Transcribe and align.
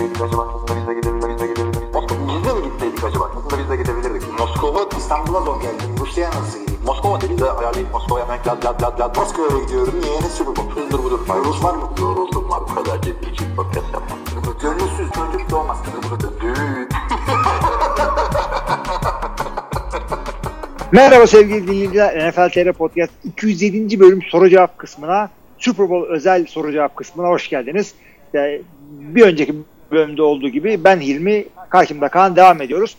gitseydik 0.00 0.22
acaba? 0.22 0.42
Aslında 0.54 0.80
biz 0.80 0.86
de 0.88 0.94
gidebilirdik. 0.94 1.82
Biz 2.28 2.44
de 2.44 2.52
mi 2.54 2.62
gitseydik 2.72 3.04
acaba? 3.04 3.24
Aslında 3.36 3.62
biz 3.62 3.70
de 3.70 3.76
gidebilirdik. 3.76 4.22
Moskova 4.38 4.88
İstanbul'a 4.98 5.40
zor 5.40 5.60
geldi. 5.62 5.82
Rusya'ya 6.00 6.30
nasıl 6.30 6.60
gideyim? 6.60 6.80
Moskova 6.86 7.20
dedi 7.20 7.38
de 7.38 7.50
ayarlayıp 7.50 7.92
Moskova'ya 7.92 8.24
hemen 8.28 8.38
lad 8.46 8.64
lad 8.64 8.82
lad 8.82 9.00
lad. 9.00 9.16
Moskova'ya 9.16 9.64
gidiyorum. 9.64 9.94
Niye? 10.02 10.16
Ne 10.20 10.28
Super 10.28 10.56
Bowl? 10.56 10.80
Hızdır 10.80 10.98
budur. 10.98 11.18
Rus 11.44 11.64
var 11.64 11.74
mı? 11.74 11.82
Yoruldum 12.00 12.50
var. 12.50 12.60
Bu 12.70 12.74
kadar 12.74 13.02
ciddi 13.02 13.34
ciddi 13.34 13.56
podcast 13.56 13.86
yapmam. 13.92 14.18
Gönülsüz 14.62 15.10
çocuk 15.12 15.50
doğmaz. 15.50 15.78
Düğün. 16.40 16.88
Merhaba 20.92 21.26
sevgili 21.26 21.66
dinleyiciler. 21.66 22.28
NFL 22.28 22.48
TR 22.48 22.72
Podcast 22.72 23.12
207. 23.24 24.00
bölüm 24.00 24.22
soru 24.22 24.48
cevap 24.48 24.78
kısmına 24.78 25.30
Super 25.58 25.90
Bowl 25.90 26.12
özel 26.12 26.46
soru 26.46 26.72
cevap 26.72 26.96
kısmına 26.96 27.28
hoş 27.28 27.48
geldiniz. 27.48 27.94
Ee, 28.34 28.62
Bir 28.90 29.22
önceki 29.22 29.54
bölümde 29.92 30.22
olduğu 30.22 30.48
gibi 30.48 30.84
ben 30.84 31.00
Hilmi, 31.00 31.44
karşımda 31.70 32.08
Kaan 32.08 32.36
devam 32.36 32.62
ediyoruz. 32.62 32.96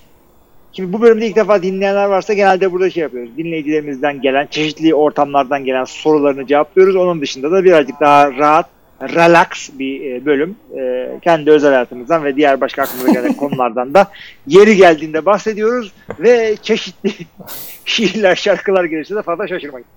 Şimdi 0.73 0.93
bu 0.93 1.01
bölümde 1.01 1.27
ilk 1.27 1.35
defa 1.35 1.63
dinleyenler 1.63 2.05
varsa 2.05 2.33
genelde 2.33 2.71
burada 2.71 2.89
şey 2.89 3.03
yapıyoruz. 3.03 3.37
Dinleyicilerimizden 3.37 4.21
gelen, 4.21 4.47
çeşitli 4.47 4.95
ortamlardan 4.95 5.65
gelen 5.65 5.83
sorularını 5.83 6.47
cevaplıyoruz. 6.47 6.95
Onun 6.95 7.21
dışında 7.21 7.51
da 7.51 7.63
birazcık 7.63 7.99
daha 7.99 8.31
rahat, 8.31 8.65
relax 9.01 9.69
bir 9.79 10.11
e, 10.11 10.25
bölüm. 10.25 10.55
E, 10.77 11.09
Kendi 11.23 11.51
özel 11.51 11.71
hayatımızdan 11.71 12.23
ve 12.23 12.35
diğer 12.35 12.61
başka 12.61 12.81
aklımıza 12.81 13.11
gelen 13.11 13.33
konulardan 13.37 13.93
da 13.93 14.07
yeri 14.47 14.75
geldiğinde 14.75 15.25
bahsediyoruz. 15.25 15.93
Ve 16.19 16.55
çeşitli 16.61 17.11
şiirler, 17.85 18.35
şarkılar 18.35 18.83
gelirse 18.83 19.15
de 19.15 19.21
fazla 19.21 19.47
şaşırmayın. 19.47 19.87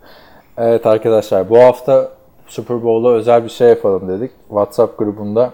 Evet 0.58 0.86
arkadaşlar 0.86 1.50
bu 1.50 1.58
hafta 1.58 2.12
Super 2.46 2.82
Bowl'a 2.82 3.12
özel 3.12 3.44
bir 3.44 3.50
şey 3.50 3.68
yapalım 3.68 4.08
dedik. 4.08 4.30
WhatsApp 4.48 4.98
grubunda 4.98 5.52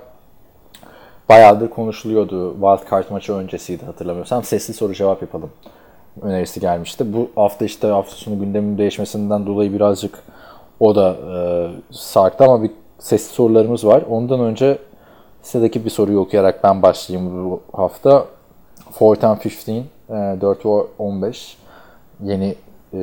bayağıdır 1.30 1.70
konuşuluyordu. 1.70 2.52
Wild 2.52 2.90
Card 2.90 3.10
maçı 3.10 3.32
öncesiydi 3.32 3.84
hatırlamıyorsam. 3.84 4.44
Sesli 4.44 4.74
soru 4.74 4.94
cevap 4.94 5.22
yapalım 5.22 5.50
önerisi 6.22 6.60
gelmişti. 6.60 7.12
Bu 7.12 7.30
hafta 7.34 7.64
işte 7.64 7.86
hafta 7.86 8.16
sonu 8.16 8.40
gündemin 8.40 8.78
değişmesinden 8.78 9.46
dolayı 9.46 9.72
birazcık 9.72 10.18
o 10.80 10.94
da 10.94 11.16
e, 11.34 11.34
sarktı 11.90 12.44
ama 12.44 12.62
bir 12.62 12.70
sesli 12.98 13.34
sorularımız 13.34 13.86
var. 13.86 14.02
Ondan 14.10 14.40
önce 14.40 14.78
sitedeki 15.42 15.84
bir 15.84 15.90
soruyu 15.90 16.18
okuyarak 16.18 16.64
ben 16.64 16.82
başlayayım 16.82 17.50
bu 17.50 17.60
hafta. 17.72 18.24
4 19.00 19.24
and 19.24 19.38
15, 19.38 19.68
e, 19.68 20.40
4 20.40 20.66
ve 20.66 20.68
15 20.98 21.56
yeni 22.22 22.54
e, 22.94 22.98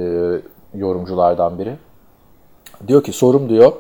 yorumculardan 0.74 1.60
biri. 1.60 1.76
Diyor 2.88 3.04
ki 3.04 3.12
sorum 3.14 3.50
diyor 3.50 3.72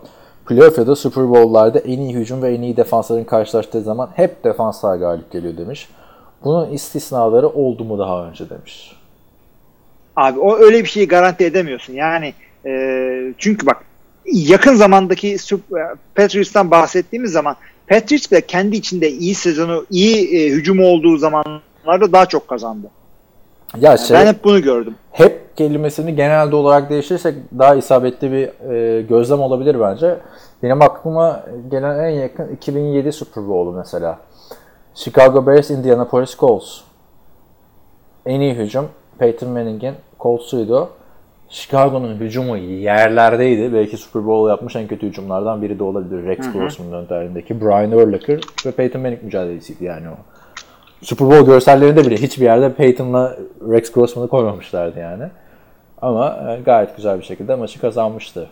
playoff 0.47 0.77
ya 0.77 0.87
da 0.87 0.95
Super 0.95 1.29
Bowl'larda 1.29 1.79
en 1.79 1.99
iyi 1.99 2.13
hücum 2.13 2.41
ve 2.41 2.53
en 2.55 2.61
iyi 2.61 2.77
defansların 2.77 3.23
karşılaştığı 3.23 3.81
zaman 3.81 4.09
hep 4.15 4.43
defanslar 4.43 4.95
galip 4.97 5.31
geliyor 5.31 5.57
demiş. 5.57 5.89
Bunun 6.43 6.69
istisnaları 6.69 7.47
oldu 7.49 7.83
mu 7.83 7.99
daha 7.99 8.27
önce 8.27 8.49
demiş. 8.49 8.95
Abi 10.15 10.39
o 10.39 10.57
öyle 10.57 10.83
bir 10.83 10.89
şeyi 10.89 11.07
garanti 11.07 11.45
edemiyorsun. 11.45 11.93
Yani 11.93 12.33
e, 12.65 13.33
çünkü 13.37 13.65
bak 13.65 13.77
yakın 14.25 14.75
zamandaki 14.75 15.33
Sup- 15.37 15.95
Patriots'tan 16.15 16.71
bahsettiğimiz 16.71 17.31
zaman 17.31 17.55
Patriots 17.87 18.31
bile 18.31 18.41
kendi 18.41 18.75
içinde 18.75 19.11
iyi 19.11 19.35
sezonu, 19.35 19.85
iyi 19.89 20.37
e, 20.37 20.49
hücumu 20.49 20.85
olduğu 20.87 21.17
zamanlarda 21.17 22.11
daha 22.13 22.25
çok 22.25 22.47
kazandı. 22.47 22.87
Ya 23.79 23.97
şey, 23.97 24.17
Ben 24.17 24.27
hep 24.27 24.43
bunu 24.43 24.61
gördüm. 24.61 24.95
hep 25.11 25.46
kelimesini 25.57 26.15
genelde 26.15 26.55
olarak 26.55 26.89
değiştirirsek 26.89 27.35
daha 27.59 27.75
isabetli 27.75 28.31
bir 28.31 28.71
e, 28.71 29.01
gözlem 29.01 29.39
olabilir 29.39 29.79
bence. 29.79 30.17
Benim 30.63 30.81
aklıma 30.81 31.43
gelen 31.71 31.99
en 31.99 32.09
yakın 32.09 32.55
2007 32.55 33.11
Super 33.11 33.47
Bowl'u 33.47 33.71
mesela. 33.71 34.19
Chicago 34.93 35.47
Bears, 35.47 35.69
Indianapolis 35.69 36.37
Colts. 36.37 36.81
En 38.25 38.39
iyi 38.39 38.53
hücum 38.53 38.89
Peyton 39.19 39.49
Manning'in 39.49 39.93
Colts'uydu. 40.19 40.89
Chicago'nun 41.49 42.19
hücumu 42.19 42.57
yerlerdeydi. 42.57 43.73
Belki 43.73 43.97
Super 43.97 44.25
Bowl 44.25 44.49
yapmış 44.49 44.75
en 44.75 44.87
kötü 44.87 45.07
hücumlardan 45.07 45.61
biri 45.61 45.79
de 45.79 45.83
olabilir. 45.83 46.25
Rex 46.25 46.53
Grossman'ın 46.53 46.91
önderliğindeki 46.91 47.61
Brian 47.61 47.91
Urlacher 47.91 48.39
ve 48.65 48.71
Peyton 48.71 49.01
Manning 49.01 49.23
mücadelesiydi 49.23 49.85
yani 49.85 50.09
o. 50.09 50.15
Super 51.01 51.27
Bowl 51.27 51.45
görsellerinde 51.45 52.05
bile 52.05 52.15
hiçbir 52.15 52.45
yerde 52.45 52.73
Peyton'la 52.73 53.37
Rex 53.71 53.91
Grossman'ı 53.91 54.27
koymamışlardı 54.27 54.99
yani. 54.99 55.23
Ama 56.01 56.57
e, 56.59 56.61
gayet 56.61 56.95
güzel 56.95 57.19
bir 57.19 57.25
şekilde 57.25 57.55
maçı 57.55 57.81
kazanmıştı. 57.81 58.49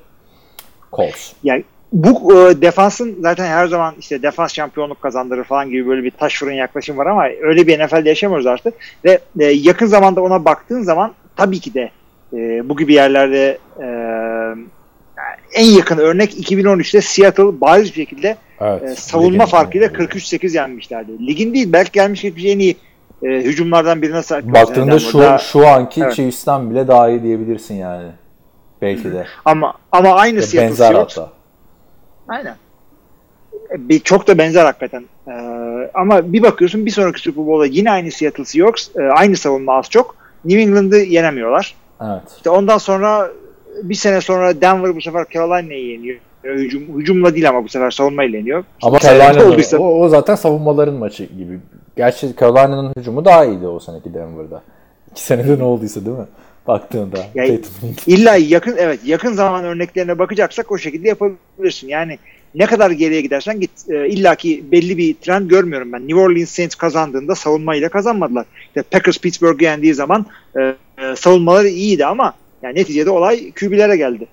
Colts. 0.94 1.34
Yani 1.44 1.64
bu 1.94 2.34
e, 2.34 2.62
defansın 2.62 3.18
zaten 3.22 3.46
her 3.46 3.68
zaman 3.68 3.96
işte 4.00 4.22
defans 4.22 4.54
şampiyonluk 4.54 5.02
kazandırır 5.02 5.44
falan 5.44 5.70
gibi 5.70 5.88
böyle 5.88 6.04
bir 6.04 6.12
taş 6.12 6.40
fırın 6.40 6.54
yaklaşım 6.54 6.98
var 6.98 7.06
ama 7.06 7.26
öyle 7.42 7.68
bir 7.68 7.86
NFL'de 7.86 8.10
yaşamıyoruz 8.10 8.48
artık. 8.48 8.74
Ve 9.06 9.20
e, 9.40 9.46
yakın 9.46 9.86
zamanda 9.86 10.22
ona 10.22 10.46
baktığın 10.46 10.82
zaman 10.82 11.14
tabii 11.36 11.60
ki 11.60 11.74
de 11.74 11.90
e, 12.34 12.70
bu 12.70 12.78
gibi 12.78 12.94
yerlerde 12.94 13.58
e, 13.82 13.88
en 15.54 15.66
yakın 15.66 15.98
örnek 15.98 16.52
2013'te 16.52 17.02
Seattle 17.02 17.62
bariz 17.62 17.90
bir 17.90 17.96
şekilde 17.96 18.36
Evet. 18.62 18.84
e, 18.84 18.96
savunma 18.96 19.46
farkıyla 19.46 19.88
43-8 19.88 20.56
yenmişlerdi. 20.56 21.28
Ligin 21.28 21.54
değil 21.54 21.74
belki 21.74 21.92
gelmiş 21.92 22.22
geçmiş 22.22 22.46
en 22.46 22.60
iyi 22.60 22.76
e, 23.26 23.44
hücumlardan 23.44 24.02
birine 24.02 24.24
sahip. 24.24 24.46
Baktığında 24.46 24.92
Yani 24.92 25.00
şu 25.00 25.20
daha- 25.20 25.38
şu 25.38 25.68
anki 25.68 26.02
Evet. 26.04 26.14
Chiefs'ten 26.16 26.70
bile 26.70 26.88
daha 26.88 27.10
iyi 27.10 27.24
diyebilirsin 27.24 27.76
yani. 27.76 28.08
Belki 28.82 29.14
de. 29.14 29.26
ama 29.46 29.74
ama 29.92 30.10
aynı 30.14 30.36
Ya 30.36 30.42
Seattle 30.42 30.70
benzer 30.70 30.88
Seahawks 30.88 31.18
hatta. 31.18 31.30
Aynen. 32.28 32.56
E, 33.72 33.90
Bir, 33.90 34.00
çok 34.00 34.28
da 34.28 34.38
benzer 34.38 34.66
hakikaten. 34.66 35.06
Ee, 35.28 35.32
ama 35.94 36.34
bir 36.34 36.44
bakıyorsun 36.44 36.86
bir 36.86 36.92
sonraki 36.92 37.20
Super 37.22 37.46
Bowl'da 37.48 37.66
yine 37.66 37.92
aynı 37.92 38.12
Seattle 38.12 38.46
Seahawks, 38.46 38.90
e, 38.96 39.02
aynı 39.04 39.36
savunma 39.38 39.74
az 39.78 39.90
çok. 39.90 40.16
New 40.46 40.62
England'ı 40.62 40.98
yenemiyorlar. 40.98 41.76
Evet. 42.02 42.22
İşte 42.38 42.50
ondan 42.50 42.78
sonra 42.78 43.30
bir 43.84 43.96
sene 43.96 44.22
sonra 44.22 44.62
Denver 44.62 44.96
bu 44.96 45.02
sefer 45.02 45.26
Carolina'yı 45.34 45.86
yeniyor. 45.88 46.18
Hücum, 46.44 46.82
hücumla 47.00 47.34
değil 47.34 47.50
ama 47.50 47.64
bu 47.64 47.70
sefer 47.70 47.92
savunmayla 47.92 48.38
yeniyor. 48.38 48.64
Ama 48.84 48.98
olduysa- 48.98 49.78
o, 49.78 50.00
o 50.02 50.10
zaten 50.10 50.36
savunmaların 50.36 50.94
maçı 50.94 51.24
gibi. 51.24 51.60
Gerçi 51.98 52.36
Carolina'nın 52.40 52.94
hücumu 52.98 53.26
daha 53.26 53.46
iyiydi 53.46 53.68
o 53.68 53.80
seneki 53.80 54.14
Denver'da. 54.14 54.62
İki 55.12 55.22
senede 55.24 55.60
ne 55.60 55.64
olduysa 55.64 56.06
değil 56.06 56.18
mi? 56.18 56.26
Baktığında. 56.68 57.18
Ya- 57.18 57.46
Peyton 57.48 57.72
Manning. 57.82 58.00
İlla 58.08 58.36
yakın 58.36 58.76
evet 58.78 59.00
yakın 59.06 59.34
zaman 59.34 59.64
örneklerine 59.64 60.20
bakacaksak 60.20 60.72
o 60.72 60.78
şekilde 60.78 61.08
yapabilirsin. 61.08 61.88
Yani 61.88 62.18
ne 62.56 62.66
kadar 62.66 62.92
geriye 62.92 63.22
gidersen 63.22 63.60
git 63.60 63.72
e, 63.90 64.08
illaki 64.10 64.72
belli 64.72 64.98
bir 64.98 65.14
trend 65.14 65.50
görmüyorum 65.50 65.92
ben. 65.94 66.02
New 66.08 66.20
Orleans 66.20 66.50
Saints 66.50 66.76
kazandığında 66.76 67.36
savunmayla 67.36 67.90
kazanmadılar. 67.90 68.46
İşte 68.68 68.82
Packers 68.84 69.18
Pittsburgh'u 69.20 69.64
yendiği 69.64 69.94
zaman 69.94 70.26
e, 70.58 70.62
e, 70.62 71.16
savunmaları 71.16 71.68
iyiydi 71.68 72.06
ama 72.06 72.34
yani 72.62 72.76
neticede 72.76 73.10
olay 73.10 73.52
QB'lere 73.52 73.98
geldi. 73.98 74.28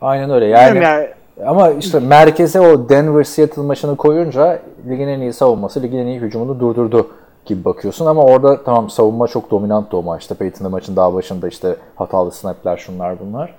Aynen 0.00 0.30
öyle. 0.30 0.46
Yani, 0.46 0.84
Yani 0.84 1.08
ama 1.46 1.70
işte 1.70 1.98
merkeze 2.00 2.60
o 2.60 2.88
Denver 2.88 3.24
Seattle 3.24 3.62
maçını 3.62 3.96
koyunca 3.96 4.58
ligin 4.88 5.08
en 5.08 5.20
iyi 5.20 5.32
savunması, 5.32 5.82
ligin 5.82 5.98
en 5.98 6.06
iyi 6.06 6.20
hücumunu 6.20 6.60
durdurdu 6.60 7.10
gibi 7.46 7.64
bakıyorsun 7.64 8.06
ama 8.06 8.24
orada 8.24 8.64
tamam 8.64 8.90
savunma 8.90 9.28
çok 9.28 9.50
dominanttı 9.50 9.96
o 9.96 10.02
maçta. 10.02 10.34
Peyton'ın 10.34 10.70
maçın 10.70 10.96
daha 10.96 11.14
başında 11.14 11.48
işte 11.48 11.76
hatalı 11.96 12.32
snapler 12.32 12.76
şunlar 12.76 13.16
bunlar. 13.20 13.54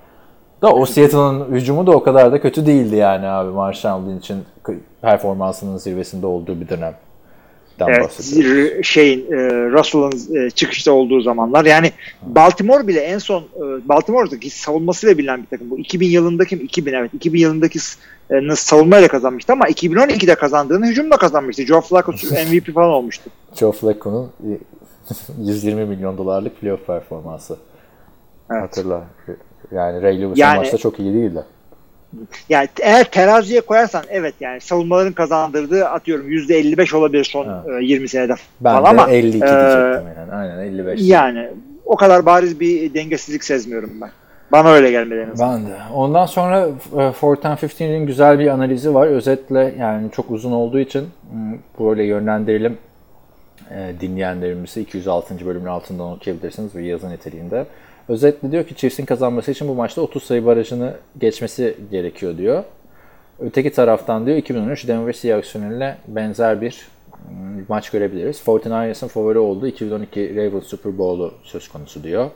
Da 0.62 0.72
o 0.72 0.86
Seattle'ın 0.86 1.52
hücumu 1.52 1.88
da 1.88 1.92
o 1.92 2.04
kadar 2.04 2.32
da 2.32 2.42
kötü 2.42 2.66
değildi 2.66 2.96
yani 2.96 3.28
abi 3.28 3.50
Marshall 3.50 4.02
Lynch'in 4.08 4.46
performansının 5.02 5.78
zirvesinde 5.78 6.28
olduğu 6.28 6.62
bir 6.62 6.70
dönemden 6.70 7.05
Zir- 8.22 8.84
şeyin 8.84 9.32
e, 9.32 9.36
Russell'ın 9.72 10.36
e, 10.46 10.50
çıkışta 10.50 10.92
olduğu 10.92 11.22
zamanlar. 11.22 11.66
Yani 11.66 11.92
Baltimore 12.22 12.88
bile 12.88 13.00
en 13.00 13.18
son 13.18 13.42
e, 13.42 13.90
Baltimore'daki 13.90 14.50
savunmasıyla 14.50 15.18
bilinen 15.18 15.42
bir 15.42 15.48
takım. 15.48 15.70
Bu 15.70 15.80
2000 15.80 16.08
yılındaki 16.08 16.56
2000 16.56 16.94
evet 16.94 17.14
2000 17.14 17.40
yılındaki 17.40 17.80
e, 18.30 18.56
savunmayla 18.56 19.08
kazanmıştı 19.08 19.54
ama 19.54 19.66
2012'de 19.70 20.36
kazandığını 20.36 20.86
hücumla 20.88 21.18
kazanmıştı. 21.18 21.66
Joe 21.66 21.82
Flacco 21.82 22.12
MVP 22.52 22.74
falan 22.74 22.90
olmuştu. 22.90 23.30
Joe 23.56 23.72
Flacco'nun 23.72 24.32
120 25.42 25.86
milyon 25.90 26.18
dolarlık 26.18 26.62
playoff 26.62 26.88
performansı. 26.88 27.58
Evet. 28.52 28.62
Hatırla. 28.64 29.04
Yani 29.72 30.02
Ray 30.02 30.22
Lewis'in 30.22 30.42
Yani- 30.42 30.58
maçta 30.58 30.78
çok 30.78 31.00
iyi 31.00 31.14
değildi. 31.14 31.44
Yani 32.50 32.68
eğer 32.82 33.04
teraziye 33.04 33.62
koyarsan 33.62 34.04
evet 34.10 34.34
yani 34.40 34.62
savunmaların 34.62 35.14
kazandırdığı 35.14 35.86
atıyorum 35.86 36.30
%55 36.30 36.96
olabilir 36.96 37.24
son 37.24 37.46
e, 37.80 37.84
20 37.84 38.10
senede 38.10 38.34
Ben 38.62 38.74
falan 38.76 38.98
de 38.98 39.02
ama 39.02 39.12
52 39.12 39.38
e, 39.38 39.48
diyecektim 39.48 40.08
yani. 40.18 40.32
Aynen 40.32 40.58
55. 40.60 41.02
yani 41.02 41.50
o 41.86 41.96
kadar 41.96 42.26
bariz 42.26 42.60
bir 42.60 42.94
dengesizlik 42.94 43.44
sezmiyorum 43.44 43.92
ben. 44.02 44.10
Bana 44.52 44.70
öyle 44.72 44.92
gelmedi 44.92 45.20
en 45.28 45.32
azından. 45.32 45.62
Ben 45.62 45.72
de. 45.72 45.76
Ondan 45.94 46.26
sonra 46.26 46.68
e, 47.00 47.12
Fourth 47.12 47.46
and 47.46 47.58
15'in 47.58 48.06
güzel 48.06 48.40
bir 48.40 48.48
analizi 48.48 48.94
var. 48.94 49.08
Özetle 49.08 49.76
yani 49.80 50.12
çok 50.12 50.32
uzun 50.32 50.52
olduğu 50.52 50.80
için 50.80 51.02
m, 51.34 51.58
böyle 51.80 52.04
yönlendirelim 52.04 52.78
e, 53.72 53.92
dinleyenlerimizi 54.02 54.82
206. 54.82 55.46
bölümün 55.46 55.66
altından 55.66 56.12
okuyabilirsiniz 56.12 56.76
ve 56.76 56.84
yazı 56.84 57.10
niteliğinde. 57.10 57.66
Özetle 58.10 58.52
diyor 58.52 58.64
ki 58.64 58.76
Chiefs'in 58.76 59.06
kazanması 59.06 59.52
için 59.52 59.68
bu 59.68 59.76
maçta 59.76 60.02
30 60.02 60.24
sayı 60.24 60.46
barajını 60.46 60.94
geçmesi 61.20 61.78
gerekiyor 61.92 62.38
diyor. 62.38 62.64
Öteki 63.40 63.72
taraftan 63.72 64.26
diyor 64.26 64.38
2013 64.38 64.88
Denver 64.88 65.14
Seahawks 65.14 65.52
finaline 65.52 65.98
benzer 66.08 66.62
bir 66.62 66.88
bir 67.30 67.70
maç 67.70 67.90
görebiliriz. 67.90 68.42
49ers'ın 68.46 69.08
favori 69.08 69.40
olduğu 69.40 69.68
2012 69.68 70.36
Ravens 70.36 70.64
Super 70.64 70.98
Bowl'u 70.98 71.34
söz 71.44 71.68
konusu 71.68 72.04
diyor. 72.04 72.30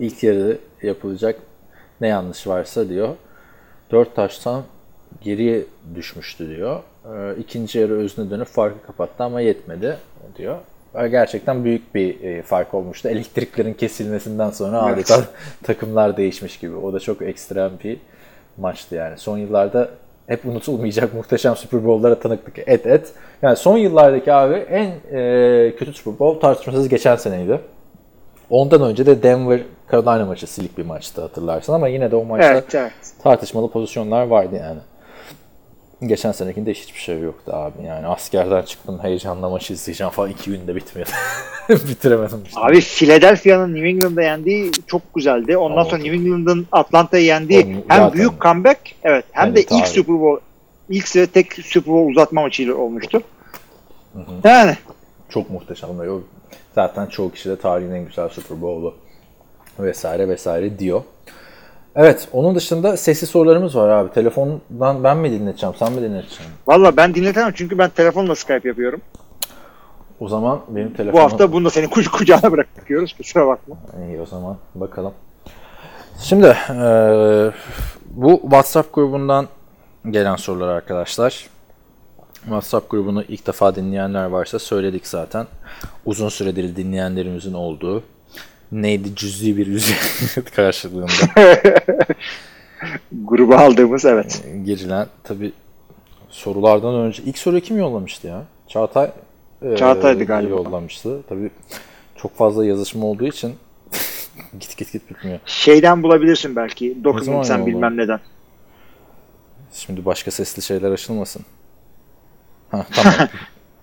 İlk 0.00 0.22
yarı 0.22 0.58
yapılacak 0.82 1.40
ne 2.00 2.08
yanlış 2.08 2.46
varsa 2.46 2.88
diyor. 2.88 3.08
4 3.90 4.16
taştan 4.16 4.62
geriye 5.20 5.64
düşmüştü 5.94 6.48
diyor. 6.56 6.82
Ee, 7.04 7.40
ikinci 7.40 7.78
yarı 7.78 7.92
özüne 7.92 8.30
dönüp 8.30 8.46
farkı 8.46 8.86
kapattı 8.86 9.24
ama 9.24 9.40
yetmedi 9.40 9.96
diyor. 10.38 10.58
Gerçekten 10.94 11.64
büyük 11.64 11.94
bir 11.94 12.24
e, 12.24 12.42
fark 12.42 12.74
olmuştu. 12.74 13.08
Elektriklerin 13.08 13.74
kesilmesinden 13.74 14.50
sonra 14.50 14.84
Evet. 14.88 15.10
adeta 15.10 15.24
takımlar 15.62 16.16
değişmiş 16.16 16.58
gibi. 16.58 16.76
O 16.76 16.92
da 16.92 17.00
çok 17.00 17.22
ekstrem 17.22 17.70
bir 17.84 17.98
maçtı 18.58 18.94
yani. 18.94 19.18
Son 19.18 19.38
yıllarda 19.38 19.88
hep 20.26 20.46
unutulmayacak 20.46 21.14
muhteşem 21.14 21.56
Super 21.56 21.84
Bowl'lara 21.84 22.18
tanıklık 22.18 22.58
et 22.58 22.86
et. 22.86 23.12
Yani 23.42 23.56
son 23.56 23.76
yıllardaki 23.78 24.32
abi 24.32 24.54
en 24.54 25.16
e, 25.18 25.74
kötü 25.78 25.92
Super 25.92 26.18
Bowl 26.18 26.40
tartışmasız 26.40 26.88
geçen 26.88 27.16
seneydi. 27.16 27.60
Ondan 28.50 28.82
önce 28.82 29.06
de 29.06 29.22
Denver 29.22 29.60
Carolina 29.92 30.26
maçı 30.26 30.46
silik 30.46 30.78
bir 30.78 30.86
maçtı 30.86 31.20
hatırlarsın 31.22 31.72
ama 31.72 31.88
yine 31.88 32.10
de 32.10 32.16
o 32.16 32.24
maçta 32.24 32.52
Evet, 32.52 32.74
evet. 32.74 32.92
tartışmalı 33.22 33.70
pozisyonlar 33.70 34.26
vardı 34.26 34.56
yani. 34.56 34.78
Geçen 36.06 36.32
senekinde 36.32 36.74
hiçbir 36.74 37.00
şey 37.00 37.20
yoktu 37.20 37.52
abi 37.54 37.82
yani 37.86 38.06
askerden 38.06 38.62
çıktım 38.62 38.98
heyecanla 39.02 39.48
maçı 39.48 39.72
izleyeceğim 39.72 40.10
falan 40.10 40.30
iki 40.30 40.50
günde 40.50 40.76
bitmiyordu. 40.76 41.10
Bitiremedim 41.68 42.42
işte. 42.46 42.60
Abi 42.60 42.80
Philadelphia'nın 42.80 43.74
New 43.74 43.88
England'da 43.88 44.22
yendiği 44.22 44.70
çok 44.86 45.14
güzeldi. 45.14 45.56
Ondan 45.56 45.76
Ama 45.76 45.84
sonra 45.84 46.02
New 46.02 46.16
England'ın 46.16 46.66
Atlanta'yı 46.72 47.24
yendiği 47.24 47.64
hem 47.64 47.82
zaten- 47.88 48.12
büyük 48.12 48.40
comeback 48.40 48.80
evet 49.02 49.24
hem 49.30 49.46
Evet, 49.48 49.56
de 49.56 49.76
ilk 49.76 49.82
abi. 49.82 49.88
Super 49.88 50.20
Bowl 50.20 50.44
ilk 50.88 51.16
ve 51.16 51.26
tek 51.26 51.52
Super 51.52 51.94
Bowl 51.94 52.10
uzatma 52.10 52.42
maçıyla 52.42 52.74
olmuştu. 52.74 53.22
Yani 54.44 54.76
Çok 55.28 55.50
muhteşem. 55.50 55.90
Zaten 56.74 57.06
çoğu 57.06 57.32
kişi 57.32 57.48
de 57.48 57.56
tarihin 57.56 57.92
en 57.92 58.06
güzel 58.06 58.28
Super 58.28 58.62
Bowl'u 58.62 58.94
vesaire 59.78 60.28
vesaire 60.28 60.78
diyor. 60.78 61.02
Evet, 61.96 62.28
onun 62.32 62.54
dışında 62.54 62.96
sesli 62.96 63.26
sorularımız 63.26 63.76
var 63.76 63.88
abi. 63.88 64.12
Telefondan 64.12 65.04
ben 65.04 65.16
mi 65.16 65.30
dinleteceğim, 65.30 65.74
sen 65.78 65.92
mi 65.92 66.02
dinleteceksin? 66.02 66.46
valla 66.66 66.96
ben 66.96 67.14
dinletemem 67.14 67.52
çünkü 67.56 67.78
ben 67.78 67.90
telefonla 67.90 68.34
Skype 68.34 68.68
yapıyorum. 68.68 69.00
O 70.20 70.28
zaman 70.28 70.60
benim 70.68 70.90
Bu 70.90 70.96
telefonum... 70.96 71.22
hafta 71.22 71.52
bunu 71.52 71.64
da 71.64 71.70
senin 71.70 71.88
kuc- 71.88 72.10
kucağına 72.10 72.52
bırakıyoruz. 72.52 73.12
Kusura 73.12 73.46
bakma. 73.46 73.76
İyi 74.08 74.20
o 74.20 74.26
zaman 74.26 74.56
bakalım. 74.74 75.12
Şimdi 76.22 76.56
eee, 76.70 77.50
bu 78.10 78.40
WhatsApp 78.42 78.94
grubundan 78.94 79.48
gelen 80.10 80.36
sorular 80.36 80.68
arkadaşlar. 80.68 81.46
WhatsApp 82.44 82.90
grubunu 82.90 83.22
ilk 83.22 83.46
defa 83.46 83.74
dinleyenler 83.74 84.24
varsa 84.24 84.58
söyledik 84.58 85.06
zaten. 85.06 85.46
Uzun 86.06 86.28
süredir 86.28 86.76
dinleyenlerimizin 86.76 87.54
olduğu 87.54 88.02
neydi 88.72 89.16
cüzi 89.16 89.56
bir 89.56 89.66
ücret 89.66 90.50
karşılığında 90.56 91.12
Gruba 93.24 93.56
aldığımız 93.58 94.04
evet. 94.04 94.44
girilen 94.64 95.06
tabi 95.24 95.52
sorulardan 96.28 96.94
önce 96.94 97.22
ilk 97.22 97.38
soruyu 97.38 97.60
kim 97.60 97.78
yollamıştı 97.78 98.26
ya? 98.26 98.44
Çağatay 98.68 99.10
eee, 99.62 99.76
Çağatay'dı 99.76 100.24
galiba. 100.24 100.50
yollamıştı. 100.50 101.22
Tabi 101.28 101.50
çok 102.16 102.36
fazla 102.36 102.66
yazışma 102.66 103.06
olduğu 103.06 103.26
için 103.26 103.54
git 104.60 104.76
git 104.76 104.92
git 104.92 105.10
bitmiyor. 105.10 105.38
Şeyden 105.46 106.02
bulabilirsin 106.02 106.56
belki. 106.56 107.04
Document 107.04 107.46
sen 107.46 107.66
bilmem 107.66 107.96
neden. 107.96 108.20
Şimdi 109.72 110.04
başka 110.04 110.30
sesli 110.30 110.62
şeyler 110.62 110.90
açılmasın. 110.90 111.42
Ha 112.70 112.86
tamam. 112.92 113.14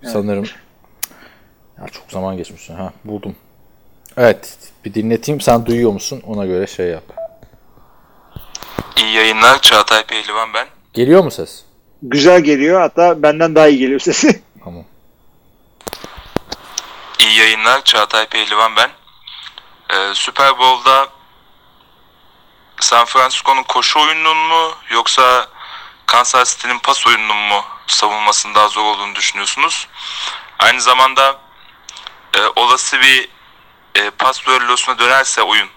Sanırım. 0.04 0.46
Ya 1.78 1.86
çok 1.92 2.12
zaman 2.12 2.38
geçmiş. 2.38 2.70
Ha 2.70 2.94
buldum. 3.06 3.36
Evet 4.18 4.58
bir 4.86 4.94
dinleteyim. 4.94 5.42
Sen 5.42 5.66
duyuyor 5.66 5.92
musun? 5.92 6.22
Ona 6.28 6.46
göre 6.46 6.68
şey 6.68 6.88
yap. 6.88 7.04
İyi 8.98 9.14
yayınlar 9.14 9.62
Çağatay 9.62 10.04
Pehlivan 10.04 10.54
ben. 10.54 10.68
Geliyor 10.94 11.24
mu 11.24 11.32
ses? 11.32 11.64
Güzel 12.02 12.42
geliyor 12.42 12.82
hatta 12.82 13.24
benden 13.24 13.56
daha 13.56 13.68
iyi 13.68 13.78
geliyor 13.78 14.00
sesi. 14.00 14.44
Tamam. 14.64 14.84
İyi 17.20 17.38
yayınlar 17.38 17.84
Çağatay 17.84 18.28
Pehlivan 18.28 18.76
ben. 18.76 18.90
Ee, 19.90 20.14
Super 20.14 20.60
Bowl'da 20.60 21.08
San 22.80 23.06
Francisco'nun 23.06 23.64
koşu 23.64 24.00
oyununun 24.00 24.38
mu 24.38 24.72
yoksa 24.92 25.48
Kansas 26.06 26.56
City'nin 26.56 26.80
pas 26.80 27.08
oyununun 27.08 27.38
mu 27.38 27.64
savunmasının 27.88 28.56
daha 28.56 28.68
zor 28.68 28.84
olduğunu 28.84 29.16
düşünüyorsunuz? 29.16 29.88
Aynı 30.60 30.82
zamanda 30.82 31.38
e, 32.34 32.40
olası 32.56 33.02
bir 33.02 33.30
e, 33.98 34.10
pas 34.18 34.48
düellosuna 34.48 35.00
dönerse 35.00 35.42
oyun 35.42 35.68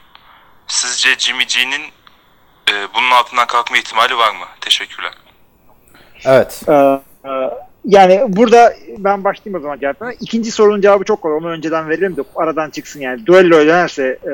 sizce 0.67 1.08
Jimmy 1.19 1.44
G'nin 1.46 1.82
e, 2.70 2.94
bunun 2.94 3.11
altından 3.11 3.46
kalkma 3.46 3.76
ihtimali 3.76 4.17
var 4.17 4.31
mı? 4.31 4.46
Teşekkürler. 4.61 5.12
Evet. 6.25 6.62
Ee, 6.69 6.72
e, 7.25 7.31
yani 7.84 8.25
burada 8.28 8.75
ben 8.99 9.25
başlayayım 9.25 9.61
o 9.61 9.62
zaman 9.62 9.78
cevaplarına. 9.78 10.14
İkinci 10.20 10.52
sorunun 10.52 10.81
cevabı 10.81 11.05
çok 11.05 11.22
kolay. 11.22 11.37
Onu 11.37 11.49
önceden 11.49 11.88
verelim 11.88 12.17
de 12.17 12.20
aradan 12.37 12.70
çıksın 12.70 13.00
yani. 13.00 13.26
Duello 13.26 13.58
dönerse 13.58 14.19
e, 14.25 14.32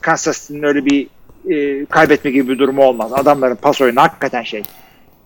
Kansas 0.00 0.40
City'nin 0.42 0.62
öyle 0.62 0.84
bir 0.84 1.06
e, 1.50 1.86
kaybetme 1.86 2.30
gibi 2.30 2.52
bir 2.52 2.58
durumu 2.58 2.84
olmaz. 2.84 3.12
Adamların 3.12 3.56
pas 3.56 3.80
oyunu 3.80 4.00
hakikaten 4.00 4.42
şey. 4.42 4.62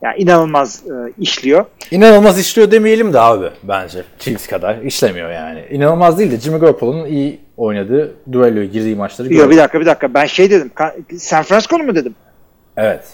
Yani 0.02 0.14
inanılmaz 0.18 0.82
e, 0.86 0.92
işliyor. 1.18 1.64
İnanılmaz 1.90 2.38
işliyor 2.40 2.70
demeyelim 2.70 3.12
de 3.12 3.20
abi 3.20 3.46
bence. 3.62 4.04
Chiefs 4.18 4.46
kadar 4.46 4.78
işlemiyor 4.78 5.30
yani. 5.30 5.64
İnanılmaz 5.70 6.18
değil 6.18 6.30
de 6.30 6.40
Jimmy 6.40 6.58
Garoppolo'nun 6.58 7.06
iyi 7.06 7.40
oynadığı, 7.56 8.12
duelloya 8.32 8.64
girdiği 8.64 8.96
maçları 8.96 9.28
Yok 9.28 9.36
gördük. 9.36 9.50
bir 9.52 9.56
dakika 9.56 9.80
bir 9.80 9.86
dakika. 9.86 10.14
Ben 10.14 10.24
şey 10.26 10.50
dedim. 10.50 10.70
San 11.18 11.42
Francisco'nu 11.42 11.82
mu 11.82 11.94
dedim? 11.94 12.14
Evet. 12.76 13.04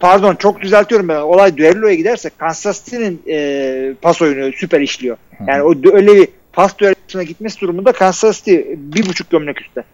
Pardon 0.00 0.34
çok 0.34 0.60
düzeltiyorum 0.60 1.08
ben. 1.08 1.16
Olay 1.20 1.56
düelloya 1.56 1.94
giderse 1.94 2.30
Kansas 2.38 2.84
City'nin 2.84 3.22
e, 3.28 3.94
pas 4.02 4.22
oyunu 4.22 4.52
süper 4.52 4.80
işliyor. 4.80 5.16
Yani 5.46 5.62
o 5.62 5.72
dü- 5.72 5.92
öyle 5.94 6.14
bir 6.14 6.28
pas 6.52 6.78
düellosuna 6.78 7.22
gitmesi 7.22 7.60
durumunda 7.60 7.92
Kansas 7.92 8.36
City 8.38 8.56
bir 8.76 9.06
buçuk 9.08 9.30
gömlek 9.30 9.60
üstte. 9.62 9.84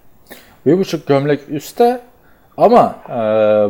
Bir 0.66 0.78
buçuk 0.78 1.06
gömlek 1.06 1.40
üstte 1.48 2.00
ama 2.56 2.96
e, 3.08 3.12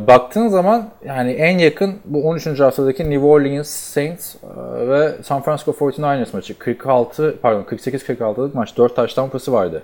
baktığın 0.06 0.48
zaman 0.48 0.88
yani 1.04 1.32
en 1.32 1.58
yakın 1.58 1.94
bu 2.04 2.28
13. 2.28 2.60
haftadaki 2.60 3.10
New 3.10 3.26
Orleans 3.26 3.68
Saints 3.68 4.34
e, 4.34 4.88
ve 4.88 5.12
San 5.22 5.42
Francisco 5.42 5.70
49ers 5.72 6.26
maçı. 6.32 6.58
46 6.58 7.34
pardon 7.42 7.62
48-46'lık 7.62 8.54
maç. 8.54 8.76
4 8.76 8.96
taştan 8.96 9.28
pası 9.28 9.52
vardı 9.52 9.82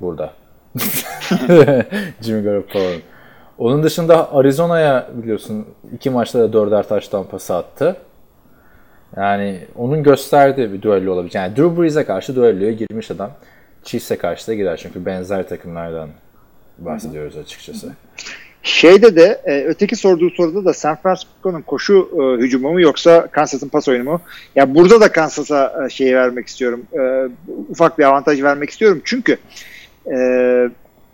burada. 0.00 0.30
Jimmy 2.20 2.42
Garoppolo'nun. 2.42 3.02
Onun 3.58 3.82
dışında 3.82 4.34
Arizona'ya 4.34 5.08
biliyorsun 5.14 5.66
iki 5.94 6.10
maçta 6.10 6.38
da 6.38 6.52
dörder 6.52 6.88
taştan 6.88 7.24
pası 7.24 7.54
attı. 7.54 7.96
Yani 9.16 9.58
onun 9.76 10.02
gösterdiği 10.02 10.72
bir 10.72 10.82
düello 10.82 11.12
olabilir. 11.12 11.34
Yani 11.34 11.56
Drew 11.56 11.82
Brees'e 11.82 12.04
karşı 12.04 12.36
düelloya 12.36 12.72
girmiş 12.72 13.10
adam. 13.10 13.30
Chiefs'e 13.84 14.18
karşı 14.18 14.46
da 14.46 14.54
girer 14.54 14.76
çünkü 14.76 15.06
benzer 15.06 15.48
takımlardan 15.48 16.08
bahsediyoruz 16.78 17.36
açıkçası. 17.36 17.92
Şeyde 18.62 19.16
de 19.16 19.40
e, 19.44 19.64
öteki 19.64 19.96
sorduğu 19.96 20.30
soruda 20.30 20.64
da 20.64 20.74
San 20.74 20.96
Francisco'nun 20.96 21.62
koşu 21.62 22.08
e, 22.14 22.42
hücumu 22.42 22.72
mu 22.72 22.80
yoksa 22.80 23.26
Kansas'ın 23.26 23.68
pas 23.68 23.88
oyunu 23.88 24.04
mu? 24.04 24.20
Ya 24.56 24.74
burada 24.74 25.00
da 25.00 25.12
Kansas'a 25.12 25.86
e, 25.86 25.90
şeyi 25.90 26.16
vermek 26.16 26.46
istiyorum. 26.46 26.82
E, 26.92 27.28
ufak 27.70 27.98
bir 27.98 28.04
avantaj 28.04 28.42
vermek 28.42 28.70
istiyorum. 28.70 29.00
Çünkü 29.04 29.36
e, 30.12 30.16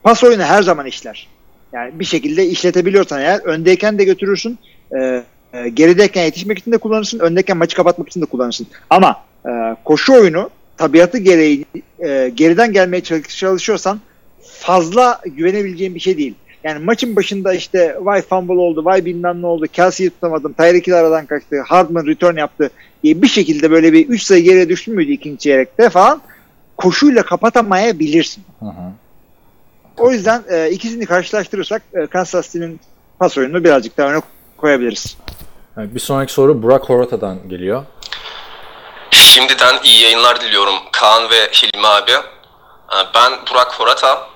pas 0.02 0.25
oyunu 0.25 0.42
her 0.42 0.62
zaman 0.62 0.87
işler. 0.87 1.28
Yani 1.73 1.90
bir 2.00 2.04
şekilde 2.04 2.47
işletebiliyorsan 2.47 3.21
eğer 3.21 3.40
öndeyken 3.40 3.99
de 3.99 4.04
götürürsün. 4.04 4.59
E, 4.97 5.23
e, 5.52 5.68
gerideyken 5.68 6.25
yetişmek 6.25 6.59
için 6.59 6.73
de 6.73 6.78
kullanırsın. 6.78 7.18
Öndeyken 7.18 7.56
maçı 7.56 7.76
kapatmak 7.76 8.09
için 8.09 8.21
de 8.21 8.26
kullanırsın. 8.26 8.66
Ama 8.90 9.25
e, 9.47 9.50
koşu 9.85 10.12
oyunu 10.12 10.50
tabiatı 10.76 11.18
gereği 11.18 11.64
e, 11.99 12.33
geriden 12.35 12.73
gelmeye 12.73 13.00
çalış- 13.00 13.38
çalışıyorsan 13.38 14.00
fazla 14.64 15.21
güvenebileceğin 15.25 15.94
bir 15.94 16.00
şey 16.00 16.18
değil. 16.18 16.35
Yani 16.64 16.85
maçın 16.85 17.16
başında 17.16 17.54
işte 17.54 17.97
vay 18.00 18.23
fumble 18.23 18.61
oldu, 18.61 18.85
vay 18.85 19.04
bilmem 19.04 19.42
ne 19.42 19.47
oldu, 19.47 19.66
Kelsey'yi 19.73 20.11
tutamadım, 20.11 20.52
Tyreek 20.52 20.87
Hill 20.87 20.94
aradan 20.99 21.26
kaçtı, 21.26 21.62
Hardman 21.66 22.06
return 22.06 22.37
yaptı 22.37 22.71
diye 23.02 23.23
bir 23.23 23.28
şekilde 23.28 23.71
böyle 23.71 23.92
bir 23.92 24.09
3 24.09 24.23
sayı 24.23 24.44
geriye 24.44 24.68
düştün 24.68 24.94
müydü 24.94 25.12
ikinci 25.12 25.38
çeyrekte 25.38 25.90
falan 25.90 26.23
koşuyla 26.76 27.23
kapatamayabilirsin. 27.23 28.44
Hı 28.61 28.66
hı. 28.66 28.92
O 29.99 30.11
yüzden 30.11 30.42
e, 30.50 30.71
ikisini 30.71 31.06
karşılaştırırsak 31.06 31.83
e, 31.94 32.06
Kansas 32.06 32.47
City'nin 32.47 32.80
pas 33.18 33.38
oyununu 33.38 33.64
birazcık 33.64 33.99
daha 33.99 34.11
öne 34.11 34.21
koyabiliriz. 34.56 35.16
Bir 35.76 36.00
sonraki 36.00 36.33
soru 36.33 36.62
Burak 36.62 36.88
Horata'dan 36.88 37.49
geliyor. 37.49 37.85
Şimdiden 39.11 39.75
iyi 39.85 40.02
yayınlar 40.02 40.40
diliyorum 40.40 40.75
Kaan 40.92 41.30
ve 41.30 41.37
Hilmi 41.37 41.87
abi. 41.87 42.11
Ee, 42.11 42.97
Ben 43.14 43.33
Burak 43.50 43.80
Horata. 43.80 44.34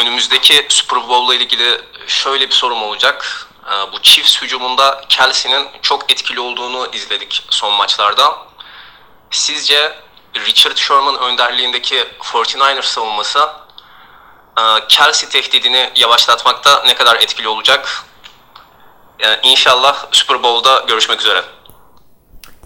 Önümüzdeki 0.00 0.66
Super 0.68 1.08
Bowl 1.08 1.34
ile 1.34 1.44
ilgili 1.44 1.78
şöyle 2.06 2.46
bir 2.46 2.54
sorum 2.54 2.82
olacak. 2.82 3.46
Ee, 3.66 3.92
Bu 3.92 4.02
Chiefs 4.02 4.42
hücumunda 4.42 5.00
Kelsey'nin 5.08 5.66
çok 5.82 6.12
etkili 6.12 6.40
olduğunu 6.40 6.88
izledik 6.92 7.42
son 7.50 7.72
maçlarda. 7.72 8.22
Sizce 9.30 9.92
Richard 10.46 10.76
Sherman 10.76 11.18
önderliğindeki 11.20 12.04
49ers 12.20 12.82
savunması 12.82 13.38
e, 14.58 14.62
Kelsey 14.88 15.28
tehdidini 15.28 15.90
yavaşlatmakta 15.96 16.82
ne 16.86 16.94
kadar 16.94 17.16
etkili 17.16 17.48
olacak? 17.48 18.04
E, 19.20 19.48
İnşallah 19.50 20.06
Super 20.12 20.42
Bowl'da 20.42 20.84
görüşmek 20.88 21.20
üzere. 21.20 21.42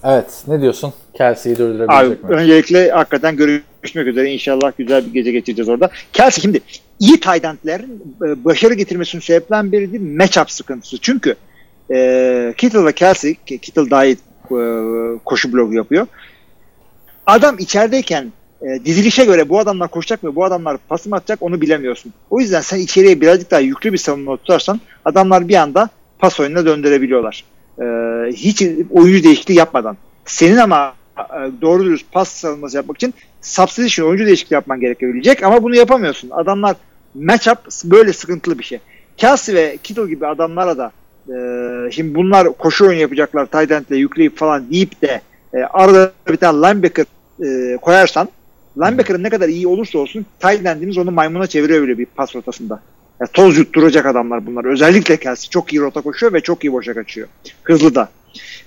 Evet. 0.04 0.42
Ne 0.46 0.60
diyorsun? 0.60 0.94
Kelsey'yi 1.18 1.56
Abi 1.56 1.62
durdurabilecek 1.62 2.24
mi? 2.24 2.36
öncelikle 2.36 2.90
hakikaten 2.90 3.36
görüşmek 3.36 4.06
üzere. 4.06 4.30
İnşallah 4.30 4.72
güzel 4.78 5.06
bir 5.06 5.12
gece 5.12 5.32
geçireceğiz 5.32 5.68
orada. 5.68 5.90
Kelsey 6.12 6.42
şimdi 6.42 6.60
iyi 7.02 7.20
tight 7.20 7.44
endlerin 7.44 8.16
e, 8.24 8.44
başarı 8.44 8.74
getirmesinin 8.74 9.22
sebeplerinden 9.22 9.72
biri 9.72 9.92
değil 9.92 10.16
matchup 10.16 10.50
sıkıntısı. 10.50 10.98
Çünkü 10.98 11.34
e, 11.90 12.54
Kittle 12.56 12.84
ve 12.84 12.92
Kelsey, 12.92 13.34
ki 13.34 13.58
Kittle 13.58 13.90
daha 13.90 14.04
iyi 14.04 14.16
e, 14.44 14.58
koşu 15.24 15.52
blogu 15.52 15.74
yapıyor. 15.74 16.06
Adam 17.26 17.58
içerideyken 17.58 18.32
e, 18.62 18.84
dizilişe 18.84 19.24
göre 19.24 19.48
bu 19.48 19.58
adamlar 19.58 19.88
koşacak 19.88 20.22
mı, 20.22 20.34
bu 20.34 20.44
adamlar 20.44 20.76
pas 20.88 21.06
mı 21.06 21.16
atacak 21.16 21.42
onu 21.42 21.60
bilemiyorsun. 21.60 22.12
O 22.30 22.40
yüzden 22.40 22.60
sen 22.60 22.78
içeriye 22.78 23.20
birazcık 23.20 23.50
daha 23.50 23.60
yüklü 23.60 23.92
bir 23.92 23.98
savunma 23.98 24.36
tutarsan 24.36 24.80
adamlar 25.04 25.48
bir 25.48 25.54
anda 25.56 25.88
pas 26.18 26.40
oyununa 26.40 26.66
döndürebiliyorlar. 26.66 27.44
E, 27.78 27.84
hiç 28.32 28.62
oyuncu 28.90 29.24
değişikliği 29.24 29.54
yapmadan. 29.54 29.96
Senin 30.24 30.56
ama 30.56 30.94
e, 31.18 31.60
doğru 31.60 31.84
dürüst 31.84 32.12
pas 32.12 32.28
savunması 32.28 32.76
yapmak 32.76 32.96
için 32.96 33.14
substitution 33.40 34.08
oyuncu 34.08 34.26
değişikliği 34.26 34.54
yapman 34.54 34.80
gerekebilecek 34.80 35.42
ama 35.42 35.62
bunu 35.62 35.76
yapamıyorsun. 35.76 36.30
Adamlar 36.30 36.76
matchup 37.14 37.58
böyle 37.84 38.12
sıkıntılı 38.12 38.58
bir 38.58 38.64
şey. 38.64 38.78
Kelsey 39.16 39.54
ve 39.54 39.78
Kittle 39.82 40.06
gibi 40.06 40.26
adamlara 40.26 40.78
da 40.78 40.92
e, 41.28 41.36
şimdi 41.90 42.14
bunlar 42.14 42.52
koşu 42.52 42.86
oyunu 42.86 43.00
yapacaklar 43.00 43.46
tight 43.46 43.90
yükleyip 43.90 44.36
falan 44.36 44.70
deyip 44.70 45.02
de 45.02 45.20
e, 45.54 45.58
arada 45.58 46.12
bir 46.28 46.36
tane 46.36 46.58
linebacker 46.58 47.06
e, 47.44 47.76
koyarsan 47.76 48.28
linebacker'ın 48.78 49.22
ne 49.22 49.30
kadar 49.30 49.48
iyi 49.48 49.66
olursa 49.66 49.98
olsun 49.98 50.26
tight 50.40 50.98
onu 50.98 51.10
maymuna 51.10 51.46
çeviriyor 51.46 51.80
böyle 51.80 51.98
bir 51.98 52.06
pas 52.06 52.36
rotasında. 52.36 52.80
Yani 53.20 53.30
toz 53.32 53.58
yutturacak 53.58 54.06
adamlar 54.06 54.46
bunlar. 54.46 54.64
Özellikle 54.64 55.16
Kelsey 55.16 55.50
çok 55.50 55.72
iyi 55.72 55.80
rota 55.80 56.00
koşuyor 56.00 56.32
ve 56.32 56.40
çok 56.40 56.64
iyi 56.64 56.72
boşa 56.72 56.94
kaçıyor. 56.94 57.28
Hızlı 57.62 57.94
da. 57.94 58.08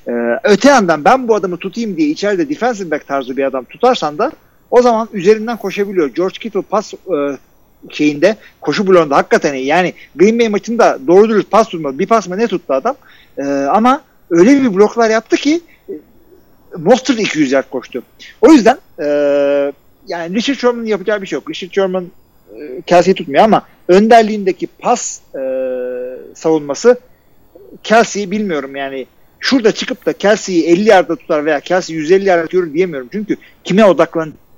Ee, 0.07 0.11
öte 0.43 0.69
yandan 0.69 1.05
ben 1.05 1.27
bu 1.27 1.35
adamı 1.35 1.57
tutayım 1.57 1.97
diye 1.97 2.09
içeride 2.09 2.49
defensive 2.49 2.91
back 2.91 3.07
tarzı 3.07 3.37
bir 3.37 3.43
adam 3.43 3.65
tutarsan 3.65 4.17
da 4.17 4.31
o 4.71 4.81
zaman 4.81 5.07
üzerinden 5.13 5.57
koşabiliyor. 5.57 6.07
George 6.07 6.39
Kittle 6.39 6.61
pas 6.61 6.93
e, 6.93 7.37
şeyinde 7.89 8.35
koşu 8.61 8.87
bloğunda 8.87 9.17
hakikaten 9.17 9.53
iyi. 9.53 9.65
Yani 9.65 9.93
Green 10.15 10.39
Bay 10.39 10.49
maçında 10.49 10.99
doğru 11.07 11.29
dürüst 11.29 11.51
pas 11.51 11.69
tutmadı. 11.69 11.99
Bir 11.99 12.07
pas 12.07 12.27
mı 12.27 12.37
ne 12.37 12.47
tuttu 12.47 12.73
adam. 12.73 12.95
Ee, 13.37 13.43
ama 13.71 14.01
öyle 14.29 14.61
bir 14.61 14.75
bloklar 14.75 15.09
yaptı 15.09 15.35
ki 15.35 15.61
e, 15.89 15.93
Mostert 16.77 17.19
200 17.19 17.51
yard 17.51 17.69
koştu. 17.69 18.03
O 18.41 18.51
yüzden 18.51 18.77
e, 18.99 19.05
yani 20.07 20.35
Richard 20.35 20.57
Sherman'ın 20.57 20.85
yapacağı 20.85 21.21
bir 21.21 21.27
şey 21.27 21.37
yok. 21.37 21.49
Richard 21.49 21.71
Sherman 21.71 22.05
e, 22.55 22.81
Kelsey'i 22.81 23.15
tutmuyor 23.15 23.43
ama 23.43 23.61
önderliğindeki 23.87 24.67
pas 24.67 25.19
e, 25.35 25.41
savunması 26.33 26.99
Kelsey'i 27.83 28.31
bilmiyorum 28.31 28.75
yani 28.75 29.05
şurada 29.39 29.71
çıkıp 29.71 30.05
da 30.05 30.13
Kelsey'i 30.13 30.65
50 30.65 30.89
yardta 30.89 31.15
tutar 31.15 31.45
veya 31.45 31.59
Kelsey 31.59 31.95
150 31.95 32.25
yardta 32.25 32.57
görür 32.57 32.73
diyemiyorum. 32.73 33.09
Çünkü 33.11 33.37
kime 33.63 33.85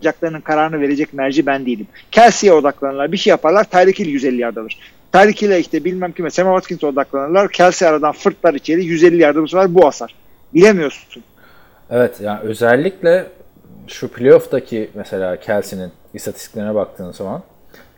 odaklanacaklarının 0.02 0.42
kararını 0.42 0.82
verecek 0.82 1.14
merci 1.14 1.46
ben 1.46 1.66
değilim. 1.66 1.88
Kelsey'e 2.12 2.54
odaklanırlar. 2.54 3.12
Bir 3.12 3.18
şey 3.18 3.32
yaparlar. 3.32 3.64
Tyreek 3.64 4.00
Hill 4.00 4.08
150 4.08 4.42
yard 4.42 4.56
alır. 4.58 4.78
Tyreek 5.14 5.42
Hill'e 5.42 5.60
işte 5.60 5.84
bilmem 5.84 6.12
kime 6.12 6.30
Sam 6.30 6.46
Watkins'e 6.48 6.88
odaklanırlar. 6.88 7.52
Kelsey 7.52 7.88
aradan 7.88 8.12
fırtlar 8.12 8.54
içeri 8.54 8.86
150 8.86 9.22
yarda 9.22 9.42
bu 9.42 9.48
sefer 9.48 9.76
bu 9.76 9.88
asar. 9.88 10.16
Bilemiyorsun. 10.54 11.24
Evet 11.90 12.22
yani 12.22 12.40
özellikle 12.40 13.28
şu 13.88 14.08
playoff'taki 14.08 14.90
mesela 14.94 15.40
Kelsey'nin 15.40 15.92
istatistiklerine 16.14 16.76
baktığın 16.76 17.12
zaman 17.12 17.44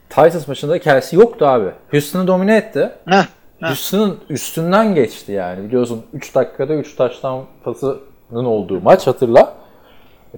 Titans 0.10 0.48
maçında 0.48 0.80
Kelsey 0.80 1.20
yoktu 1.20 1.46
abi. 1.46 1.70
Houston'ı 1.92 2.28
domine 2.28 2.58
etti. 2.58 2.90
Heh. 3.10 3.24
Houston'ın 3.62 4.18
üstünden 4.30 4.96
geçti 4.96 5.32
yani. 5.32 5.68
Biliyorsun 5.68 6.06
3 6.14 6.36
dakikada 6.36 6.74
3 6.74 6.96
taştan 6.96 7.46
pasının 7.64 8.00
olduğu 8.46 8.82
maç 8.82 9.08
hatırla. 9.08 9.56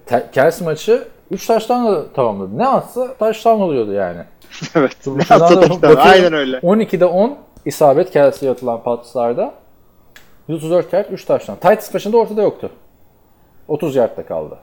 Te- 0.06 0.30
Kelsey 0.34 0.66
maçı 0.68 1.08
3 1.32 1.48
taştan 1.48 1.88
da 1.88 2.14
tamamladı. 2.14 2.58
Ne 2.58 2.68
atsa 2.68 3.14
taştan 3.14 3.62
oluyordu 3.62 3.94
yani. 3.94 4.20
evet. 4.76 4.92
Şuradan 5.04 5.40
Atsa 5.40 5.60
taştan. 5.62 5.96
Aynen 5.96 6.34
öyle. 6.34 6.58
12'de 6.58 7.06
10 7.06 7.38
isabet 7.66 8.12
Kelsey'ye 8.12 8.54
atılan 8.54 8.84
paslarda. 8.84 9.54
134 10.48 10.94
yard 10.94 11.12
3 11.12 11.26
taştan. 11.26 11.56
Titans 11.56 11.94
maçında 11.94 12.18
ortada 12.18 12.42
yoktu. 12.42 12.70
30 13.68 13.96
yardta 13.96 14.26
kaldı. 14.26 14.58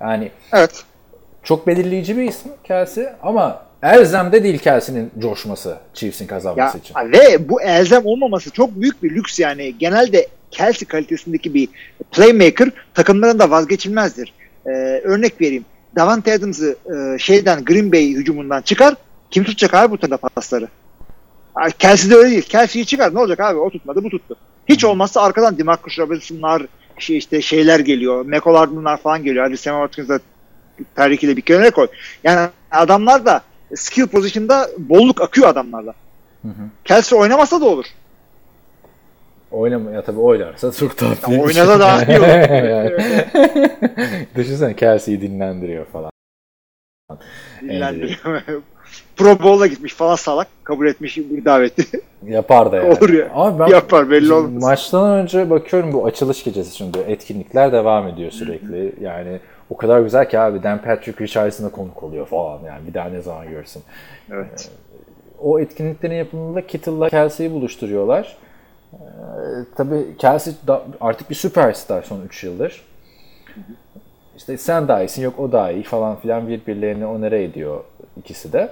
Yani 0.00 0.30
Evet. 0.52 0.82
çok 1.42 1.66
belirleyici 1.66 2.16
bir 2.16 2.22
isim 2.22 2.52
Kelsey 2.64 3.06
ama 3.22 3.62
Elzem'de 3.82 4.44
değil 4.44 4.58
Kelsey'nin 4.58 5.10
coşması 5.18 5.76
Chiefs'in 5.94 6.24
Ya, 6.24 6.28
kazanması 6.28 6.78
için. 6.78 6.94
ve 7.12 7.48
bu 7.48 7.62
elzem 7.62 8.06
olmaması 8.06 8.50
çok 8.50 8.70
büyük 8.80 9.02
bir 9.02 9.10
lüks 9.14 9.40
yani. 9.40 9.78
Genelde 9.78 10.28
Kelsey 10.50 10.88
kalitesindeki 10.88 11.54
bir 11.54 11.68
playmaker 12.12 12.70
takımların 12.94 13.38
da 13.38 13.50
vazgeçilmezdir. 13.50 14.32
Ee, 14.66 14.70
örnek 15.04 15.40
vereyim. 15.40 15.64
Davante 15.96 16.32
Adams'ı 16.32 16.76
e, 16.94 17.18
şeyden 17.18 17.64
Green 17.64 17.92
Bay 17.92 18.10
hücumundan 18.10 18.62
çıkar. 18.62 18.94
Kim 19.30 19.44
tutacak 19.44 19.74
abi 19.74 19.90
bu 19.90 19.98
tarafa 19.98 20.28
pasları? 20.28 20.68
Kelsey 21.78 22.10
de 22.10 22.14
öyle 22.14 22.30
değil. 22.30 22.42
Kelsey'yi 22.42 22.86
çıkar. 22.86 23.14
Ne 23.14 23.18
olacak 23.18 23.40
abi? 23.40 23.58
O 23.58 23.70
tutmadı, 23.70 24.04
bu 24.04 24.10
tuttu. 24.10 24.36
Hiç 24.68 24.84
olmazsa 24.84 25.22
arkadan 25.22 25.58
Demarcus 25.58 25.98
Robinson'lar 25.98 26.62
şey 26.98 27.16
işte 27.16 27.42
şeyler 27.42 27.80
geliyor. 27.80 28.24
McCollard'lar 28.24 28.96
falan 28.96 29.24
geliyor. 29.24 29.44
Hadi 29.44 29.56
Sam 29.56 29.82
Watkins'da 29.82 30.20
Tyreek 30.96 31.24
ile 31.24 31.36
bir 31.36 31.42
kenara 31.42 31.70
koy. 31.70 31.86
Yani 32.24 32.48
adamlar 32.70 33.26
da 33.26 33.42
skill 33.74 34.06
position'da 34.06 34.70
bolluk 34.78 35.20
akıyor 35.20 35.48
adamlarla. 35.48 35.94
Kelsey 36.84 37.18
oynamasa 37.18 37.60
da 37.60 37.64
olur. 37.64 37.84
Oynamaya 39.50 40.02
tabii 40.02 40.20
oynarsa 40.20 40.72
çok 40.72 40.96
tatlı. 40.96 41.32
Ya 41.32 41.42
oynasa 41.42 41.80
daha 41.80 42.02
iyi 42.04 42.18
olur. 42.18 43.02
Düşünsene 44.36 44.76
Kelsey'yi 44.76 45.20
dinlendiriyor 45.20 45.84
falan. 45.86 46.10
Dinlendiriyor. 47.62 48.42
Pro 49.16 49.38
Bowl'a 49.42 49.66
gitmiş 49.66 49.94
falan 49.94 50.14
salak. 50.14 50.48
Kabul 50.64 50.86
etmiş 50.86 51.16
bir 51.16 51.44
daveti. 51.44 52.00
Yapar 52.26 52.72
da 52.72 52.76
yani. 52.76 52.88
Olur 52.88 53.10
ya. 53.10 53.30
Ama 53.34 53.58
ben 53.58 53.66
Yapar, 53.72 54.10
belli 54.10 54.32
olmaz. 54.32 54.62
Maçtan 54.62 55.10
önce 55.10 55.50
bakıyorum 55.50 55.92
bu 55.92 56.06
açılış 56.06 56.44
gecesi 56.44 56.76
şimdi 56.76 56.98
etkinlikler 56.98 57.72
devam 57.72 58.08
ediyor 58.08 58.30
sürekli. 58.30 58.92
Yani 59.00 59.40
o 59.70 59.76
kadar 59.76 60.00
güzel 60.00 60.28
ki 60.28 60.38
abi 60.38 60.62
Dan 60.62 60.82
Patrick 60.82 61.24
Richardson'a 61.24 61.68
konuk 61.68 62.02
oluyor 62.02 62.26
falan 62.26 62.60
yani 62.66 62.86
bir 62.88 62.94
daha 62.94 63.08
ne 63.08 63.20
zaman 63.20 63.48
görsün. 63.50 63.82
evet. 64.32 64.70
O 65.42 65.60
etkinliklerin 65.60 66.14
yapımında 66.14 66.66
Kittle'la 66.66 67.08
Kelsey'yi 67.08 67.52
buluşturuyorlar. 67.52 68.36
Ee, 68.92 68.96
tabii 69.76 70.16
Kelsey 70.18 70.54
da 70.66 70.82
artık 71.00 71.30
bir 71.30 71.34
süperstar 71.34 72.02
son 72.02 72.20
3 72.20 72.44
yıldır. 72.44 72.82
İşte 74.36 74.58
sen 74.58 74.88
daha 74.88 75.02
iyisin 75.02 75.22
yok 75.22 75.38
o 75.38 75.52
daha 75.52 75.70
iyi 75.70 75.82
falan 75.82 76.16
filan 76.16 76.48
birbirlerini 76.48 77.06
onere 77.06 77.44
ediyor 77.44 77.84
ikisi 78.16 78.52
de. 78.52 78.68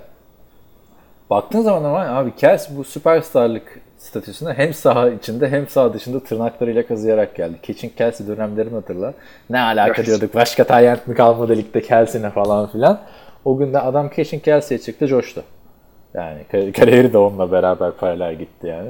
Baktığın 1.31 1.63
zaman 1.63 1.85
ama 1.85 1.99
abi 2.01 2.37
Kelsey 2.37 2.77
bu 2.77 2.85
süperstarlık 2.85 3.81
statüsüne 3.99 4.53
hem 4.53 4.75
saha 4.75 5.11
içinde 5.11 5.49
hem 5.49 5.69
saha 5.69 5.95
dışında 5.95 6.25
tırnaklarıyla 6.25 6.87
kazıyarak 6.87 7.35
geldi. 7.35 7.59
Keçin 7.63 7.89
Kelsey 7.89 8.27
dönemlerini 8.27 8.75
hatırla. 8.75 9.15
Ne 9.51 9.61
alaka 9.61 9.93
Evet. 9.97 10.07
diyorduk, 10.07 10.35
başka 10.35 10.65
tayyent 10.65 11.07
mi 11.09 11.15
kalmadı 11.15 11.57
ligde 11.57 11.83
Kelsey'ne 11.83 12.31
falan 12.31 12.67
filan. 12.71 13.01
O 13.45 13.57
gün 13.57 13.73
de 13.73 13.81
adam 13.81 14.09
Keçin 14.11 14.39
Kelsey'e 14.41 14.79
çıktı 14.81 15.07
coştu. 15.07 15.43
Yani 16.15 16.39
kar- 16.53 16.73
kariyeri 16.73 17.13
de 17.13 17.19
onunla 17.19 17.53
beraber 17.53 17.93
paralel 17.93 18.35
gitti 18.39 18.67
yani. 18.67 18.89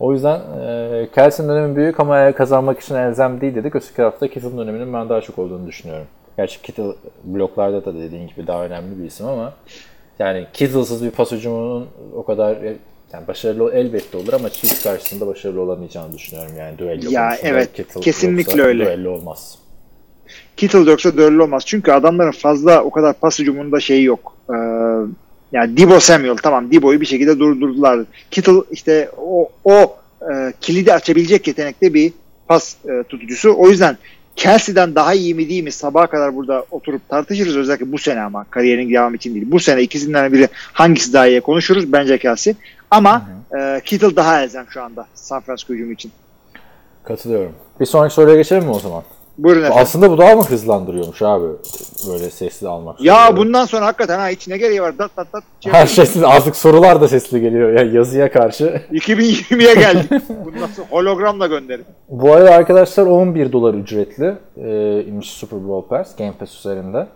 O 0.00 0.12
yüzden 0.12 0.40
e, 0.60 1.08
Kelsey'nin 1.14 1.50
dönemi 1.50 1.76
büyük 1.76 2.00
ama 2.00 2.32
kazanmak 2.32 2.80
için 2.80 2.94
elzem 2.94 3.40
değil 3.40 3.54
dedik. 3.54 3.76
Öteki 3.76 4.02
hafta 4.02 4.28
Kittle'ın 4.28 4.58
döneminin 4.58 4.92
ben 4.92 5.08
daha 5.08 5.20
çok 5.20 5.38
olduğunu 5.38 5.66
düşünüyorum. 5.66 6.06
Gerçi 6.36 6.62
Kittle 6.62 6.92
bloklarda 7.24 7.84
da 7.84 7.94
dediğin 7.94 8.28
gibi 8.28 8.46
daha 8.46 8.64
önemli 8.64 8.98
bir 9.02 9.04
isim 9.04 9.26
ama 9.26 9.52
yani 10.18 10.46
Kittle'sız 10.52 11.04
bir 11.04 11.10
pas 11.10 11.32
hücumunun 11.32 11.86
o 12.14 12.24
kadar 12.24 12.56
yani 13.12 13.28
başarılı 13.28 13.72
elbette 13.74 14.18
olur 14.18 14.32
ama 14.32 14.50
Chiefs 14.50 14.82
karşısında 14.82 15.26
başarılı 15.26 15.60
olamayacağını 15.60 16.12
düşünüyorum 16.12 16.52
yani 16.58 16.78
düello 16.78 17.10
Ya 17.10 17.36
evet, 17.42 17.72
Kittle 17.72 18.00
kesinlikle 18.00 18.52
yoksa 18.52 18.68
öyle. 18.68 18.84
Düello 18.84 19.10
olmaz. 19.10 19.58
Kittle 20.56 20.90
yoksa 20.90 21.16
dörlü 21.16 21.42
olmaz. 21.42 21.62
Çünkü 21.66 21.92
adamların 21.92 22.30
fazla 22.30 22.82
o 22.82 22.90
kadar 22.90 23.14
pas 23.14 23.38
hücumunda 23.38 23.80
şeyi 23.80 24.04
yok. 24.04 24.36
Ee, 24.50 24.54
yani 25.52 25.76
Debo 25.76 26.00
Samuel 26.00 26.36
tamam 26.36 26.72
Debo'yu 26.72 27.00
bir 27.00 27.06
şekilde 27.06 27.38
durdurdular. 27.38 28.00
Kittle 28.30 28.62
işte 28.70 29.10
o, 29.16 29.48
o 29.64 29.96
e, 30.32 30.52
kilidi 30.60 30.92
açabilecek 30.92 31.46
yetenekte 31.46 31.94
bir 31.94 32.12
pas 32.48 32.76
e, 32.88 33.02
tutucusu. 33.02 33.54
O 33.58 33.68
yüzden 33.68 33.98
Kelsey'den 34.36 34.94
daha 34.94 35.14
iyi 35.14 35.34
mi 35.34 35.48
değil 35.48 35.62
mi 35.62 35.72
sabaha 35.72 36.06
kadar 36.06 36.36
burada 36.36 36.64
oturup 36.70 37.08
tartışırız 37.08 37.56
özellikle 37.56 37.92
bu 37.92 37.98
sene 37.98 38.20
ama 38.20 38.44
kariyerin 38.44 38.90
devamı 38.90 39.16
için 39.16 39.34
değil. 39.34 39.46
Bu 39.48 39.60
sene 39.60 39.82
ikisinden 39.82 40.32
biri 40.32 40.48
hangisi 40.72 41.12
daha 41.12 41.26
iyi 41.26 41.40
konuşuruz 41.40 41.92
bence 41.92 42.18
Kelsey. 42.18 42.54
Ama 42.90 43.28
e, 43.58 43.80
Kittle 43.84 44.16
daha 44.16 44.42
elzem 44.42 44.66
şu 44.70 44.82
anda 44.82 45.06
San 45.14 45.40
Francisco 45.40 45.74
hücumu 45.74 45.92
için. 45.92 46.12
Katılıyorum. 47.04 47.52
Bir 47.80 47.86
sonraki 47.86 48.14
soruya 48.14 48.36
geçelim 48.36 48.64
mi 48.64 48.70
o 48.70 48.78
zaman? 48.78 49.02
Buyurun 49.38 49.60
efendim. 49.60 49.78
Aslında 49.82 50.10
bu 50.10 50.18
daha 50.18 50.36
mı 50.36 50.42
hızlandırıyormuş 50.42 51.22
abi 51.22 51.46
böyle 52.08 52.30
sesli 52.30 52.68
almak? 52.68 53.00
Ya 53.00 53.14
soruları? 53.14 53.36
bundan 53.36 53.64
sonra 53.64 53.86
hakikaten 53.86 54.18
ha 54.18 54.28
hiç 54.28 54.48
ne 54.48 54.58
gereği 54.58 54.82
var? 54.82 54.98
Dat 54.98 55.10
dat 55.16 55.32
dat. 55.32 55.42
Şey 55.60 55.72
her 55.72 55.86
şey 55.86 56.06
artık 56.24 56.56
sorular 56.56 57.00
da 57.00 57.08
sesli 57.08 57.40
geliyor 57.40 57.72
ya 57.72 57.84
yazıya 57.84 58.32
karşı. 58.32 58.64
2020'ye 58.92 59.74
geldik. 59.74 60.10
Bundan 60.44 60.66
sonra 60.66 60.86
hologramla 60.90 61.46
gönderin. 61.46 61.84
Bu 62.08 62.32
arada 62.32 62.50
arkadaşlar 62.50 63.06
11 63.06 63.52
dolar 63.52 63.74
ücretli 63.74 64.34
e, 64.56 65.04
imiş 65.08 65.30
Super 65.30 65.68
Bowl 65.68 65.88
Pass 65.88 66.16
Game 66.16 66.32
Pass 66.32 66.58
üzerinde. 66.58 67.06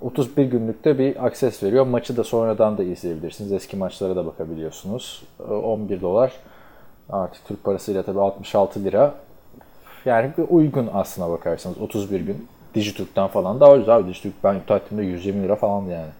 31 0.00 0.44
günlükte 0.44 0.98
bir 0.98 1.26
akses 1.26 1.62
veriyor. 1.62 1.86
Maçı 1.86 2.16
da 2.16 2.24
sonradan 2.24 2.78
da 2.78 2.82
izleyebilirsiniz. 2.82 3.52
Eski 3.52 3.76
maçlara 3.76 4.16
da 4.16 4.26
bakabiliyorsunuz. 4.26 5.22
E, 5.40 5.52
11 5.52 6.00
dolar. 6.00 6.32
Artık 7.10 7.44
Türk 7.48 7.64
parasıyla 7.64 8.02
tabii 8.02 8.20
66 8.20 8.84
lira. 8.84 9.14
Yani 10.04 10.30
bir 10.38 10.44
uygun 10.48 10.88
aslına 10.94 11.30
bakarsanız 11.30 11.78
31 11.78 12.20
gün. 12.20 12.46
Dijitürk'ten 12.74 13.26
falan 13.26 13.60
daha 13.60 13.72
ucuz 13.72 13.88
abi. 13.88 14.08
Dijitürk 14.08 14.32
ben 14.44 14.54
ettiğimde 14.54 15.06
120 15.06 15.42
lira 15.42 15.56
falandı 15.56 15.90
yani. 15.90 16.10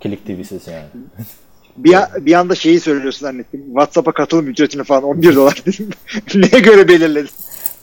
Kilik 0.00 0.26
TV'siz 0.26 0.66
yani. 0.66 0.84
Bir, 1.76 1.96
bir 2.20 2.32
anda 2.32 2.54
şeyi 2.54 2.80
söylüyorsun 2.80 3.26
zannettim. 3.26 3.64
WhatsApp'a 3.66 4.12
katılım 4.12 4.48
ücretini 4.48 4.84
falan 4.84 5.02
11 5.02 5.36
dolar 5.36 5.62
dedim. 5.66 5.90
Neye 6.34 6.62
göre 6.62 6.88
belirledin? 6.88 7.30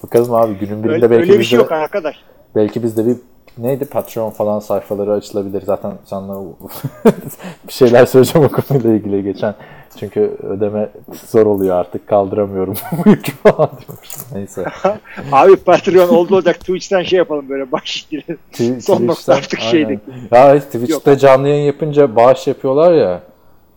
Bakalım 0.04 0.34
abi 0.34 0.54
günün 0.54 0.84
birinde 0.84 0.94
Öyle, 0.94 1.10
belki 1.10 1.32
öyle 1.32 1.40
bir 1.40 1.44
şey 1.44 1.60
yok 1.60 1.72
arkadaş. 1.72 2.16
Belki 2.56 2.84
bizde 2.84 3.06
bir 3.06 3.16
neydi 3.58 3.86
Patreon 3.86 4.30
falan 4.30 4.60
sayfaları 4.60 5.14
açılabilir. 5.14 5.62
Zaten 5.66 5.94
sana 6.06 6.44
bir 7.68 7.74
şeyler 7.74 8.06
söyleyeceğim 8.06 8.48
o 8.48 8.62
konuyla 8.62 8.94
ilgili 8.94 9.24
geçen. 9.24 9.56
Çünkü 9.98 10.32
ödeme 10.44 10.90
zor 11.28 11.46
oluyor 11.46 11.76
artık 11.76 12.08
kaldıramıyorum 12.08 12.74
bu 13.06 13.10
yükü 13.10 13.32
falan 13.32 13.70
diyormuşum. 13.70 14.22
Neyse. 14.34 14.66
Abi 15.32 15.56
Patreon 15.56 16.08
oldu 16.10 16.36
olacak 16.36 16.60
Twitch'ten 16.60 17.04
şey 17.04 17.18
yapalım 17.18 17.50
böyle 17.50 17.72
başlayalım. 17.72 18.38
Tw- 18.54 18.82
Son 18.86 19.08
nokta 19.08 19.34
artık 19.34 19.60
şeydeki. 19.60 20.02
Ya 20.32 20.60
Twitch'te 20.60 21.18
canlı 21.18 21.48
yayın 21.48 21.66
yapınca 21.66 22.16
bağış 22.16 22.48
yapıyorlar 22.48 22.94
ya. 22.94 23.22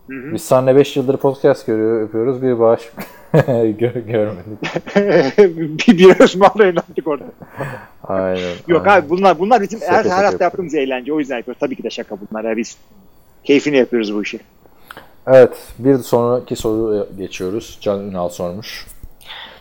Biz 0.09 0.41
seninle 0.41 0.75
5 0.75 0.97
yıldır 0.97 1.17
podcast 1.17 1.65
görüyor, 1.65 2.01
yapıyoruz. 2.01 2.41
Bir 2.41 2.59
bağış 2.59 2.81
gö- 3.33 4.07
görmedik. 4.07 4.59
bir 5.87 5.97
bir 5.97 6.19
ısmarlayın 6.19 6.75
artık 6.75 7.07
orada. 7.07 7.25
Aynen. 8.03 8.51
Yok 8.67 8.87
aynen. 8.87 9.01
abi 9.01 9.09
bunlar 9.09 9.39
bunlar 9.39 9.61
bizim 9.61 9.79
Şaka 9.79 9.91
her, 9.91 9.97
her 9.97 10.09
hafta 10.09 10.15
yapıyorum. 10.23 10.41
yaptığımız 10.41 10.75
eğlence. 10.75 11.13
O 11.13 11.19
yüzden 11.19 11.37
yapıyoruz. 11.37 11.59
Tabii 11.59 11.75
ki 11.75 11.83
de 11.83 11.89
şaka 11.89 12.15
bunlar. 12.31 12.43
Ya. 12.43 12.57
Biz 12.57 12.77
keyfini 13.43 13.77
yapıyoruz 13.77 14.15
bu 14.15 14.23
işi. 14.23 14.39
Evet, 15.27 15.53
bir 15.79 15.97
sonraki 15.97 16.55
soruya 16.55 17.05
geçiyoruz. 17.17 17.77
Can 17.81 17.99
Ünal 17.99 18.29
sormuş. 18.29 18.85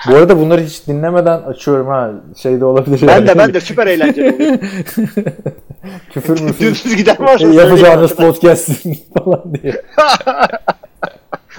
Bu 0.08 0.16
arada 0.16 0.38
bunları 0.38 0.60
hiç 0.60 0.86
dinlemeden 0.86 1.42
açıyorum 1.42 1.86
ha. 1.86 2.10
Şey 2.42 2.60
de 2.60 2.64
olabilir. 2.64 3.06
Ben 3.06 3.12
yani. 3.12 3.28
de 3.28 3.38
ben 3.38 3.54
de 3.54 3.60
süper 3.60 3.86
eğlenceli 3.86 4.34
oluyor. 4.34 4.58
Küfür 6.12 6.40
müfür 6.42 6.66
Dümsüz 6.66 6.96
giden 6.96 7.18
varsa 7.18 7.38
şey 7.38 7.50
yapacağınız 7.50 8.14
podcast 8.14 8.68
falan 9.14 9.54
diye. 9.54 9.82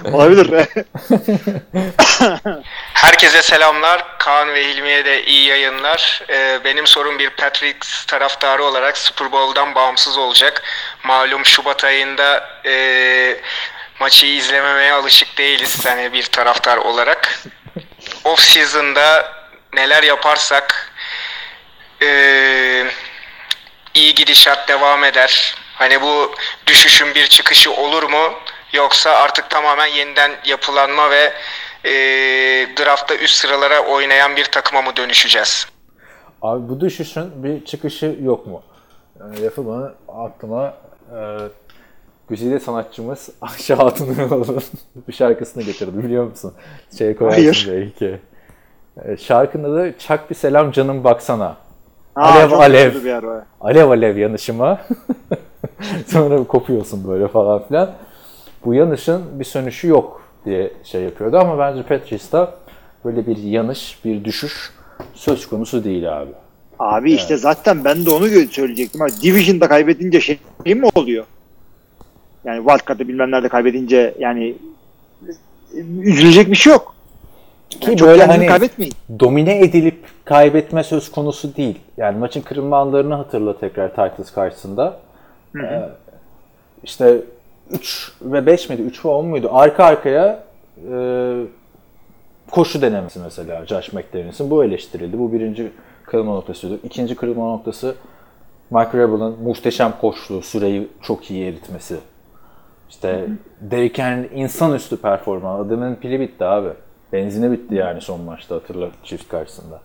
Olabilir. 0.12 0.68
Herkese 2.94 3.42
selamlar. 3.42 4.04
Kaan 4.18 4.54
ve 4.54 4.64
Hilmi'ye 4.64 5.04
de 5.04 5.24
iyi 5.24 5.46
yayınlar. 5.48 6.22
Ee, 6.30 6.58
benim 6.64 6.86
sorum 6.86 7.18
bir 7.18 7.30
Patriots 7.30 8.06
taraftarı 8.06 8.64
olarak 8.64 8.98
Super 8.98 9.32
Bowl'dan 9.32 9.74
bağımsız 9.74 10.18
olacak. 10.18 10.62
Malum 11.04 11.44
Şubat 11.44 11.84
ayında 11.84 12.44
e, 12.66 12.72
maçı 14.00 14.26
izlememeye 14.26 14.92
alışık 14.92 15.38
değiliz 15.38 15.86
hani 15.86 16.12
bir 16.12 16.22
taraftar 16.26 16.76
olarak. 16.76 17.40
Off 18.24 18.40
season'da 18.40 19.32
neler 19.74 20.02
yaparsak 20.02 20.92
e, 22.02 22.86
iyi 23.94 24.14
gidişat 24.14 24.68
devam 24.68 25.04
eder. 25.04 25.54
Hani 25.74 26.02
bu 26.02 26.34
düşüşün 26.66 27.14
bir 27.14 27.26
çıkışı 27.26 27.72
olur 27.72 28.02
mu? 28.02 28.34
Yoksa 28.72 29.10
artık 29.10 29.50
tamamen 29.50 29.86
yeniden 29.86 30.32
yapılanma 30.44 31.10
ve 31.10 31.32
e, 31.84 31.92
draftta 32.78 33.14
üst 33.14 33.34
sıralara 33.34 33.80
oynayan 33.80 34.36
bir 34.36 34.44
takıma 34.44 34.82
mı 34.82 34.96
dönüşeceğiz? 34.96 35.66
Abi 36.42 36.68
bu 36.68 36.80
düşüşün 36.80 37.44
bir 37.44 37.64
çıkışı 37.64 38.16
yok 38.22 38.46
mu? 38.46 38.62
Yani 39.20 39.44
lafı 39.44 39.66
bana 39.66 39.94
aklıma 40.24 40.74
e, 41.10 41.18
güzide 42.28 42.60
sanatçımız 42.60 43.28
Ayşe 43.40 43.74
Hatun 43.74 44.06
Ünal'ın 44.14 44.62
bir 45.08 45.12
şarkısını 45.12 45.62
getirdi 45.62 46.04
biliyor 46.04 46.24
musun? 46.24 46.52
Şey 46.98 47.16
koyarsın 47.16 47.40
Hayır. 47.42 47.68
belki. 47.72 48.18
E, 49.04 49.16
şarkının 49.16 49.74
adı 49.74 49.94
Çak 49.98 50.30
bir 50.30 50.34
selam 50.34 50.72
canım 50.72 51.04
baksana. 51.04 51.56
Aa, 52.16 52.22
Alev, 52.22 52.52
alev. 52.52 52.92
alev 53.60 53.88
alev 53.90 54.16
yanışıma. 54.16 54.80
Sonra 56.06 56.44
kopuyorsun 56.44 57.08
böyle 57.08 57.28
falan 57.28 57.62
filan. 57.68 57.90
Bu 58.64 58.74
yanışın 58.74 59.40
bir 59.40 59.44
sönüşü 59.44 59.88
yok 59.88 60.22
diye 60.44 60.72
şey 60.84 61.02
yapıyordu 61.02 61.38
ama 61.38 61.58
bence 61.58 61.82
Patrice'da 61.82 62.54
böyle 63.04 63.26
bir 63.26 63.36
yanış, 63.36 63.98
bir 64.04 64.24
düşüş 64.24 64.72
söz 65.14 65.48
konusu 65.48 65.84
değil 65.84 66.20
abi. 66.20 66.30
Abi 66.78 67.12
işte 67.12 67.36
zaten 67.36 67.84
ben 67.84 68.06
de 68.06 68.10
onu 68.10 68.26
söyleyecektim. 68.50 69.00
Division'da 69.22 69.68
kaybedince 69.68 70.20
şey 70.20 70.38
mi 70.66 70.88
oluyor? 70.94 71.24
Yani 72.44 72.58
Wildcard'da 72.58 73.08
bilmem 73.08 73.30
nerede 73.30 73.48
kaybedince 73.48 74.14
yani 74.18 74.54
üzülecek 76.02 76.50
bir 76.50 76.56
şey 76.56 76.72
yok. 76.72 76.94
Ki 77.70 77.90
Yani 77.90 78.00
böyle 78.00 78.24
hani 78.24 78.46
kaybetmeyin. 78.46 78.92
domine 79.20 79.58
edilip 79.58 79.98
kaybetme 80.24 80.84
söz 80.84 81.10
konusu 81.12 81.56
değil. 81.56 81.78
Yani 81.96 82.18
maçın 82.18 82.40
kırılma 82.40 82.78
anlarını 82.78 83.14
hatırla 83.14 83.58
tekrar 83.58 83.88
Titans 83.88 84.32
karşısında. 84.32 85.00
Ee, 85.56 85.82
işte 86.84 87.18
3 87.70 88.12
ve 88.22 88.46
5 88.46 88.68
miydi? 88.68 88.82
3 88.82 89.04
ve 89.04 89.08
10 89.08 89.26
muydu? 89.26 89.48
Arka 89.52 89.84
arkaya 89.84 90.44
e, 90.92 90.96
koşu 92.50 92.82
denemesi 92.82 93.18
mesela 93.18 93.66
Josh 93.66 93.92
McDaniels'ın. 93.92 94.50
Bu 94.50 94.64
eleştirildi. 94.64 95.18
Bu 95.18 95.32
birinci 95.32 95.72
kırılma 96.06 96.34
noktasıydı. 96.34 96.78
İkinci 96.84 97.14
kırılma 97.14 97.44
noktası 97.44 97.94
Mike 98.70 98.98
Rebel'ın 98.98 99.42
muhteşem 99.42 99.92
koştuğu, 100.00 100.42
süreyi 100.42 100.88
çok 101.02 101.30
iyi 101.30 101.46
eritmesi. 101.48 101.96
İşte 102.90 103.28
Derrick 103.60 104.02
Henry'nin 104.02 104.30
insanüstü 104.42 104.96
performans. 104.96 105.66
Adamın 105.66 105.94
pili 105.94 106.20
bitti 106.20 106.44
abi. 106.44 106.68
Benzini 107.12 107.52
bitti 107.52 107.74
yani 107.74 108.00
son 108.00 108.20
maçta 108.20 108.54
hatırla 108.54 108.88
çift 109.04 109.28
karşısında. 109.28 109.80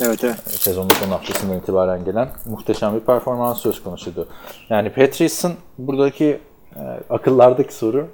Evet 0.00 0.24
evet. 0.24 0.36
Sezonun 0.46 0.88
son 0.88 1.08
haftasından 1.08 1.58
itibaren 1.58 2.04
gelen 2.04 2.28
muhteşem 2.46 2.94
bir 2.94 3.00
performans 3.00 3.58
söz 3.58 3.82
konusuydu. 3.82 4.28
Yani 4.68 4.90
Patrice'in 4.90 5.54
buradaki 5.78 6.40
e, 6.76 6.82
akıllardaki 7.10 7.74
soru 7.74 8.08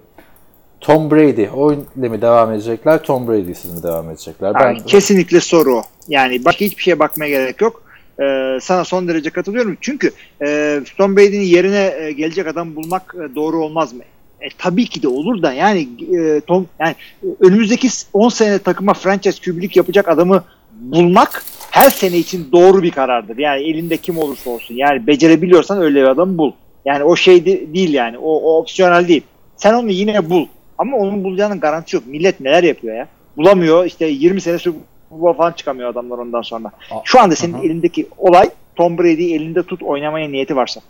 Tom 0.80 1.10
Brady 1.10 1.48
o 1.54 1.72
ile 1.72 2.08
mi 2.08 2.22
devam 2.22 2.52
edecekler, 2.52 3.02
Tom 3.02 3.28
Brady'siz 3.28 3.74
mi 3.74 3.82
devam 3.82 4.10
edecekler? 4.10 4.54
Yani 4.60 4.84
kesinlikle 4.84 5.40
soru. 5.40 5.82
Yani 6.08 6.44
başka 6.44 6.64
hiçbir 6.64 6.82
şeye 6.82 6.98
bakmaya 6.98 7.28
gerek 7.28 7.60
yok. 7.60 7.82
Ee, 8.20 8.58
sana 8.60 8.84
son 8.84 9.08
derece 9.08 9.30
katılıyorum. 9.30 9.76
Çünkü 9.80 10.10
e, 10.42 10.80
Tom 10.98 11.16
Brady'nin 11.16 11.44
yerine 11.44 11.94
e, 11.98 12.12
gelecek 12.12 12.46
adam 12.46 12.76
bulmak 12.76 13.14
e, 13.14 13.34
doğru 13.34 13.64
olmaz 13.64 13.92
mı? 13.92 14.02
E, 14.40 14.48
tabii 14.58 14.86
ki 14.86 15.02
de 15.02 15.08
olur 15.08 15.42
da 15.42 15.52
yani 15.52 15.88
e, 16.16 16.40
Tom 16.40 16.66
yani 16.80 16.94
e, 17.22 17.26
önümüzdeki 17.40 17.88
10 18.12 18.28
sene 18.28 18.58
takıma 18.58 18.94
franchise 18.94 19.42
QB'lik 19.42 19.76
yapacak 19.76 20.08
adamı 20.08 20.44
bulmak 20.80 21.44
her 21.70 21.90
sene 21.90 22.18
için 22.18 22.48
doğru 22.52 22.82
bir 22.82 22.90
karardır. 22.90 23.38
Yani 23.38 23.62
elinde 23.62 23.96
kim 23.96 24.18
olursa 24.18 24.50
olsun. 24.50 24.74
Yani 24.74 25.06
becerebiliyorsan 25.06 25.80
öyle 25.80 26.02
bir 26.02 26.08
adamı 26.08 26.38
bul. 26.38 26.52
Yani 26.84 27.04
o 27.04 27.16
şey 27.16 27.46
de- 27.46 27.74
değil 27.74 27.94
yani. 27.94 28.18
O, 28.18 28.34
o 28.34 28.58
opsiyonel 28.58 29.08
değil. 29.08 29.22
Sen 29.56 29.74
onu 29.74 29.90
yine 29.90 30.30
bul. 30.30 30.46
Ama 30.78 30.96
onun 30.96 31.24
bulacağının 31.24 31.60
garantisi 31.60 31.96
yok. 31.96 32.06
Millet 32.06 32.40
neler 32.40 32.62
yapıyor 32.62 32.96
ya? 32.96 33.08
Bulamıyor. 33.36 33.84
İşte 33.84 34.06
20 34.06 34.40
sene 34.40 34.58
Super 34.58 35.36
falan 35.36 35.52
çıkamıyor 35.52 35.90
adamlar 35.90 36.18
ondan 36.18 36.42
sonra. 36.42 36.70
Şu 37.04 37.20
anda 37.20 37.36
senin 37.36 37.54
Aha. 37.54 37.62
elindeki 37.62 38.06
olay 38.18 38.50
Tom 38.76 38.98
Brady'yi 38.98 39.34
elinde 39.34 39.62
tut 39.62 39.82
oynamaya 39.82 40.28
niyeti 40.28 40.56
varsa. 40.56 40.80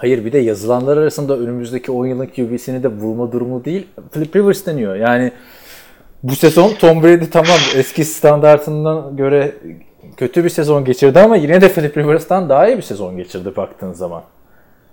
Hayır 0.00 0.24
bir 0.24 0.32
de 0.32 0.38
yazılanlar 0.38 0.96
arasında 0.96 1.38
önümüzdeki 1.38 1.92
10 1.92 2.06
yılın 2.06 2.26
QB'sini 2.26 2.82
de 2.82 2.88
vurma 2.88 3.32
durumu 3.32 3.64
değil. 3.64 3.86
Philip 4.12 4.36
Rivers 4.36 4.66
deniyor. 4.66 4.96
Yani 4.96 5.32
bu 6.22 6.36
sezon 6.36 6.74
Tom 6.74 7.02
Brady 7.02 7.24
tamam 7.30 7.58
eski 7.76 8.04
standartından 8.04 9.16
göre 9.16 9.54
kötü 10.16 10.44
bir 10.44 10.48
sezon 10.48 10.84
geçirdi 10.84 11.20
ama 11.20 11.36
yine 11.36 11.60
de 11.60 11.72
Philip 11.72 11.96
Rivers'tan 11.96 12.48
daha 12.48 12.68
iyi 12.68 12.76
bir 12.76 12.82
sezon 12.82 13.16
geçirdi 13.16 13.56
baktığın 13.56 13.92
zaman. 13.92 14.22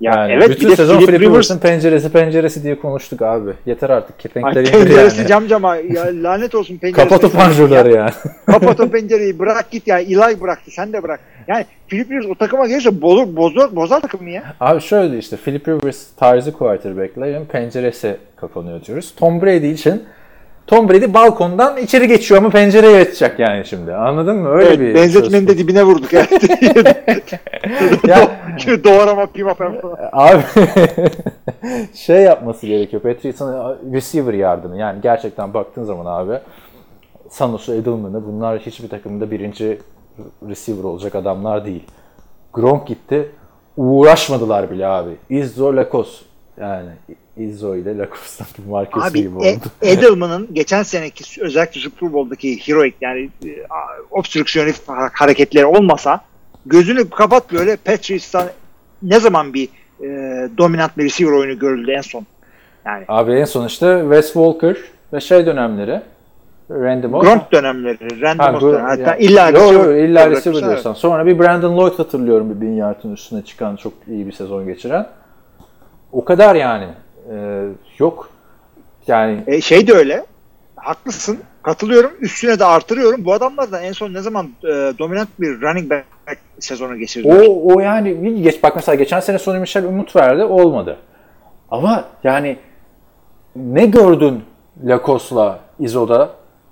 Ya 0.01 0.12
Yani 0.12 0.31
evet 0.31 0.49
bütün 0.49 0.69
bir 0.69 0.75
sezon 0.75 0.95
Philip 0.95 1.07
Philip 1.07 1.21
Rivers 1.21 1.33
Rivers'ın 1.33 1.60
penceresi 1.60 2.12
penceresi 2.12 2.63
diye 2.63 2.79
konuştuk 2.79 3.21
abi. 3.21 3.51
Yeter 3.65 3.89
artık 3.89 4.19
kepenkleri 4.19 4.67
indir 4.67 4.71
penceresi 4.71 5.17
yani. 5.17 5.27
cam 5.27 5.47
cama 5.47 5.75
ya 5.75 6.05
lanet 6.23 6.55
olsun 6.55 6.77
penceresi. 6.77 7.10
Kapat 7.10 7.23
o 7.23 7.38
panjurları 7.38 7.91
yani. 7.91 8.12
Kapat 8.45 8.79
o 8.79 8.89
pencereyi 8.91 9.39
bırak 9.39 9.71
git 9.71 9.88
ya. 9.88 9.99
Eli 9.99 10.41
bıraktı 10.41 10.71
sen 10.71 10.93
de 10.93 11.03
bırak. 11.03 11.19
Yani 11.47 11.65
Philip 11.88 12.12
Rivers 12.12 12.25
o 12.25 12.36
takıma 12.36 12.67
gelirse 12.67 13.01
bozar, 13.01 13.36
bozar, 13.36 13.75
bozar 13.75 14.01
takımı 14.01 14.29
ya. 14.29 14.43
Abi 14.60 14.81
şöyle 14.81 15.17
işte 15.17 15.38
Philip 15.38 15.67
Rivers 15.67 16.07
tarzı 16.17 16.53
quarterback'lerin 16.53 17.45
penceresi 17.45 18.17
kapanıyor 18.36 18.83
diyoruz. 18.83 19.13
Tom 19.15 19.41
Brady 19.41 19.71
için 19.71 20.03
Tom 20.67 20.89
Brady 20.89 21.13
balkondan 21.13 21.77
içeri 21.77 22.08
geçiyor 22.08 22.41
ama 22.41 22.49
pencereye 22.49 23.01
açacak 23.01 23.39
yani 23.39 23.65
şimdi. 23.65 23.93
Anladın 23.93 24.38
mı? 24.38 24.49
Öyle 24.49 24.67
Evet, 24.67 24.80
bir 24.80 24.95
benzetmenin 24.95 25.47
de 25.47 25.58
dibine 25.58 25.84
vurduk. 25.84 26.13
Evet. 26.13 26.30
Ya- 28.08 28.30
Doğrama 28.84 29.25
pima 29.25 29.53
falan. 29.53 29.77
Abi 30.12 30.41
şey 31.93 32.21
yapması 32.21 32.67
gerekiyor. 32.67 33.01
Patriots'ın 33.01 33.77
receiver 33.93 34.34
yardımı. 34.34 34.77
Yani 34.77 35.01
gerçekten 35.01 35.53
baktığın 35.53 35.84
zaman 35.84 36.06
abi 36.06 36.39
Sanos'u 37.30 37.73
Edelman'ı 37.73 38.25
bunlar 38.25 38.60
hiçbir 38.60 38.89
takımda 38.89 39.32
birinci 39.32 39.82
receiver 40.49 40.84
olacak 40.84 41.15
adamlar 41.15 41.65
değil. 41.65 41.84
Gronk 42.53 42.88
gitti. 42.88 43.32
Uğraşmadılar 43.77 44.71
bile 44.71 44.88
abi. 44.88 45.12
Izzo 45.30 45.75
Lacos. 45.75 46.21
Yani 46.62 46.89
Izzo 47.38 47.76
ile 47.76 47.98
Lacos'tan 47.98 48.48
bir 48.58 48.70
marka 48.70 49.00
ismi 49.00 49.10
Abi 49.10 49.22
gibi 49.22 49.46
E- 49.46 49.52
oldu. 49.56 49.63
Edelman'ın 49.82 50.48
geçen 50.54 50.84
seneki 50.84 51.41
özellikle 51.41 51.82
Super 51.82 52.13
Bowl'daki 52.13 52.67
heroic 52.67 52.96
yani 53.02 53.30
e, 53.46 53.50
obstrüksiyonist 54.12 54.84
hareketleri 55.13 55.65
olmasa 55.65 56.22
gözünü 56.65 57.10
kapat 57.10 57.54
böyle 57.54 57.76
Patriots'tan 57.76 58.48
ne 59.04 59.20
zaman 59.20 59.54
bir 59.54 59.70
e, 60.02 60.08
dominant 60.58 60.98
bir 60.98 61.04
receiver 61.04 61.32
oyunu 61.32 61.60
görüldü 61.60 61.91
en 61.91 62.02
son? 62.02 62.26
Yani 62.86 63.06
Abi 63.08 63.32
en 63.32 63.46
son 63.46 63.67
işte 63.67 64.00
Wes 64.02 64.26
Walker 64.26 64.78
ve 65.13 65.20
şey 65.22 65.46
dönemleri 65.46 66.02
Randy 66.72 67.08
Moss. 67.08 67.26
Gronk 67.26 67.52
dönemleri, 67.52 68.22
Randy 68.22 68.43
Ha, 68.43 68.52
Moss 68.52 68.62
dönemleri. 68.62 68.82
Hatta 68.82 69.02
yani- 69.12 69.24
illa 69.24 69.50
Yo, 69.50 69.74
yo, 69.74 69.93
illa 69.96 70.30
receiver 70.30 70.63
diyorsan. 70.63 70.93
Sonra 70.93 71.26
bir 71.26 71.39
Brandon 71.39 71.78
Lloyd 71.78 72.00
hatırlıyorum 72.00 72.56
bir 72.56 72.62
bin 72.62 72.76
yardın 72.76 73.13
üstüne 73.13 73.41
çıkan 73.41 73.76
çok 73.76 73.93
iyi 74.08 74.28
bir 74.28 74.32
sezon 74.32 74.65
geçiren. 74.65 75.08
O 76.12 76.26
kadar 76.26 76.56
yani. 76.56 76.88
Ee, 77.32 77.63
yok. 77.98 78.30
Yani 79.08 79.43
E, 79.48 79.62
şey 79.62 79.88
de 79.88 79.93
öyle. 79.93 80.26
Haklısın. 80.76 81.39
Katılıyorum. 81.63 82.12
Üstüne 82.22 82.60
de 82.60 82.65
artırıyorum. 82.65 83.26
Bu 83.26 83.34
adamlardan 83.34 83.84
en 83.84 83.91
son 83.91 84.13
ne 84.13 84.22
zaman 84.22 84.46
e, 84.63 84.67
dominant 85.00 85.30
bir 85.39 85.62
running 85.62 85.91
back 85.91 86.06
sezonu 86.60 86.98
geçirdiler? 86.98 87.48
o, 87.48 87.74
o 87.74 87.80
yani 87.80 88.41
geç 88.41 88.63
bak 88.63 88.76
mesela 88.76 88.96
geçen 88.96 89.20
sene 89.20 89.39
Sonny 89.39 89.60
Michel 89.60 89.86
umut 89.86 90.15
verdi 90.15 90.43
olmadı. 90.43 90.98
Ama 91.72 92.04
yani 92.24 92.58
ne 93.56 93.86
gördün 93.86 94.43
Lacos'la 94.84 95.60
Izo'da 95.80 96.30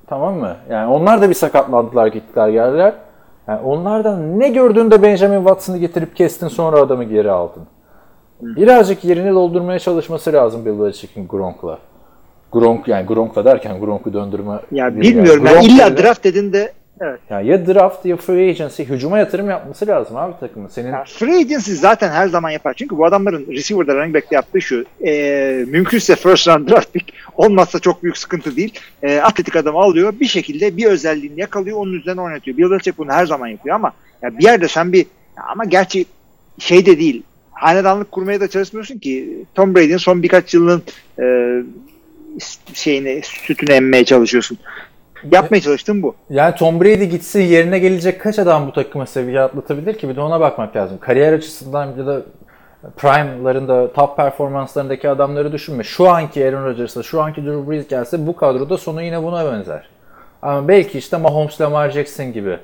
tamam 0.07 0.35
mı? 0.35 0.55
Yani 0.69 0.91
onlar 0.93 1.21
da 1.21 1.29
bir 1.29 1.33
sakatlandılar 1.33 2.07
gittiler 2.07 2.49
geldiler. 2.49 2.93
Yani 3.47 3.61
onlardan 3.61 4.39
ne 4.39 4.49
gördün 4.49 4.91
de 4.91 5.01
Benjamin 5.03 5.37
Watson'ı 5.37 5.77
getirip 5.77 6.15
kestin 6.15 6.47
sonra 6.47 6.79
adamı 6.79 7.03
geri 7.03 7.31
aldın. 7.31 7.63
Birazcık 8.41 9.03
yerini 9.03 9.31
doldurmaya 9.31 9.79
çalışması 9.79 10.33
lazım 10.33 10.65
Bill 10.65 10.79
Belichick'in 10.79 11.27
Gronk'la. 11.27 11.79
Gronk 12.51 12.87
yani 12.87 13.05
Gronk'la 13.05 13.45
derken 13.45 13.79
Gronk'u 13.79 14.13
döndürme 14.13 14.59
Ya 14.71 14.99
bilmiyorum. 15.01 15.45
yani. 15.45 15.55
Yani 15.55 15.67
Gronk 15.67 15.79
illa 15.79 15.97
draft 15.97 16.23
dediğinde 16.23 16.73
evet. 17.01 17.19
yani 17.29 17.47
ya 17.47 17.67
draft 17.67 18.05
ya 18.05 18.17
free 18.17 18.49
agency 18.49 18.83
hücuma 18.83 19.17
yatırım 19.17 19.49
yapması 19.49 19.87
lazım 19.87 20.17
abi 20.17 20.33
takımın. 20.39 20.67
Senin 20.67 20.91
Ya 20.91 21.03
free 21.07 21.35
agency 21.37 21.71
zaten 21.71 22.09
her 22.09 22.27
zaman 22.27 22.49
yapar. 22.49 22.73
Çünkü 22.73 22.97
bu 22.97 23.05
adamların 23.05 23.47
receiver'da 23.47 23.95
running 23.95 24.15
back'te 24.15 24.35
yaptığı 24.35 24.61
şu. 24.61 24.85
E, 25.05 25.11
mümkünse 25.67 26.15
first 26.15 26.47
round 26.47 26.69
draft 26.69 26.93
pick 26.93 27.13
olmazsa 27.37 27.79
çok 27.79 28.03
büyük 28.03 28.17
sıkıntı 28.17 28.55
değil. 28.55 28.79
E, 29.03 29.19
atletik 29.19 29.55
adam 29.55 29.77
alıyor. 29.77 30.13
Bir 30.19 30.27
şekilde 30.27 30.77
bir 30.77 30.85
özelliğini 30.85 31.39
yakalıyor. 31.39 31.77
Onun 31.77 31.93
üzerine 31.93 32.21
oynatıyor. 32.21 32.57
Bill 32.57 32.71
Belichick 32.71 32.97
bunu 32.97 33.11
her 33.11 33.25
zaman 33.25 33.47
yapıyor 33.47 33.75
ama 33.75 33.91
ya 34.21 34.37
bir 34.37 34.43
yerde 34.43 34.67
sen 34.67 34.93
bir 34.93 35.05
ama 35.51 35.65
gerçi 35.65 36.05
şey 36.59 36.85
de 36.85 36.99
değil. 36.99 37.23
Hanedanlık 37.55 38.11
kurmaya 38.11 38.39
da 38.39 38.47
çalışmıyorsun 38.47 38.99
ki. 38.99 39.45
Tom 39.55 39.75
Brady'nin 39.75 39.97
son 39.97 40.23
birkaç 40.23 40.53
yılının 40.53 40.83
e, 41.19 41.25
şeyini 42.73 43.21
sütünü 43.23 43.71
emmeye 43.71 44.05
çalışıyorsun. 44.05 44.57
Yapmaya 45.31 45.61
çalıştığım 45.61 46.03
bu. 46.03 46.15
Yani 46.29 46.55
Tom 46.55 46.81
Brady 46.81 47.03
gitsin 47.03 47.41
yerine 47.41 47.79
gelecek 47.79 48.21
kaç 48.21 48.39
adam 48.39 48.67
bu 48.67 48.73
takıma 48.73 49.05
seviye 49.05 49.41
atlatabilir 49.41 49.97
ki? 49.97 50.09
Bir 50.09 50.15
de 50.15 50.21
ona 50.21 50.39
bakmak 50.39 50.75
lazım. 50.75 50.97
Kariyer 50.99 51.33
açısından 51.33 51.97
ya 51.97 52.05
da 52.05 52.21
prime'larında, 52.97 53.93
top 53.93 54.17
performanslarındaki 54.17 55.09
adamları 55.09 55.51
düşünme. 55.51 55.83
Şu 55.83 56.09
anki 56.09 56.45
Aaron 56.45 56.65
Rodgers'la, 56.65 57.03
şu 57.03 57.21
anki 57.21 57.45
Drew 57.45 57.71
Brees 57.71 57.87
gelse 57.87 58.27
bu 58.27 58.35
kadroda 58.35 58.77
sonu 58.77 59.01
yine 59.01 59.23
buna 59.23 59.51
benzer. 59.51 59.89
Ama 60.41 60.67
belki 60.67 60.97
işte 60.97 61.17
Mahomes, 61.17 61.61
Lamar 61.61 61.89
Jackson 61.89 62.33
gibi 62.33 62.57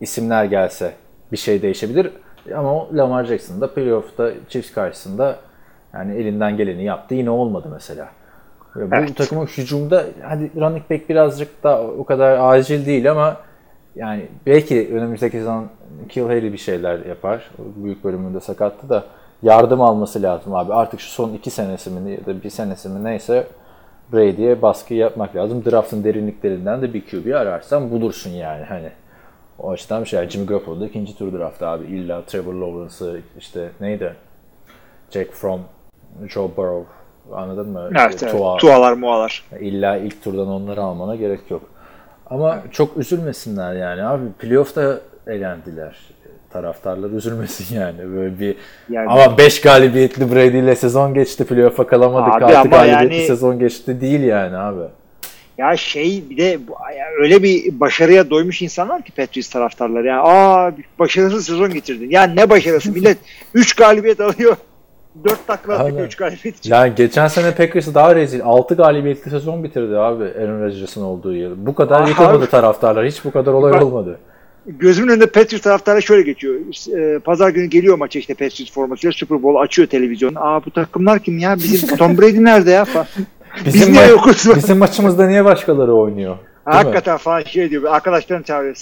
isimler 0.00 0.44
gelse 0.44 0.92
bir 1.32 1.36
şey 1.36 1.62
değişebilir. 1.62 2.10
Ama 2.56 2.74
o 2.74 2.88
Lamar 2.92 3.24
Jackson 3.24 3.60
da 3.60 3.74
playoff'ta 3.74 4.30
Chiefs 4.48 4.72
karşısında 4.72 5.36
yani 5.94 6.14
elinden 6.14 6.56
geleni 6.56 6.84
yaptı. 6.84 7.14
Yine 7.14 7.30
olmadı 7.30 7.68
mesela. 7.72 8.08
Bu 8.74 8.80
Evet. 8.92 9.16
takımın 9.16 9.46
hücumda 9.46 10.04
hadi 10.22 10.50
running 10.60 10.90
back 10.90 11.08
birazcık 11.08 11.64
da 11.64 11.82
o 11.82 12.04
kadar 12.04 12.38
acil 12.54 12.86
değil 12.86 13.10
ama 13.10 13.36
yani 13.94 14.26
belki 14.46 14.90
önümüzdeki 14.94 15.36
sezon 15.36 15.66
Kill 16.08 16.22
Harry 16.22 16.52
bir 16.52 16.58
şeyler 16.58 17.06
yapar. 17.06 17.50
Büyük 17.76 18.04
bölümünde 18.04 18.40
sakattı 18.40 18.88
da 18.88 19.04
yardım 19.42 19.80
alması 19.80 20.22
lazım 20.22 20.54
abi. 20.54 20.72
Artık 20.74 21.00
şu 21.00 21.10
son 21.10 21.32
iki 21.34 21.50
senesi 21.50 21.90
mi 21.90 22.10
ya 22.10 22.26
da 22.26 22.42
bir 22.42 22.50
senesi 22.50 22.88
mi 22.88 23.04
neyse 23.04 23.46
Brady'ye 24.12 24.62
baskı 24.62 24.94
yapmak 24.94 25.36
lazım. 25.36 25.64
Draft'ın 25.64 26.04
derinliklerinden 26.04 26.82
de 26.82 26.94
bir 26.94 27.06
QB 27.06 27.34
ararsan 27.34 27.90
bulursun 27.90 28.30
yani 28.30 28.64
hani. 28.64 28.90
O 29.58 29.70
açıdan 29.70 30.02
bir 30.02 30.08
şey. 30.08 30.28
Jimmy 30.28 30.46
Garoppolo 30.46 30.80
da 30.80 30.86
ikinci 30.86 31.18
tur 31.18 31.38
draft 31.38 31.62
abi. 31.62 31.84
İlla 31.86 32.22
Trevor 32.26 32.54
Lawrence'ı 32.54 33.20
işte 33.38 33.68
neydi? 33.80 34.14
Jack 35.10 35.32
Fromm, 35.32 35.60
Joe 36.28 36.50
Burrow 36.56 36.92
anladın 37.32 37.68
mı? 37.68 37.90
Evet, 38.00 38.22
evet. 38.22 38.32
Tua- 38.34 38.56
Tualar 38.56 38.92
mualar. 38.92 39.44
İlla 39.60 39.96
ilk 39.96 40.22
turdan 40.24 40.48
onları 40.48 40.82
almana 40.82 41.16
gerek 41.16 41.40
yok. 41.50 41.62
Ama 42.30 42.62
çok 42.72 42.96
üzülmesinler 42.96 43.74
yani 43.74 44.02
abi. 44.04 44.24
Playoff'ta 44.38 45.00
elendiler. 45.26 45.96
Taraftarlar 46.52 47.10
üzülmesin 47.10 47.74
yani. 47.80 47.98
Böyle 48.14 48.38
bir 48.40 48.56
Yani- 48.90 49.08
ama 49.10 49.38
5 49.38 49.60
galibiyetli 49.60 50.34
Brady 50.34 50.58
ile 50.58 50.76
sezon 50.76 51.14
geçti. 51.14 51.44
Playoff'a 51.46 51.86
kalamadık. 51.86 52.34
Abi 52.34 52.44
6 52.44 52.58
ama 52.58 52.64
galibiyetli 52.70 53.16
yani- 53.16 53.26
sezon 53.26 53.58
geçti 53.58 54.00
değil 54.00 54.20
yani 54.20 54.56
abi. 54.56 54.80
Ya 55.58 55.76
şey 55.76 56.24
bir 56.30 56.36
de 56.36 56.58
öyle 57.20 57.42
bir 57.42 57.80
başarıya 57.80 58.30
doymuş 58.30 58.62
insanlar 58.62 59.02
ki 59.02 59.12
Patriots 59.12 59.48
taraftarları. 59.50 60.06
Yani 60.06 60.20
aa 60.22 60.72
başarısız 60.98 61.46
sezon 61.46 61.72
geçirdin. 61.72 62.10
Ya 62.10 62.22
ne 62.22 62.50
başarısı? 62.50 62.92
Millet 62.92 63.18
3 63.54 63.74
galibiyet 63.74 64.20
alıyor. 64.20 64.56
4 65.24 65.46
takla 65.46 65.74
atıyor 65.74 65.96
Aynen. 65.96 66.06
3 66.06 66.14
galibiyet 66.16 66.58
için. 66.58 66.70
Yani 66.70 66.92
geçen 66.96 67.28
sene 67.28 67.54
Packers 67.54 67.94
daha 67.94 68.14
rezil. 68.16 68.40
6 68.44 68.74
galibiyetli 68.74 69.30
sezon 69.30 69.64
bitirdi 69.64 69.96
abi 69.98 70.24
Aaron 70.24 70.62
Rodgers'ın 70.64 71.02
olduğu 71.02 71.34
yıl. 71.34 71.66
Bu 71.66 71.74
kadar 71.74 72.00
Aha. 72.00 72.08
yıkılmadı 72.08 72.46
taraftarlar. 72.46 73.06
Hiç 73.06 73.24
bu 73.24 73.30
kadar 73.30 73.52
olay 73.52 73.72
Bak- 73.72 73.82
olmadı. 73.82 74.18
Gözümün 74.66 75.08
önünde 75.12 75.26
Patriots 75.26 75.62
taraftarı 75.64 76.02
şöyle 76.02 76.22
geçiyor. 76.22 76.54
Ee, 76.96 77.18
Pazar 77.18 77.48
günü 77.50 77.66
geliyor 77.66 77.98
maça 77.98 78.18
işte 78.18 78.34
Patriots 78.34 78.72
formasıyla 78.72 79.12
Super 79.12 79.42
Bowl 79.42 79.62
açıyor 79.62 79.88
televizyonu. 79.88 80.38
Aa 80.40 80.64
bu 80.64 80.70
takımlar 80.70 81.18
kim 81.18 81.38
ya? 81.38 81.56
Bizim 81.56 81.96
Tom 81.96 82.18
Brady 82.18 82.44
nerede 82.44 82.70
ya? 82.70 82.86
Falan. 83.56 83.66
Biz 83.66 83.74
Bizim, 83.74 83.92
niye 83.92 84.06
ma- 84.06 84.10
yokuz? 84.10 84.56
bizim 84.56 84.78
maçımızda 84.78 85.26
niye 85.26 85.44
başkaları 85.44 85.94
oynuyor? 85.94 86.36
Değil 86.66 86.76
mi? 86.78 86.82
Hakikaten 86.82 87.16
falan 87.16 87.42
şey 87.42 87.70
diyor. 87.70 87.84
Arkadaşlarım 87.84 88.42
çağırıyor. 88.42 88.74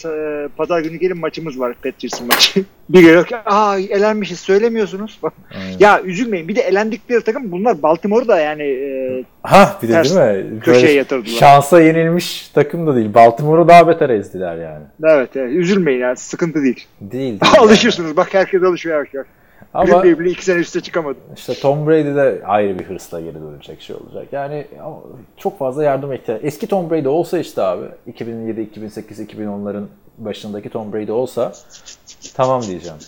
Ee, 0.45 0.49
Pazar 0.57 0.81
günü 0.81 0.97
gelin 0.97 1.19
maçımız 1.19 1.61
var 1.61 1.75
Patriots'ın 1.75 2.27
maçı. 2.27 2.65
bir 2.89 3.01
geliyor 3.01 3.27
ki 3.27 3.37
aa 3.37 3.79
elenmişiz 3.79 4.41
söylemiyorsunuz. 4.41 5.21
Aynen. 5.55 5.79
ya 5.81 6.03
üzülmeyin. 6.03 6.49
Bir 6.49 6.57
de 6.57 6.61
elendikleri 6.61 7.21
takım 7.21 7.53
bunlar 7.53 7.83
Baltimore'da 7.83 8.41
yani 8.41 8.63
e, 8.63 9.25
Ha 9.43 9.79
bir 9.83 9.89
de 9.89 9.93
Ters 9.93 10.17
değil 10.17 10.45
mi? 10.53 10.61
köşeye 10.61 10.83
Böyle 10.83 10.93
yatırdılar. 10.93 11.37
Şansa 11.39 11.81
yenilmiş 11.81 12.49
takım 12.49 12.87
da 12.87 12.97
değil. 12.97 13.15
Baltimore'u 13.15 13.69
daha 13.69 13.89
beter 13.89 14.11
ezdiler 14.11 14.57
yani. 14.57 14.85
evet, 15.05 15.31
evet 15.37 15.53
üzülmeyin 15.53 16.01
yani 16.01 16.17
sıkıntı 16.17 16.63
değil. 16.63 16.87
Değil. 17.01 17.41
değil 17.41 17.53
Alışırsınız. 17.59 18.17
Bak 18.17 18.35
herkes 18.35 18.63
alışıyor 18.63 18.95
yavaş 18.95 19.15
yavaş. 19.15 19.29
Yani. 19.75 19.85
Green 19.87 19.95
Ama 19.95 20.03
Bay 20.05 20.19
bile 20.19 20.31
iki 20.31 20.45
sene 20.45 20.59
üstte 20.61 20.81
çıkamadı. 20.81 21.19
işte 21.37 21.55
Tom 21.55 21.87
Brady 21.87 22.15
de 22.15 22.43
ayrı 22.47 22.79
bir 22.79 22.85
hırsla 22.85 23.21
geri 23.21 23.35
dönecek 23.35 23.81
şey 23.81 23.97
olacak. 23.97 24.27
Yani 24.33 24.67
ama 24.85 24.97
çok 25.37 25.59
fazla 25.59 25.85
yardım 25.85 26.13
ihtiyaç. 26.13 26.41
Eski 26.45 26.67
Tom 26.67 26.91
Brady 26.91 27.09
olsa 27.09 27.39
işte 27.39 27.63
abi 27.63 27.85
2007, 28.07 28.61
2008, 28.61 29.21
2010'ların 29.21 29.85
başındaki 30.19 30.71
Tom 30.71 30.93
Brady 30.93 31.13
olsa 31.13 31.53
tamam 32.35 32.63
diyeceğim. 32.63 32.99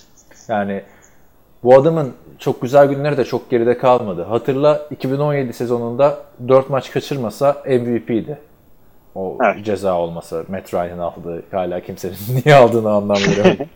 Yani 0.49 0.83
bu 1.63 1.75
adamın 1.75 2.13
çok 2.39 2.63
güzel 2.63 2.87
günleri 2.89 3.17
de 3.17 3.25
çok 3.25 3.51
geride 3.51 3.79
kalmadı. 3.79 4.23
Hatırla 4.23 4.81
2017 4.91 5.53
sezonunda 5.53 6.19
4 6.49 6.71
maç 6.71 6.91
kaçırmasa 6.91 7.63
MVP'di. 7.67 8.39
O 9.15 9.39
Evet. 9.45 9.65
ceza 9.65 9.99
olmasa 9.99 10.43
Matt 10.49 10.75
Ryan'ın 10.75 10.99
aldığı 10.99 11.43
hala 11.51 11.81
kimsenin 11.81 12.15
niye 12.45 12.57
aldığını 12.57 12.91
anlamıyorum. 12.91 13.57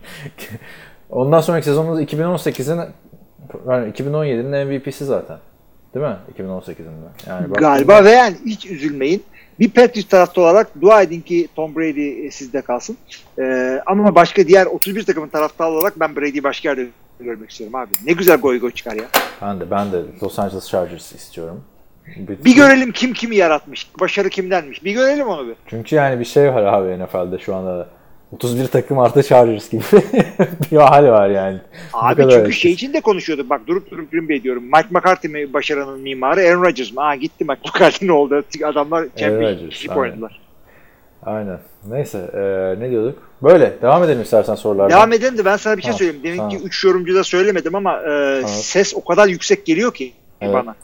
Ondan 1.10 1.40
sonraki 1.40 1.64
sezonumuz 1.64 2.00
2018'in 2.00 2.80
yani 3.68 3.92
2017'nin 3.92 4.66
MVP'si 4.66 5.04
zaten. 5.04 5.38
Değil 5.94 6.06
mi? 6.06 6.16
2018'in 6.38 6.76
de. 6.76 7.28
Yani 7.28 7.52
Galiba 7.52 8.04
ve 8.04 8.10
yani 8.10 8.36
hiç 8.46 8.66
üzülmeyin. 8.66 9.22
Bir 9.60 9.70
Patriots 9.70 10.08
taraftarı 10.08 10.44
olarak 10.44 10.80
dua 10.80 11.02
edin 11.02 11.20
ki 11.20 11.48
Tom 11.56 11.76
Brady 11.76 12.26
e, 12.26 12.30
sizde 12.30 12.62
kalsın. 12.62 12.96
Ee, 13.38 13.80
ama 13.86 14.14
başka 14.14 14.46
diğer 14.46 14.66
31 14.66 15.02
takımın 15.02 15.28
taraftarı 15.28 15.70
olarak 15.70 16.00
ben 16.00 16.16
Brady'yi 16.16 16.44
başka 16.44 16.68
yerde 16.68 16.86
görmek 17.20 17.50
istiyorum 17.50 17.74
abi. 17.74 17.90
Ne 18.06 18.12
güzel 18.12 18.36
goy 18.36 18.60
goy 18.60 18.70
çıkar 18.70 18.94
ya. 18.94 19.04
Ben 19.42 19.60
de 19.60 19.70
ben 19.70 19.92
de 19.92 20.02
Los 20.22 20.38
Angeles 20.38 20.68
Chargers 20.68 21.12
istiyorum. 21.12 21.64
Bir 22.16 22.56
görelim 22.56 22.92
kim 22.92 23.12
kimi 23.12 23.36
yaratmış. 23.36 23.90
Başarı 24.00 24.28
kimdenmiş. 24.28 24.84
Bir 24.84 24.92
görelim 24.92 25.28
onu 25.28 25.48
bir. 25.48 25.54
Çünkü 25.66 25.96
yani 25.96 26.20
bir 26.20 26.24
şey 26.24 26.54
var 26.54 26.62
abi 26.62 27.04
NFL'de 27.04 27.38
şu 27.38 27.54
anda. 27.54 27.88
31 28.32 28.66
takım 28.66 28.98
artı 28.98 29.22
çağırırız 29.22 29.70
gibi 29.70 29.82
bir 30.72 30.76
hal 30.76 31.04
var 31.04 31.30
yani. 31.30 31.58
Abi 31.92 32.22
çünkü 32.22 32.34
etkisiz. 32.34 32.54
şey 32.62 32.72
için 32.72 32.92
de 32.92 33.00
konuşuyorduk. 33.00 33.50
Bak 33.50 33.66
durup 33.66 33.90
durup 33.90 34.12
Green 34.12 34.28
Bay 34.28 34.42
diyorum. 34.42 34.62
Mike 34.64 34.88
McCarthy 34.90 35.32
mi 35.32 35.52
başarının 35.52 36.00
mimarı? 36.00 36.40
Aaron 36.40 36.62
Rodgers 36.62 36.92
mı? 36.92 37.02
Aa 37.02 37.14
gitti 37.14 37.44
Mike 37.44 37.60
McCarthy 37.68 38.08
ne 38.08 38.12
oldu? 38.12 38.44
Adamlar 38.64 39.06
championship 39.16 39.96
oynadılar. 39.96 40.40
Aynen. 41.26 41.58
Neyse 41.88 42.30
eee, 42.34 42.80
ne 42.86 42.90
diyorduk? 42.90 43.18
Böyle 43.42 43.72
devam 43.82 44.04
edelim 44.04 44.22
istersen 44.22 44.54
sorulardan. 44.54 44.90
Devam 44.96 45.12
edelim 45.12 45.38
de 45.38 45.44
ben 45.44 45.56
sana 45.56 45.76
bir 45.76 45.82
şey 45.82 45.92
Ha, 45.92 45.98
söyleyeyim. 45.98 46.22
Deminki 46.24 46.56
tamam. 46.56 46.66
3 46.66 46.84
yorumcuda 46.84 47.24
söylemedim 47.24 47.74
ama 47.74 48.02
e, 48.02 48.42
ses 48.46 48.94
o 48.96 49.04
kadar 49.04 49.28
yüksek 49.28 49.66
geliyor 49.66 49.94
ki 49.94 50.12
Evet. 50.40 50.54
bana. 50.54 50.74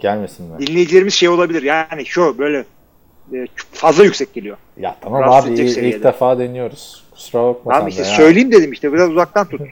Gelmesinler. 0.00 0.58
Dinleyicilerimiz 0.58 1.14
şey 1.14 1.28
olabilir. 1.28 1.62
Yani 1.62 2.06
şu 2.06 2.38
böyle 2.38 2.64
e, 3.34 3.46
fazla 3.72 4.04
yüksek 4.04 4.34
geliyor. 4.34 4.56
Ya 4.80 4.96
tamam 5.00 5.22
Rahatsız 5.22 5.52
abi 5.52 5.60
ilk, 5.60 5.76
ilk 5.78 6.04
defa 6.04 6.38
deniyoruz. 6.38 7.04
Kusura 7.14 7.42
bakma 7.42 7.72
Tamam 7.72 7.82
sen 7.82 7.88
işte 7.88 8.04
de 8.04 8.08
ya. 8.08 8.14
söyleyeyim 8.14 8.52
dedim 8.52 8.72
işte 8.72 8.92
biraz 8.92 9.10
uzaktan 9.10 9.46
tut. 9.48 9.60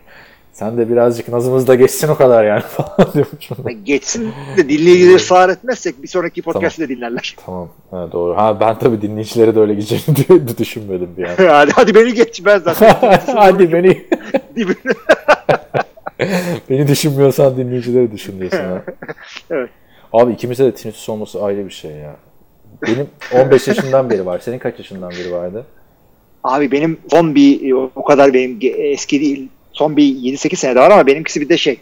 Sen 0.52 0.78
de 0.78 0.90
birazcık 0.90 1.28
nazımız 1.28 1.66
da 1.66 1.74
geçsin 1.74 2.08
o 2.08 2.14
kadar 2.16 2.44
yani 2.44 2.60
falan 2.68 3.12
diyormuşum. 3.14 3.84
Geçsin 3.84 4.32
de 4.56 4.68
dinleyicileri 4.68 5.18
sağır 5.18 5.48
etmezsek 5.48 6.02
bir 6.02 6.08
sonraki 6.08 6.42
podcast'ı 6.42 6.82
da 6.82 6.88
dinlerler. 6.88 7.36
Tamam. 7.46 7.68
Ha, 7.90 8.08
doğru. 8.12 8.36
Ha 8.36 8.60
ben 8.60 8.78
tabii 8.78 9.02
dinleyicileri 9.02 9.54
de 9.54 9.60
öyle 9.60 9.74
gideceğini 9.74 10.48
de 10.48 10.58
düşünmedim 10.58 11.08
bir 11.16 11.24
an. 11.24 11.34
hadi, 11.48 11.70
hadi 11.70 11.94
beni 11.94 12.14
geç 12.14 12.44
ben 12.44 12.58
zaten. 12.58 12.96
Hadi 13.34 13.72
beni 13.72 14.02
beni 16.70 16.88
düşünmüyorsan 16.88 17.56
dinleyicileri 17.56 18.12
düşün 18.12 18.40
diyorsun 18.40 18.58
ha. 18.58 18.82
Evet. 19.50 19.70
Abi 20.12 20.32
ikimize 20.32 20.64
de 20.64 20.74
tinnitus 20.74 21.08
olması 21.08 21.42
ayrı 21.44 21.66
bir 21.66 21.70
şey 21.70 21.90
ya. 21.90 22.16
Benim 22.86 23.08
15 23.44 23.68
yaşından 23.68 24.10
beri 24.10 24.26
var. 24.26 24.38
Senin 24.38 24.58
kaç 24.58 24.78
yaşından 24.78 25.10
beri 25.10 25.32
vardı? 25.32 25.64
Abi 26.44 26.72
benim 26.72 26.98
son 27.10 27.34
bir 27.34 27.72
o 27.72 27.90
o 27.96 28.04
kadar 28.04 28.34
benim 28.34 28.58
eski 28.62 29.20
değil. 29.20 29.48
Son 29.72 29.96
bir 29.96 30.02
7-8 30.02 30.56
senede 30.56 30.80
var 30.80 30.90
ama 30.90 31.06
benimkisi 31.06 31.40
bir 31.40 31.48
de 31.48 31.56
şey 31.56 31.80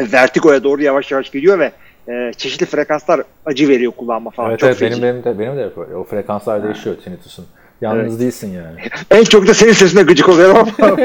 vertigoya 0.00 0.64
doğru 0.64 0.82
yavaş 0.82 1.12
yavaş 1.12 1.30
gidiyor 1.30 1.58
ve 1.58 1.72
e, 2.08 2.32
çeşitli 2.36 2.66
frekanslar 2.66 3.22
acı 3.46 3.68
veriyor 3.68 3.92
kulağıma 3.92 4.30
falan. 4.30 4.50
evet 4.50 4.60
Çok 4.60 4.68
evet 4.68 4.80
benim, 4.80 4.92
feci. 4.92 5.02
benim 5.02 5.24
de 5.24 5.38
benim 5.38 5.56
de. 5.56 5.70
O 5.96 6.04
frekanslar 6.04 6.64
değişiyor 6.64 6.96
tinnitusun. 7.04 7.46
Yalnız 7.80 8.20
değilsin 8.20 8.52
yani. 8.52 8.80
En 9.10 9.24
çok 9.24 9.46
da 9.46 9.54
senin 9.54 9.72
sesine 9.72 10.02
gıcık 10.02 10.28
oluyorum 10.28 10.56
ama. 10.56 10.88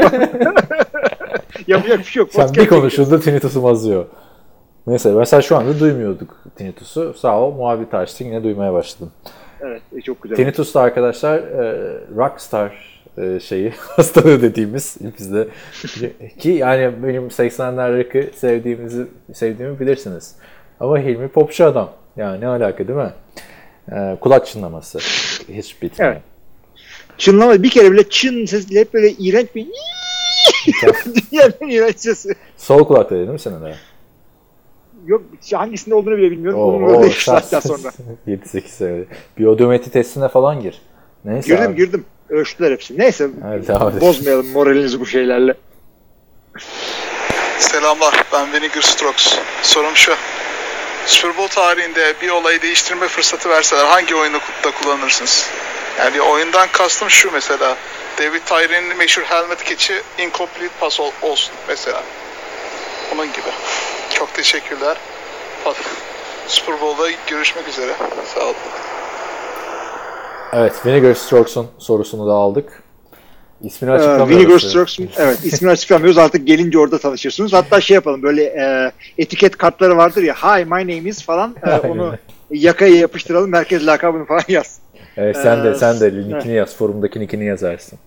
Yapacak 1.67 1.99
bir 1.99 2.03
şey 2.03 2.19
yok. 2.19 2.29
Sen 2.31 2.53
bir 2.53 2.67
konuştuğunda 2.67 3.19
tinnitusum 3.19 3.65
azıyor. 3.65 4.05
Neyse 4.87 5.11
mesela 5.11 5.41
şu 5.41 5.57
anda 5.57 5.79
duymuyorduk 5.79 6.37
tinnitusu. 6.55 7.13
Sağ 7.13 7.39
ol 7.39 7.51
muhabbet 7.51 7.93
açtın 7.93 8.25
yine 8.25 8.43
duymaya 8.43 8.73
başladım. 8.73 9.11
Evet 9.61 9.81
e, 9.97 10.01
çok 10.01 10.21
güzel. 10.21 10.35
Tinnitus 10.35 10.73
da 10.75 10.81
arkadaşlar 10.81 11.37
e, 11.37 11.97
rockstar 12.15 13.01
e, 13.17 13.39
şeyi 13.39 13.69
hastalığı 13.79 14.41
dediğimiz 14.41 14.97
bizde 15.19 15.47
ki 16.39 16.49
yani 16.49 17.03
benim 17.03 17.27
80'ler 17.27 17.97
rock'ı 17.97 18.37
sevdiğimizi 18.37 19.07
sevdiğimi 19.33 19.79
bilirsiniz. 19.79 20.35
Ama 20.79 20.99
Hilmi 20.99 21.27
popçu 21.27 21.65
adam. 21.65 21.91
Yani 22.17 22.41
ne 22.41 22.47
alaka 22.47 22.87
değil 22.87 22.99
mi? 22.99 23.13
E, 23.91 24.17
kulak 24.21 24.47
çınlaması. 24.47 24.99
Hiç 25.53 25.81
bitmiyor. 25.81 26.11
Evet. 26.11 26.21
Çınlama 27.17 27.63
bir 27.63 27.69
kere 27.69 27.91
bile 27.91 28.09
çın 28.09 28.45
sesiyle 28.45 28.79
hep 28.79 28.93
böyle 28.93 29.11
iğrenç 29.11 29.47
bir 29.55 29.67
dünyanın 31.31 31.53
en 31.61 31.67
iğrenç 31.67 31.99
sesi. 31.99 32.35
Sol 32.57 32.87
kulakta 32.87 33.15
değil 33.15 33.27
mi 33.27 33.39
senin 33.39 33.65
de? 33.65 33.75
Yok 35.05 35.21
hangisinde 35.53 35.95
olduğunu 35.95 36.17
bile 36.17 36.31
bilmiyorum. 36.31 36.59
Oo, 36.59 36.63
Onun 36.63 36.87
öyle 36.89 36.97
oo, 36.97 37.05
3 37.05 37.23
saatten 37.23 37.59
sonra. 37.59 37.91
7-8 38.27 38.67
sene. 38.67 39.03
Biyodometri 39.37 39.91
testine 39.91 40.27
falan 40.27 40.61
gir. 40.61 40.81
Neyse 41.25 41.47
Girdim 41.55 41.65
abi. 41.71 41.75
girdim. 41.75 42.05
Ölçtüler 42.29 42.71
hepsini. 42.71 42.99
Neyse 42.99 43.29
Evet, 43.47 43.63
edelim. 43.69 44.01
bozmayalım 44.01 44.51
moralinizi 44.51 44.99
bu 44.99 45.05
şeylerle. 45.05 45.53
Selamlar, 47.59 48.23
ben 48.33 48.53
Vinegar 48.53 48.81
Strokes. 48.81 49.37
Sorum 49.61 49.95
şu. 49.95 50.13
Super 51.05 51.37
Bowl 51.37 51.55
tarihinde 51.55 52.13
bir 52.21 52.29
olayı 52.29 52.61
değiştirme 52.61 53.07
fırsatı 53.07 53.49
verseler 53.49 53.85
hangi 53.85 54.15
oyunu 54.15 54.37
da 54.63 54.71
kullanırsınız? 54.81 55.49
Yani 55.99 56.21
oyundan 56.21 56.67
kastım 56.71 57.09
şu 57.09 57.31
mesela. 57.31 57.77
David 58.17 58.41
Tyree'nin 58.45 58.97
meşhur 58.97 59.21
helmet 59.23 59.63
keçi 59.63 59.93
incomplete 60.17 60.69
pass 60.79 60.99
ol- 60.99 61.11
olsun 61.21 61.53
mesela. 61.67 62.03
Onun 63.15 63.27
gibi. 63.27 63.47
Çok 64.21 64.33
teşekkürler. 64.33 64.97
Super 66.47 66.81
Bowl'da 66.81 67.09
görüşmek 67.29 67.67
üzere. 67.67 67.91
Sağ 68.25 68.43
olun. 68.45 68.55
Evet, 70.53 70.85
Vinegar 70.85 71.13
Strokes'un 71.13 71.67
sorusunu 71.77 72.27
da 72.27 72.33
aldık. 72.33 72.83
İsmini 73.61 73.91
Ee, 73.91 73.93
açıklamıyoruz. 73.93 74.45
Vinegar 74.45 74.59
Strokes'un 74.59 75.09
evet 75.17 75.45
ismini 75.45 75.71
açıklamıyoruz 75.71 76.17
artık 76.17 76.47
gelince 76.47 76.79
orada 76.79 76.97
tanışırsınız. 76.99 77.53
Hatta 77.53 77.81
şey 77.81 77.95
yapalım 77.95 78.23
böyle 78.23 78.43
e, 78.43 78.91
etiket 79.17 79.57
kartları 79.57 79.97
vardır 79.97 80.23
ya 80.23 80.33
hi 80.33 80.65
my 80.65 80.71
name 80.81 81.09
is 81.09 81.23
falan 81.25 81.55
e, 81.65 81.87
onu 81.87 82.15
yakaya 82.51 82.95
yapıştıralım 82.95 83.53
herkes 83.53 83.85
lakabını 83.85 84.25
falan 84.25 84.43
yazsın. 84.47 84.83
Evet, 85.17 85.37
sen 85.37 85.63
de 85.63 85.69
Ee, 85.69 85.75
sen 85.75 85.99
de 85.99 86.11
linkini 86.11 86.53
yaz, 86.53 86.75
forumdaki 86.75 87.19
linkini 87.19 87.45
yazarsın. 87.45 87.99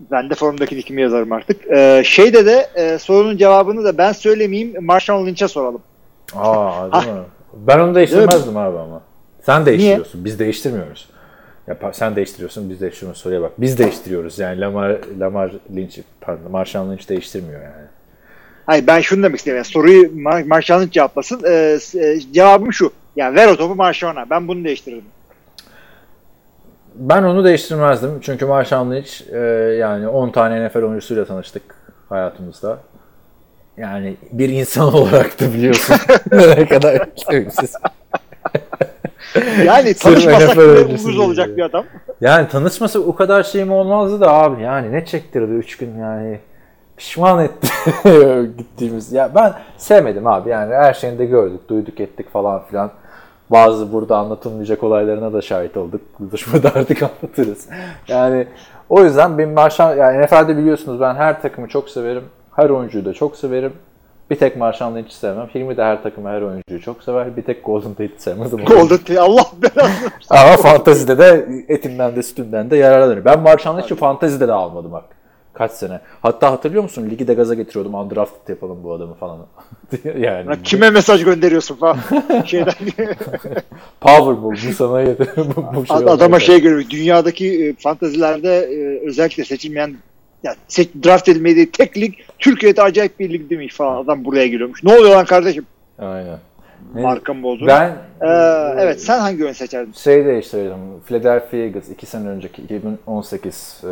Ben 0.00 0.30
de 0.30 0.34
forumdaki 0.34 0.76
nickimi 0.76 1.02
yazarım 1.02 1.32
artık. 1.32 1.66
Ee, 1.70 2.02
şeyde 2.04 2.46
de 2.46 2.68
e, 2.74 2.98
sorunun 2.98 3.36
cevabını 3.36 3.84
da 3.84 3.98
ben 3.98 4.12
söylemeyeyim 4.12 4.84
Marshall 4.84 5.26
Lynch'e 5.26 5.48
soralım. 5.48 5.82
Aa, 6.34 6.92
değil 6.92 7.12
mi? 7.12 7.20
Ben 7.54 7.78
onu 7.78 7.94
değiştirmezdim 7.94 8.56
abi 8.56 8.78
ama. 8.78 9.02
Sen 9.42 9.66
değiştiriyorsun, 9.66 10.24
biz 10.24 10.38
değiştirmiyoruz. 10.38 11.08
Ya 11.66 11.92
sen 11.92 12.16
değiştiriyorsun, 12.16 12.70
biz 12.70 12.80
değiştiriyoruz. 12.80 13.20
Soruya 13.20 13.42
bak. 13.42 13.52
Biz 13.58 13.78
değiştiriyoruz 13.78 14.38
yani 14.38 14.60
Lamar 14.60 14.98
Lamar 15.20 15.52
Lynch, 15.76 15.98
pardon, 16.20 16.50
Marshall 16.50 16.90
Lynch 16.90 17.08
değiştirmiyor 17.08 17.62
yani. 17.62 17.86
Hayır 18.66 18.86
ben 18.86 19.00
şunu 19.00 19.22
demek 19.22 19.38
istiyorum. 19.38 19.58
Yani 19.58 19.72
soruyu 19.72 20.02
Mar- 20.02 20.48
Marshall 20.48 20.80
Lynch 20.80 20.92
cevaplasın. 20.92 21.42
Ee, 21.46 21.78
e, 21.94 22.20
cevabım 22.32 22.72
şu. 22.72 22.92
Yani 23.16 23.36
ver 23.36 23.48
o 23.48 23.56
topu 23.56 23.74
Marshall'a. 23.74 24.30
Ben 24.30 24.48
bunu 24.48 24.64
değiştiririm. 24.64 25.04
Ben 26.98 27.22
onu 27.22 27.44
değiştirmezdim. 27.44 28.20
Çünkü 28.20 28.46
Marshall 28.46 28.90
Lynch 28.90 29.22
e, 29.32 29.38
yani 29.78 30.08
10 30.08 30.30
tane 30.30 30.66
NFL 30.66 30.78
oyuncusuyla 30.78 31.24
tanıştık 31.24 31.62
hayatımızda. 32.08 32.78
Yani 33.76 34.16
bir 34.32 34.48
insan 34.48 34.94
olarak 34.94 35.40
da 35.40 35.52
biliyorsun 35.54 35.96
ne 36.32 36.68
kadar 36.68 37.08
sevimsiz. 37.16 37.74
Yani 39.64 39.94
tanışmasak 39.94 40.56
bile 40.56 41.20
olacak 41.20 41.56
bir 41.56 41.62
adam. 41.62 41.84
Yani 42.20 42.48
tanışması 42.48 43.06
o 43.06 43.14
kadar 43.14 43.42
şeyim 43.42 43.72
olmazdı 43.72 44.20
da 44.20 44.32
abi 44.32 44.62
yani 44.62 44.92
ne 44.92 45.04
çektirdi 45.04 45.52
3 45.52 45.76
gün 45.76 45.98
yani 45.98 46.40
pişman 46.96 47.44
etti 47.44 47.68
gittiğimiz. 48.58 49.12
Ya 49.12 49.30
ben 49.34 49.52
sevmedim 49.76 50.26
abi 50.26 50.50
yani 50.50 50.74
her 50.74 50.94
şeyini 50.94 51.18
de 51.18 51.26
gördük, 51.26 51.68
duyduk 51.68 52.00
ettik 52.00 52.32
falan 52.32 52.62
filan. 52.66 52.90
Bazı 53.50 53.92
burada 53.92 54.16
anlatılmayacak 54.16 54.82
olaylarına 54.82 55.32
da 55.32 55.42
şahit 55.42 55.76
olduk. 55.76 56.00
Buluşmada 56.18 56.68
artık 56.74 57.02
anlatırız. 57.02 57.68
Yani 58.08 58.46
o 58.88 59.04
yüzden 59.04 59.38
benim 59.38 59.52
Marshall, 59.52 59.96
yani 59.96 60.24
NFL'de 60.24 60.56
biliyorsunuz 60.56 61.00
ben 61.00 61.14
her 61.14 61.42
takımı 61.42 61.68
çok 61.68 61.88
severim. 61.88 62.24
Her 62.56 62.70
oyuncuyu 62.70 63.04
da 63.04 63.12
çok 63.12 63.36
severim. 63.36 63.72
Bir 64.30 64.36
tek 64.36 64.56
Marshall 64.56 64.96
Lynch'i 64.96 65.14
sevmem. 65.14 65.48
Hilmi 65.54 65.76
de 65.76 65.82
her 65.82 66.02
takımı, 66.02 66.28
her 66.28 66.42
oyuncuyu 66.42 66.80
çok 66.80 67.02
sever. 67.02 67.36
Bir 67.36 67.42
tek 67.42 67.64
Golden 67.64 67.90
Tate'i 67.90 68.18
sevmez. 68.18 68.50
Golden 68.66 68.88
Tate 68.88 69.20
Allah 69.20 69.44
belasını. 69.62 70.10
ama 70.30 70.56
fantazide 70.56 71.18
de 71.18 71.48
etinden 71.68 72.16
de 72.16 72.22
sütünden 72.22 72.70
de 72.70 72.76
yararlanır. 72.76 73.24
Ben 73.24 73.40
Marshall 73.40 73.78
Lynch'i 73.78 73.94
fantazide 73.94 74.48
de 74.48 74.52
almadım 74.52 74.92
bak. 74.92 75.04
Kaç 75.58 75.72
sene. 75.72 76.00
Hatta 76.22 76.52
hatırlıyor 76.52 76.82
musun? 76.82 77.10
Ligi 77.10 77.28
de 77.28 77.34
gaza 77.34 77.54
getiriyordum. 77.54 77.94
Undrafted 77.94 78.48
yapalım 78.48 78.78
bu 78.84 78.92
adamı 78.92 79.14
falan. 79.14 79.46
yani. 80.18 80.62
Kime 80.62 80.90
mesaj 80.90 81.24
gönderiyorsun 81.24 81.74
falan. 81.76 81.98
Şeyden. 82.46 82.72
Powerball 84.00 84.52
bu 84.68 84.72
sana 84.72 85.00
yeter. 85.00 85.28
bu, 85.36 85.64
bu 85.76 85.86
şey 85.86 85.96
Ad- 85.96 86.06
Adama 86.06 86.40
şey 86.40 86.60
görüyor. 86.60 86.90
Dünyadaki 86.90 87.64
e, 87.66 87.74
fantazilerde 87.82 88.56
e, 88.58 89.06
özellikle 89.08 89.44
seçilmeyen 89.44 89.96
ya, 90.42 90.54
se- 90.68 91.04
draft 91.04 91.28
edilmediği 91.28 91.70
tek 91.70 91.96
lig 91.96 92.14
Türkiye'de 92.38 92.82
acayip 92.82 93.20
bir 93.20 93.32
lig 93.32 93.50
demiş 93.50 93.74
falan. 93.74 94.04
Adam 94.04 94.24
buraya 94.24 94.46
geliyormuş. 94.46 94.84
Ne 94.84 94.92
oluyor 94.94 95.16
lan 95.16 95.24
kardeşim? 95.24 95.66
Aynen. 95.98 96.38
Markamı 96.94 97.42
bozdun. 97.42 97.66
Ben 97.68 97.90
Ee, 98.22 98.26
evet 98.78 99.00
sen 99.00 99.18
hangi 99.18 99.42
oyunu 99.42 99.54
seçerdin? 99.54 99.92
şey 99.92 100.24
değiştirdim. 100.26 100.78
Philadelphia 101.06 101.56
Eagles 101.56 101.88
2 101.90 102.06
sene 102.06 102.28
önceki 102.28 102.62
2018 102.62 103.80
e, 103.84 103.88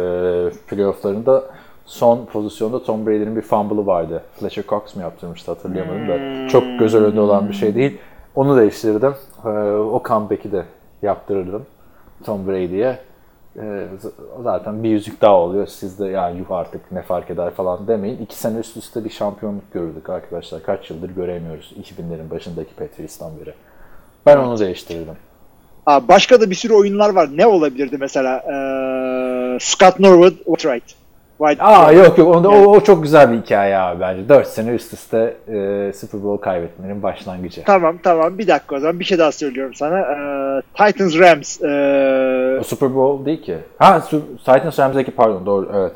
playofflarında 0.71 1.45
son 1.87 2.27
pozisyonda 2.27 2.83
Tom 2.83 3.07
Brady'nin 3.07 3.37
bir 3.37 3.43
fumble'ı 3.43 3.87
vardı. 3.87 4.23
Fletcher 4.41 4.65
Cox 4.69 4.97
mu 4.97 5.03
yaptırmıştı 5.03 5.51
hatırlayamadım 5.51 6.09
da. 6.09 6.49
Çok 6.49 6.65
göz 6.79 6.95
önünde 6.95 7.21
olan 7.21 7.49
bir 7.49 7.55
şey 7.55 7.75
değil. 7.75 7.99
Onu 8.35 8.59
değiştirdim. 8.61 9.15
E, 9.45 9.49
o 9.77 10.03
comeback'i 10.09 10.53
de 10.53 10.63
yaptırırdım 11.03 11.67
Tom 12.25 12.47
Brady'ye. 12.49 12.99
E, 13.57 13.63
z- 14.03 14.43
zaten 14.43 14.83
bir 14.85 14.89
yüzük 14.89 15.21
daha 15.21 15.35
oluyor. 15.35 15.67
Siz 15.67 15.99
de 15.99 16.07
ya 16.07 16.31
yuh 16.31 16.51
artık 16.51 16.93
ne 16.93 17.03
fark 17.03 17.31
eder 17.31 17.51
falan 17.51 17.89
demeyin. 17.89 18.19
İki 18.19 18.37
sene 18.37 18.59
üst 18.59 18.77
üste 18.77 19.05
bir 19.05 19.11
şampiyonluk 19.11 19.73
gördük 19.73 20.11
arkadaşlar. 20.11 20.63
Kaç 20.63 20.91
yıldır 20.91 21.11
göremiyoruz 21.11 21.73
2000'lerin 21.83 22.31
başındaki 22.31 22.75
Patriots'tan 22.75 23.31
beri. 23.41 23.55
Ben 24.27 24.37
onu 24.37 24.59
değiştirirdim. 24.59 25.17
Aa, 25.87 26.09
başka 26.09 26.41
da 26.41 26.51
bir 26.51 26.55
sürü 26.55 26.73
oyunlar 26.75 27.11
var. 27.15 27.29
Ne 27.37 27.47
olabilirdi 27.47 27.97
mesela? 28.01 28.37
Ee, 28.39 29.59
Scott 29.61 30.01
Norwood, 30.01 30.59
White. 30.59 30.95
White 31.39 31.63
Aa 31.63 31.93
yok 31.93 32.19
yok 32.19 32.37
onda, 32.37 32.49
o, 32.51 32.55
o 32.77 32.81
çok 32.81 33.03
güzel 33.03 33.33
bir 33.33 33.37
hikaye 33.39 33.79
abi 33.79 34.01
bence. 34.01 34.29
4 34.29 34.47
sene 34.47 34.71
üst 34.71 34.93
üste 34.93 35.37
e, 35.49 35.93
Super 35.93 36.23
Bowl 36.23 36.43
kaybetmenin 36.45 37.03
başlangıcı. 37.03 37.63
Tamam 37.65 37.99
tamam 38.03 38.39
bir 38.39 38.49
dakika 38.49 38.77
o 38.77 38.79
zaman 38.79 39.01
bir 39.01 39.05
şey 39.05 39.19
daha 39.19 39.33
söylüyorum 39.33 39.75
sana. 39.75 39.99
Ee, 40.01 40.63
Titans 40.87 41.19
Rams. 41.19 41.63
Ee, 41.63 42.59
O 42.61 42.65
Super 42.65 42.95
Bowl 42.95 43.27
değil 43.27 43.43
ki. 43.43 43.57
Ha 43.79 44.01
Su- 44.01 44.37
Titans 44.39 44.79
Rams'deki 44.79 45.11
pardon 45.11 45.47
doğru 45.47 45.71
evet. 45.75 45.93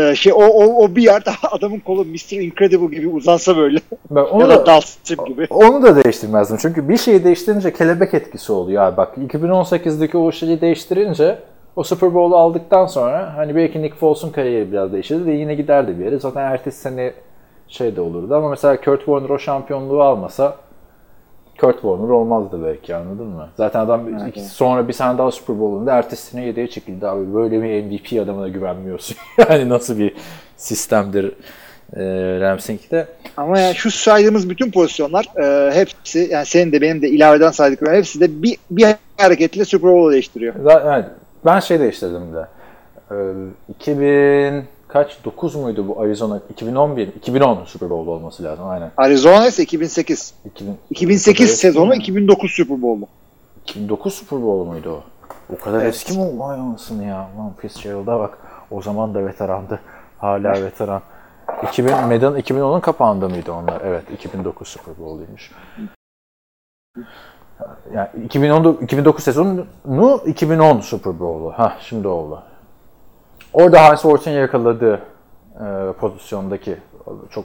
e, 0.00 0.14
şey 0.16 0.32
o, 0.32 0.36
o, 0.36 0.84
o 0.84 0.96
bir 0.96 1.02
yerde 1.02 1.30
adamın 1.50 1.78
kolu 1.78 2.04
Mr. 2.04 2.32
Incredible 2.40 2.96
gibi 2.96 3.08
uzansa 3.08 3.56
böyle. 3.56 3.78
Ben 4.10 4.22
onu 4.24 4.42
ya 4.42 4.48
da, 4.48 4.56
da 4.56 4.66
Dalsim 4.66 5.24
gibi. 5.26 5.46
Onu 5.50 5.82
da 5.82 6.04
değiştirmezdim. 6.04 6.56
Çünkü 6.62 6.88
bir 6.88 6.96
şeyi 6.96 7.24
değiştirince 7.24 7.72
kelebek 7.72 8.14
etkisi 8.14 8.52
oluyor 8.52 8.82
abi. 8.82 8.96
Bak 8.96 9.16
2018'deki 9.28 10.18
o 10.18 10.32
şeyi 10.32 10.60
değiştirince 10.60 11.38
o 11.76 11.82
Super 11.82 12.14
Bowl'u 12.14 12.36
aldıktan 12.36 12.86
sonra 12.86 13.36
hani 13.36 13.56
belki 13.56 13.82
Nick 13.82 13.96
Foles'un 13.96 14.30
kariyeri 14.30 14.72
biraz 14.72 14.92
değişirdi 14.92 15.26
de 15.26 15.32
yine 15.32 15.54
giderdi 15.54 15.98
bir 15.98 16.04
yere. 16.04 16.18
Zaten 16.18 16.40
ertesi 16.40 16.80
sene 16.80 17.12
şey 17.68 17.96
de 17.96 18.00
olurdu 18.00 18.34
ama 18.34 18.48
mesela 18.48 18.80
Kurt 18.80 18.98
Warner 18.98 19.28
o 19.28 19.38
şampiyonluğu 19.38 20.02
almasa 20.02 20.56
Kurt 21.60 21.74
Warner 21.74 22.08
olmazdı 22.08 22.64
belki 22.64 22.96
anladın 22.96 23.26
mı? 23.26 23.48
Zaten 23.56 23.80
adam 23.80 24.28
iki- 24.28 24.40
sonra 24.40 24.88
bir 24.88 24.92
sene 24.92 25.18
daha 25.18 25.30
Super 25.30 25.60
Bowl'unda 25.60 25.92
ertesi 25.92 26.26
sene 26.26 26.44
yedeğe 26.44 26.70
çekildi 26.70 27.06
abi. 27.06 27.34
Böyle 27.34 27.62
bir 27.62 27.82
MVP 27.82 28.24
adamına 28.24 28.48
güvenmiyorsun. 28.48 29.16
yani 29.50 29.68
nasıl 29.68 29.98
bir 29.98 30.14
sistemdir 30.56 31.34
e, 31.96 32.02
Rams'inki 32.40 33.06
Ama 33.36 33.58
yani 33.58 33.74
şu 33.74 33.90
saydığımız 33.90 34.50
bütün 34.50 34.70
pozisyonlar 34.70 35.26
e, 35.42 35.74
hepsi 35.74 36.28
yani 36.30 36.46
senin 36.46 36.72
de 36.72 36.80
benim 36.80 37.02
de 37.02 37.08
ilaveden 37.08 37.50
saydıklarım 37.50 37.96
hepsi 37.96 38.20
de 38.20 38.42
bir, 38.42 38.56
bir 38.70 38.86
hareketle 39.16 39.64
Super 39.64 39.90
Bowl'u 39.90 40.12
değiştiriyor. 40.12 40.54
Zaten 40.62 40.92
evet, 40.92 41.10
ben 41.44 41.60
şey 41.60 41.80
değiştirdim 41.80 42.34
de. 42.34 42.46
Ee, 43.10 43.14
2000 43.68 44.64
kaç 44.88 45.24
9 45.24 45.54
muydu 45.54 45.88
bu 45.88 46.00
Arizona 46.00 46.40
2011 46.50 47.08
2010 47.08 47.64
Super 47.64 47.90
Bowl 47.90 48.08
olması 48.10 48.42
lazım 48.42 48.68
aynen. 48.68 48.90
Arizona 48.96 49.46
ise 49.46 49.62
2008. 49.62 50.34
2000, 50.44 50.76
2008 50.90 51.46
Evet. 51.48 51.58
sezonu 51.58 51.94
2009 51.94 52.50
Super 52.50 52.82
Bowl'u. 52.82 53.08
2009 53.62 54.14
Super 54.14 54.42
Bowl 54.42 54.70
muydu 54.70 54.90
o? 54.90 55.02
O 55.54 55.58
kadar 55.58 55.80
Evet. 55.82 55.94
eski 55.94 56.18
mi? 56.18 56.38
Vay 56.38 56.60
anasını 56.60 57.04
ya. 57.04 57.16
Lan 57.16 57.52
Fitzgerald'a 57.58 58.20
bak. 58.20 58.38
O 58.70 58.82
zaman 58.82 59.14
da 59.14 59.26
veterandı. 59.26 59.80
Hala 60.18 60.52
veteran. 60.62 61.02
2000, 61.68 62.06
Medan 62.08 62.38
2010'un 62.38 62.80
kapağında 62.80 63.28
mıydı 63.28 63.52
onlar? 63.52 63.80
Evet 63.84 64.04
2009 64.14 64.68
Super 64.68 64.94
Bowl'uymuş. 64.98 65.50
Yani 67.94 68.08
2010, 68.24 68.78
2009 68.82 69.24
sezonu 69.24 69.66
2010 70.26 70.80
Super 70.80 71.20
Bowl'u. 71.20 71.50
Ha 71.50 71.76
şimdi 71.80 72.08
oldu. 72.08 72.42
Orada 73.52 73.88
Hans 73.88 74.02
Worth'un 74.02 74.30
yakaladığı 74.30 75.00
e, 75.60 75.92
pozisyondaki 76.00 76.76
çok 77.30 77.44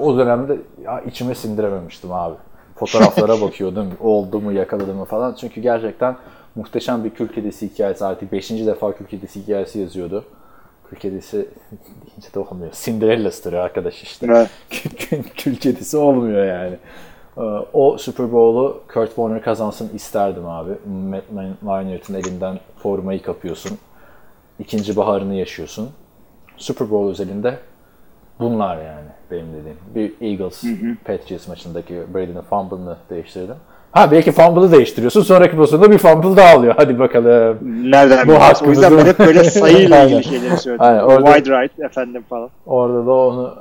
o 0.00 0.18
dönemde 0.18 0.58
ya 0.84 1.00
içime 1.00 1.34
sindirememiştim 1.34 2.12
abi. 2.12 2.34
Fotoğraflara 2.76 3.40
bakıyordum. 3.46 3.92
Oldu 4.00 4.40
mu 4.40 4.52
yakaladı 4.52 4.94
mı 4.94 5.04
falan. 5.04 5.34
Çünkü 5.34 5.60
gerçekten 5.60 6.16
muhteşem 6.54 7.04
bir 7.04 7.10
kül 7.10 7.28
kedisi 7.28 7.68
hikayesi. 7.68 8.04
Artık 8.04 8.32
5. 8.32 8.50
defa 8.50 8.92
kül 8.92 9.06
kedisi 9.06 9.42
hikayesi 9.42 9.78
yazıyordu. 9.78 10.24
Kül 10.90 10.96
kedisi 10.96 11.48
deyince 12.06 12.34
de 12.34 12.38
olmuyor. 12.38 12.72
Cinderella 12.72 13.30
story 13.30 13.58
arkadaş 13.58 14.02
işte. 14.02 14.26
Evet. 14.30 14.50
kül 15.36 15.56
kedisi 15.56 15.96
olmuyor 15.96 16.44
yani. 16.44 16.76
Ee, 17.40 17.42
O 17.72 17.98
Super 17.98 18.32
Bowl'u 18.32 18.80
Kurt 18.92 19.08
Warner 19.08 19.42
kazansın 19.42 19.90
isterdim 19.94 20.46
abi. 20.46 20.70
Matt 21.10 21.24
Leinart'ın 21.64 22.14
elinden 22.14 22.58
formayı 22.76 23.22
kapıyorsun. 23.22 23.78
İkinci 24.58 24.96
baharını 24.96 25.34
yaşıyorsun. 25.34 25.90
Super 26.56 26.90
Bowl 26.90 27.10
özelinde 27.10 27.58
bunlar 28.40 28.76
yani 28.76 29.08
benim 29.30 29.46
dediğim. 29.54 29.78
Bir 29.94 30.12
Eagles 30.30 30.64
Patriots 31.04 31.48
maçındaki 31.48 32.14
Brady'nin 32.14 32.40
fumble'ını 32.40 32.96
değiştirdim. 33.10 33.56
Ha 33.92 34.10
belki 34.10 34.32
fumble'ı 34.32 34.72
değiştiriyorsun. 34.72 35.22
Sonraki 35.22 35.56
pozisyonda 35.56 35.90
bir 35.90 35.98
fumble 35.98 36.36
daha 36.36 36.56
alıyor. 36.56 36.74
Hadi 36.76 36.98
bakalım. 36.98 37.58
Nereden 37.90 38.26
Bu 38.28 38.32
biliyorsun? 38.32 38.66
O 38.66 38.70
yüzden 38.70 38.98
ben 38.98 39.06
hep 39.06 39.18
böyle 39.18 39.44
sayıyla 39.44 40.02
ilgili 40.04 40.24
şeyleri 40.24 40.56
söyledim. 40.56 40.86
Aynen, 40.86 41.00
orada- 41.02 41.32
Wide 41.34 41.60
right 41.62 41.80
efendim 41.80 42.24
falan. 42.30 42.50
Orada 42.66 43.06
da 43.06 43.10
onu 43.12 43.54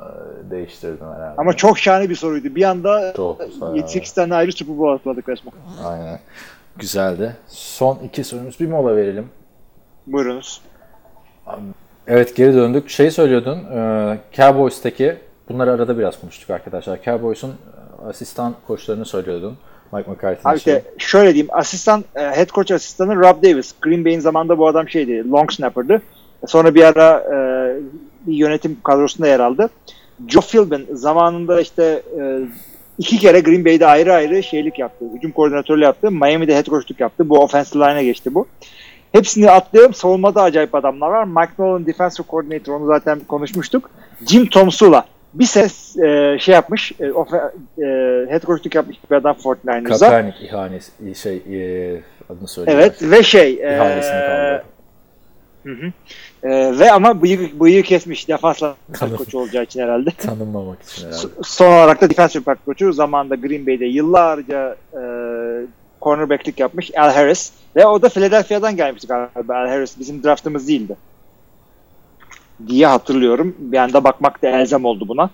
e, 0.47 0.51
değiştirdim 0.51 1.05
herhalde. 1.05 1.33
Ama 1.37 1.53
çok 1.53 1.79
şahane 1.79 2.09
bir 2.09 2.15
soruydu. 2.15 2.55
Bir 2.55 2.63
anda 2.63 3.13
Çok 3.15 3.39
güzel. 3.39 3.67
7-8 3.67 4.15
tane 4.15 4.35
ayrı 4.35 4.51
Super 4.51 4.77
Bowl 4.77 4.93
atladık 4.99 5.29
resmen. 5.29 5.53
Aynen. 5.85 6.19
Güzeldi. 6.77 7.35
Son 7.47 7.97
iki 8.05 8.23
sorumuz 8.23 8.59
bir 8.59 8.67
mola 8.67 8.95
verelim. 8.95 9.27
Buyurunuz. 10.07 10.61
Evet 12.07 12.35
geri 12.35 12.53
döndük. 12.53 12.89
Şey 12.89 13.11
söylüyordun, 13.11 13.57
e, 13.57 14.17
Cowboys'taki, 14.35 15.17
bunları 15.49 15.71
arada 15.71 15.97
biraz 15.97 16.19
konuştuk 16.21 16.49
arkadaşlar. 16.49 16.99
Cowboys'un 17.05 17.49
e, 17.49 18.07
asistan 18.09 18.53
koçlarını 18.67 19.05
söylüyordun. 19.05 19.57
Mike 19.93 20.11
McCarthy'nin 20.11 20.51
Abi 20.51 20.57
işte 20.57 20.83
şöyle 20.97 21.33
diyeyim. 21.33 21.47
Asistan, 21.51 22.03
e, 22.15 22.19
head 22.19 22.49
coach 22.49 22.71
asistanı 22.71 23.15
Rob 23.15 23.43
Davis. 23.43 23.73
Green 23.81 24.05
Bay'in 24.05 24.19
zamanında 24.19 24.57
bu 24.57 24.67
adam 24.67 24.89
şeydi. 24.89 25.31
Long 25.31 25.51
snapper'dı. 25.51 26.01
Sonra 26.47 26.75
bir 26.75 26.83
ara 26.83 27.19
e, 27.19 27.37
bir 28.27 28.33
yönetim 28.33 28.77
kadrosunda 28.83 29.27
yer 29.27 29.39
aldı. 29.39 29.69
Joe 30.27 30.41
Philbin 30.41 30.87
zamanında 30.93 31.61
işte 31.61 32.03
e, 32.19 32.39
iki 32.97 33.17
kere 33.17 33.39
Green 33.39 33.65
Bay'de 33.65 33.85
ayrı 33.85 34.13
ayrı 34.13 34.43
şeylik 34.43 34.79
yaptı. 34.79 35.05
Hücum 35.15 35.31
koordinatörlüğü 35.31 35.83
yaptı. 35.83 36.11
Miami'de 36.11 36.55
head 36.55 36.65
coachluk 36.65 36.99
yaptı. 36.99 37.29
Bu 37.29 37.39
offensive 37.39 37.83
line'a 37.83 38.03
geçti 38.03 38.35
bu. 38.35 38.47
Hepsini 39.11 39.51
atlayalım. 39.51 39.93
Savunmada 39.93 40.41
acayip 40.43 40.75
adamlar 40.75 41.09
var. 41.09 41.23
Mike 41.23 41.53
Nolan 41.59 41.85
defensive 41.85 42.27
coordinator 42.29 42.73
onu 42.73 42.87
zaten 42.87 43.19
konuşmuştuk. 43.19 43.89
Jim 44.27 44.45
Tomsula 44.45 45.05
bir 45.33 45.45
ses 45.45 45.97
e, 45.97 46.37
şey 46.39 46.55
yapmış. 46.55 46.91
E, 46.99 47.03
ofe- 47.03 47.51
e, 47.77 48.31
head 48.31 48.41
coachluk 48.45 48.75
yapmış 48.75 48.97
bir 49.11 49.15
adam 49.15 49.35
49ers'a. 49.35 49.99
Kaepernick 49.99 50.41
ihanesi, 50.45 51.15
şey, 51.15 51.35
e, 51.35 52.01
adını 52.29 52.47
söyle. 52.47 52.71
Evet 52.71 52.95
ve 53.01 53.23
şey 53.23 53.53
e, 53.53 53.75
İhalesini 53.75 54.11
kaldırdı. 54.11 54.63
hı 55.63 55.71
hı. 55.71 55.91
E, 56.43 56.79
ve 56.79 56.91
ama 56.91 57.21
bıyığı, 57.21 57.59
bıyığı 57.59 57.83
kesmiş 57.83 58.27
defansla 58.27 58.75
Tamam. 58.93 59.17
koçu 59.17 59.39
olacağı 59.39 59.63
için 59.63 59.81
herhalde. 59.81 60.09
Tanınmamak 60.17 60.81
için 60.83 61.07
herhalde. 61.07 61.27
Son 61.43 61.67
olarak 61.71 62.01
da 62.01 62.09
defensive 62.09 62.45
back 62.45 62.65
koçu 62.65 62.93
zamanında 62.93 63.35
Green 63.35 63.67
Bay'de 63.67 63.85
yıllarca 63.85 64.75
e, 64.93 65.01
cornerback'lik 66.01 66.59
yapmış 66.59 66.91
Al 66.97 67.09
Harris 67.11 67.51
ve 67.75 67.85
o 67.85 68.01
da 68.01 68.09
Philadelphia'dan 68.09 68.75
gelmişti 68.75 69.07
galiba 69.07 69.55
Al 69.55 69.67
Harris 69.67 69.99
bizim 69.99 70.23
draftımız 70.23 70.67
değildi 70.67 70.95
diye 72.67 72.87
hatırlıyorum. 72.87 73.55
Bir 73.59 73.77
anda 73.77 74.03
bakmak 74.03 74.41
da 74.41 74.47
elzem 74.47 74.85
oldu 74.85 75.07
buna. 75.07 75.29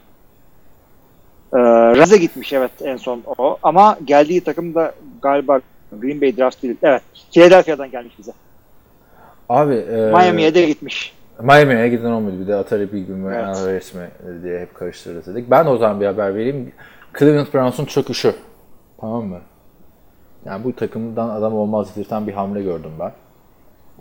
E, 1.53 1.59
Raz'a 1.97 2.15
gitmiş 2.15 2.53
evet 2.53 2.71
en 2.83 2.97
son 2.97 3.21
o 3.38 3.57
ama 3.63 3.97
geldiği 4.05 4.41
takım 4.41 4.75
da 4.75 4.93
galiba 5.21 5.59
Green 5.91 6.21
Bay 6.21 6.38
draft 6.38 6.63
değil. 6.63 6.77
Evet. 6.83 7.01
Philadelphia'dan 7.31 7.91
gelmiş 7.91 8.13
bize. 8.19 8.31
Abi, 9.49 9.73
e, 9.73 9.95
Miami'ye 9.95 10.55
de 10.55 10.65
gitmiş. 10.65 11.13
Miami'ye 11.41 11.89
giden 11.89 12.11
olmadı. 12.11 12.35
Bir 12.39 12.47
de 12.47 12.55
Atari 12.55 12.93
Big 12.93 13.09
mi, 13.09 13.35
Evet. 13.35 13.95
mi 13.95 14.09
diye 14.43 14.59
hep 14.59 14.75
karıştırırız 14.75 15.27
dedik. 15.27 15.51
Ben 15.51 15.65
de 15.65 15.69
o 15.69 15.77
zaman 15.77 16.01
bir 16.01 16.05
haber 16.05 16.35
vereyim. 16.35 16.71
Cleveland 17.19 17.47
Browns'un 17.53 17.85
çöküşü. 17.85 18.35
Tamam 19.01 19.25
mı? 19.25 19.39
Yani 20.45 20.63
bu 20.63 20.75
takımdan 20.75 21.29
adam 21.29 21.53
olmaz 21.53 21.95
dedirten 21.95 22.27
bir 22.27 22.33
hamle 22.33 22.63
gördüm 22.63 22.91
ben 22.99 23.11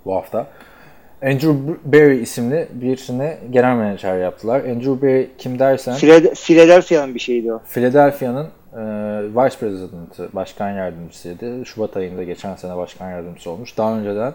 bu 0.05 0.15
hafta. 0.15 0.47
Andrew 1.23 1.53
Berry 1.85 2.21
isimli 2.21 2.67
birisine 2.73 3.37
genel 3.51 3.75
menajer 3.75 4.17
yaptılar. 4.19 4.59
Andrew 4.59 5.01
Berry 5.07 5.29
kim 5.37 5.59
dersen 5.59 5.93
Philad- 5.95 6.35
Philadelphia'nın 6.45 7.15
bir 7.15 7.19
şeydi 7.19 7.53
o. 7.53 7.59
Philadelphia'nın 7.69 8.45
e, 8.73 8.79
Vice 9.35 9.57
President'ı, 9.59 10.29
başkan 10.33 10.69
yardımcısıydı. 10.71 11.65
Şubat 11.65 11.97
ayında 11.97 12.23
geçen 12.23 12.55
sene 12.55 12.77
başkan 12.77 13.09
yardımcısı 13.09 13.49
olmuş. 13.51 13.77
Daha 13.77 13.97
önceden 13.97 14.33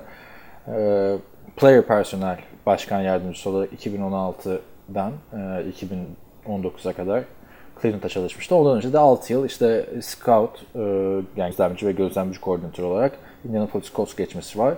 e, 0.69 1.15
Player 1.57 1.83
Personnel 1.83 2.39
başkan 2.67 3.01
yardımcısı 3.01 3.51
olarak 3.51 3.69
2016'dan 3.73 5.13
e, 5.33 5.37
2019'a 6.47 6.93
kadar 6.93 7.23
Cleveland'da 7.83 8.09
çalışmıştı. 8.09 8.55
Ondan 8.55 8.77
önce 8.77 8.93
de 8.93 8.99
6 8.99 9.33
yıl 9.33 9.47
işte 9.47 9.87
scout, 10.03 10.59
e, 10.75 10.79
yani 11.37 11.51
gözlemci 11.51 11.87
ve 11.87 11.93
gözlemci 11.93 12.41
koordinatör 12.41 12.85
olarak 12.85 13.13
Indianapolis 13.45 13.93
Colts 13.95 14.15
geçmesi 14.17 14.59
var. 14.59 14.75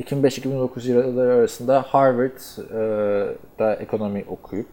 2005-2009 0.00 0.88
yılları 0.88 1.32
arasında 1.32 1.82
Harvard'da 1.82 3.74
ekonomi 3.74 4.24
okuyup 4.28 4.66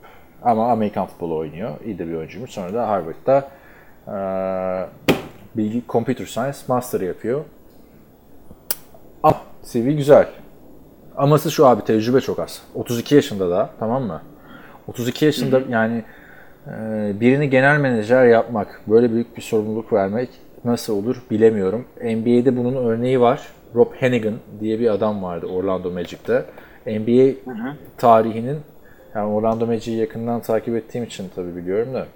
ama 0.43 0.71
Amerikan 0.71 1.05
futbolu 1.05 1.37
oynuyor. 1.37 1.71
İyi 1.85 1.99
de 1.99 2.07
bir 2.07 2.13
oyuncuymuş. 2.13 2.51
Sonra 2.51 2.73
da 2.73 2.87
Harvard'da 2.87 3.49
e, 4.07 4.15
bilgi 5.57 5.83
Computer 5.89 6.25
Science 6.25 6.57
Master 6.67 7.01
yapıyor. 7.01 7.41
Ah, 9.23 9.41
CV 9.63 9.89
güzel. 9.91 10.27
Aması 11.17 11.51
şu 11.51 11.67
abi 11.67 11.83
tecrübe 11.83 12.21
çok 12.21 12.39
az. 12.39 12.61
32 12.75 13.15
yaşında 13.15 13.49
da 13.49 13.69
tamam 13.79 14.03
mı? 14.03 14.21
32 14.87 15.25
yaşında 15.25 15.61
yani 15.69 16.03
e, 16.67 16.71
birini 17.19 17.49
genel 17.49 17.79
menajer 17.79 18.25
yapmak, 18.25 18.81
böyle 18.87 19.11
büyük 19.11 19.37
bir 19.37 19.41
sorumluluk 19.41 19.93
vermek 19.93 20.29
nasıl 20.65 20.97
olur 20.97 21.23
bilemiyorum. 21.31 21.85
NBA'de 22.01 22.57
bunun 22.57 22.75
örneği 22.75 23.21
var. 23.21 23.47
Rob 23.75 23.93
Hannigan 23.99 24.35
diye 24.59 24.79
bir 24.79 24.89
adam 24.89 25.23
vardı 25.23 25.45
Orlando 25.45 25.91
Magic'te. 25.91 26.45
NBA 26.85 27.33
tarihinin 27.97 28.59
yani 29.15 29.33
Orlando 29.33 29.65
Magic'i 29.65 29.97
yakından 29.97 30.41
takip 30.41 30.75
ettiğim 30.75 31.03
için 31.05 31.29
tabii 31.35 31.55
biliyorum 31.55 31.93
da 31.93 32.07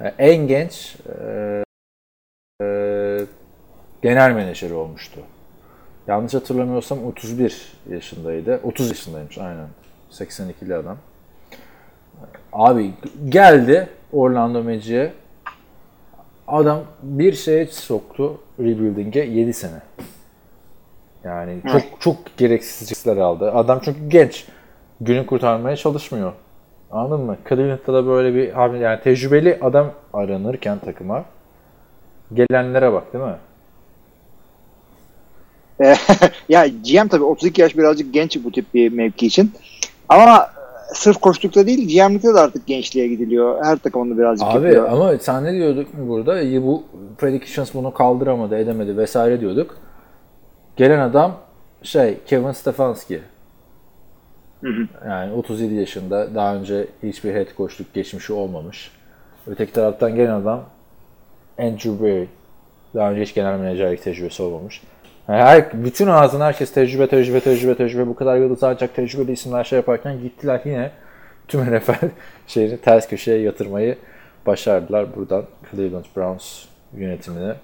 e, 0.00 0.14
en 0.18 0.46
genç 0.46 0.96
e, 1.08 1.64
e, 2.62 2.66
genel 4.02 4.32
menajeri 4.32 4.74
olmuştu. 4.74 5.20
Yanlış 6.06 6.34
hatırlamıyorsam 6.34 7.04
31 7.04 7.72
yaşındaydı. 7.90 8.60
30 8.64 8.88
yaşındaymış 8.88 9.38
aynen. 9.38 9.68
82'li 10.10 10.74
adam. 10.74 10.96
Abi 12.52 12.90
geldi 13.28 13.88
Orlando 14.12 14.62
Magic'e. 14.62 15.12
Adam 16.48 16.82
bir 17.02 17.32
şeye 17.32 17.66
soktu 17.66 18.40
rebuilding'e 18.58 19.20
7 19.20 19.52
sene. 19.52 19.80
Yani 21.24 21.58
çok 21.72 21.82
çok 22.00 22.16
gereksiz 22.36 22.90
riskler 22.90 23.16
aldı. 23.16 23.52
Adam 23.52 23.80
çünkü 23.84 24.08
genç. 24.08 24.46
Günü 25.00 25.26
kurtarmaya 25.26 25.76
çalışmıyor. 25.76 26.32
Anladın 26.90 27.24
mı? 27.24 27.36
Cleveland'da 27.48 27.94
da 27.94 28.06
böyle 28.06 28.34
bir 28.34 28.64
abi 28.64 28.78
yani 28.78 29.00
tecrübeli 29.00 29.58
adam 29.62 29.90
aranırken 30.12 30.78
takıma 30.78 31.24
gelenlere 32.34 32.92
bak 32.92 33.12
değil 33.12 33.24
mi? 33.24 33.36
Ya 36.48 36.66
GM 36.66 37.08
tabii 37.08 37.24
32 37.24 37.60
yaş 37.60 37.76
birazcık 37.76 38.14
genç 38.14 38.44
bu 38.44 38.52
tip 38.52 38.74
bir 38.74 38.92
mevki 38.92 39.26
için. 39.26 39.52
Ama 40.08 40.50
sırf 40.94 41.16
koştukta 41.16 41.66
değil 41.66 41.78
GM'likte 41.78 42.34
de 42.34 42.38
artık 42.38 42.66
gençliğe 42.66 43.08
gidiliyor. 43.08 43.64
Her 43.64 43.76
takım 43.76 44.02
onu 44.02 44.18
birazcık 44.18 44.48
Abi 44.48 44.54
yapıyor. 44.54 44.88
ama 44.88 45.18
sen 45.18 45.44
ne 45.44 45.52
diyorduk 45.52 45.86
burada? 45.94 46.62
Bu 46.62 46.84
predictions 47.18 47.74
bunu 47.74 47.94
kaldıramadı, 47.94 48.58
edemedi 48.58 48.96
vesaire 48.96 49.40
diyorduk. 49.40 49.76
Gelen 50.80 50.98
adam 50.98 51.36
şey 51.82 52.18
Kevin 52.26 52.52
Stefanski. 52.52 53.20
Yani 55.06 55.32
37 55.32 55.74
yaşında 55.74 56.34
daha 56.34 56.54
önce 56.54 56.86
hiçbir 57.02 57.34
head 57.34 57.46
coachluk 57.56 57.94
geçmişi 57.94 58.32
olmamış. 58.32 58.90
Öteki 59.46 59.72
taraftan 59.72 60.14
gelen 60.14 60.30
adam 60.30 60.64
Andrew 61.58 62.04
Berry. 62.04 62.26
Daha 62.94 63.10
önce 63.10 63.22
hiç 63.22 63.34
genel 63.34 63.58
menajerlik 63.58 64.02
tecrübesi 64.02 64.42
olmamış. 64.42 64.82
Yani 65.28 65.42
her, 65.42 65.84
bütün 65.84 66.06
ağzına 66.06 66.46
herkes 66.46 66.72
tecrübe, 66.72 67.06
tecrübe, 67.06 67.40
tecrübe, 67.40 67.74
tecrübe. 67.74 68.06
Bu 68.06 68.14
kadar 68.14 68.36
yıldız 68.36 68.62
ancak 68.62 68.94
tecrübeli 68.94 69.32
isimler 69.32 69.64
şey 69.64 69.76
yaparken 69.76 70.20
gittiler 70.20 70.60
yine 70.64 70.90
tüm 71.48 71.60
NFL 71.76 72.08
şeyini 72.46 72.78
ters 72.78 73.08
köşeye 73.08 73.38
yatırmayı 73.38 73.98
başardılar. 74.46 75.16
Buradan 75.16 75.44
Cleveland 75.70 76.04
Browns 76.16 76.64
yönetimine. 76.96 77.54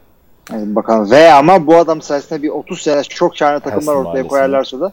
Yani 0.53 0.75
bakalım. 0.77 1.11
Ve 1.11 1.33
ama 1.33 1.67
bu 1.67 1.77
adam 1.77 2.03
sayesinde 2.03 2.43
bir 2.43 2.49
30 2.49 2.83
sene 2.83 3.03
çok 3.03 3.37
şahane 3.37 3.61
takımlar 3.61 3.77
Helsin 3.77 3.89
ortaya 3.91 4.03
Mahallesi'nde. 4.03 4.29
koyarlarsa 4.29 4.81
da 4.81 4.93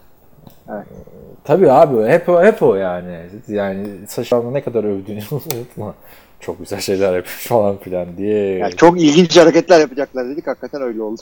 Tabii 1.43 1.71
abi 1.71 2.07
hep 2.07 2.29
o, 2.29 2.43
hep 2.43 2.63
o 2.63 2.75
yani. 2.75 3.19
Yani 3.47 3.87
Saşan'ı 4.07 4.53
ne 4.53 4.63
kadar 4.63 4.83
övdüğünü 4.83 5.21
unutma. 5.31 5.93
Çok 6.39 6.59
güzel 6.59 6.79
şeyler 6.79 7.15
yapıyor 7.15 7.37
falan 7.39 7.77
filan 7.77 8.17
diye. 8.17 8.57
yani 8.57 8.75
çok 8.75 9.01
ilginç 9.01 9.37
hareketler 9.37 9.79
yapacaklar 9.79 10.29
dedik. 10.29 10.47
Hakikaten 10.47 10.81
öyle 10.81 11.01
oldu. 11.01 11.21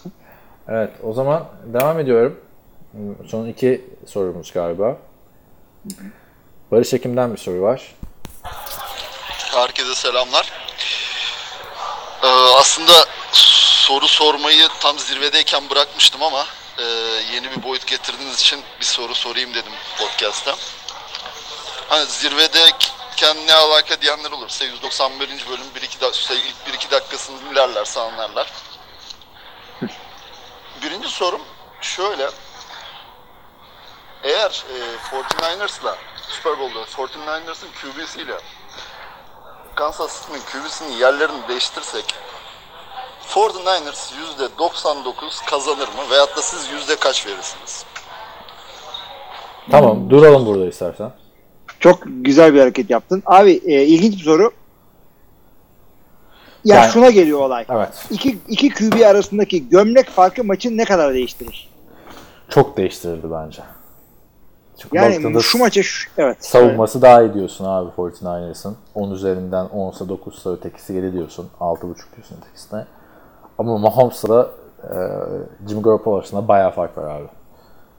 Evet 0.68 0.90
o 1.04 1.14
zaman 1.14 1.46
devam 1.66 2.00
ediyorum. 2.00 2.40
Son 3.28 3.48
iki 3.48 3.82
sorumuz 4.06 4.52
galiba. 4.54 4.98
Barış 6.72 6.94
Ekim'den 6.94 7.32
bir 7.34 7.38
soru 7.38 7.62
var. 7.62 7.96
Herkese 9.56 9.96
selamlar. 9.96 10.52
Ee, 12.24 12.28
aslında 12.60 12.92
soru 13.82 14.08
sormayı 14.08 14.68
tam 14.80 15.00
zirvedeyken 15.00 15.70
bırakmıştım 15.70 16.24
ama 16.24 16.46
e, 16.78 16.84
yeni 17.34 17.52
bir 17.52 17.64
boyut 17.64 17.88
getirdiğiniz 17.88 18.40
için 18.40 18.64
bir 18.80 18.86
soru 18.86 19.16
sorayım 19.16 19.54
dedim 19.54 19.74
podcast'ta. 19.98 20.56
Hani 21.90 22.06
zirvedeyken 22.06 23.48
ne 23.48 23.54
alaka 23.54 24.02
diyenler 24.02 24.32
olursa 24.32 24.66
191. 24.66 25.30
bölüm 25.30 25.66
1-2 25.76 26.02
dak- 26.02 26.28
şey, 26.28 26.38
ilk 26.38 26.76
1-2 26.76 26.92
dakikasını 26.92 27.50
dinlerlerse 27.50 28.00
anlarlar. 28.00 28.52
Birinci 30.84 31.10
sorum 31.10 31.42
şöyle. 31.82 32.30
Eğer 34.24 34.64
e, 34.76 35.16
49ers'la 35.16 35.96
Super 36.30 36.60
Bowl'da 36.60 36.84
49ers'ın 36.84 37.70
QB'siyle 37.82 38.38
Kansas 39.76 40.22
City'nin 40.22 40.42
QB'sinin 40.42 40.92
yerlerini 40.98 41.48
değiştirsek 41.48 42.16
49ers 43.32 44.12
%99 44.60 45.50
kazanır 45.50 45.88
mı? 45.88 46.10
Veyahut 46.12 46.38
da 46.38 46.42
siz 46.42 46.70
yüzde 46.72 46.96
kaç 46.96 47.28
verirsiniz? 47.28 47.86
Tamam 49.72 50.10
duralım 50.10 50.46
burada 50.46 50.66
istersen. 50.68 51.12
Çok 51.80 52.00
güzel 52.06 52.54
bir 52.54 52.60
hareket 52.60 52.90
yaptın. 52.90 53.24
Abi 53.26 53.52
e, 53.66 53.84
ilginç 53.84 54.14
bir 54.14 54.24
soru. 54.24 54.52
Ya 56.66 56.76
Yani- 56.76 56.92
şuna 56.92 57.10
geliyor 57.10 57.40
olay. 57.40 57.66
Evet. 57.70 58.06
İki, 58.10 58.38
iki 58.48 58.70
QB 58.70 59.06
arasındaki 59.06 59.70
gömlek 59.70 60.10
farkı 60.10 60.44
maçın 60.44 60.78
ne 60.78 60.86
kadar 60.86 61.14
değiştirir? 61.14 61.70
Çok 62.50 62.78
değiştirirdi 62.78 63.28
bence. 63.32 63.62
Çünkü 64.78 64.96
Yani 64.98 65.42
şu 65.42 65.58
maça 65.58 65.84
şu, 65.84 66.10
evet. 66.18 66.46
savunması 66.46 67.02
daha 67.02 67.22
iyi 67.22 67.34
diyorsun 67.34 67.66
abi 67.66 67.90
49ers'ın. 67.90 68.78
10 68.96 69.12
üzerinden 69.12 69.66
10'sa 69.66 70.06
9'sa 70.08 70.54
ötekisi 70.58 70.94
7 70.94 71.14
diyorsun. 71.14 71.50
6.5 71.60 71.82
diyorsun 72.16 72.38
ötekisine. 72.42 72.86
Ama 73.58 73.78
Mahomes'la 73.78 74.52
e, 74.84 74.96
Jimmy 75.70 75.82
Garoppolo 75.82 76.18
arasında 76.18 76.48
bayağı 76.48 76.72
fark 76.72 76.98
var 76.98 77.16
abi. 77.16 77.28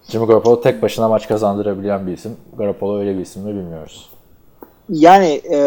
Jimmy 0.08 0.26
Garoppolo 0.26 0.60
tek 0.60 0.82
başına 0.82 1.08
maç 1.08 1.28
kazandırabilen 1.28 2.06
bir 2.06 2.12
isim. 2.12 2.36
Garoppolo 2.58 2.98
öyle 2.98 3.14
bir 3.14 3.20
isim 3.20 3.42
mi 3.42 3.48
bilmiyoruz. 3.48 4.10
Yani 4.88 5.42
e, 5.52 5.58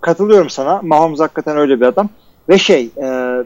katılıyorum 0.00 0.50
sana. 0.50 0.80
Mahomes 0.82 1.20
hakikaten 1.20 1.56
öyle 1.56 1.80
bir 1.80 1.86
adam. 1.86 2.08
Ve 2.48 2.58
şey 2.58 2.90
e, 3.02 3.36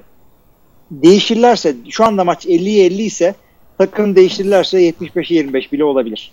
değişirlerse 0.91 1.75
şu 1.89 2.05
anda 2.05 2.25
maç 2.25 2.47
50'ye 2.47 2.87
50 2.87 3.03
ise 3.03 3.35
takım 3.79 4.17
değiştirirlerse 4.17 4.91
75'e 4.91 5.37
25 5.37 5.73
bile 5.73 5.85
olabilir. 5.85 6.33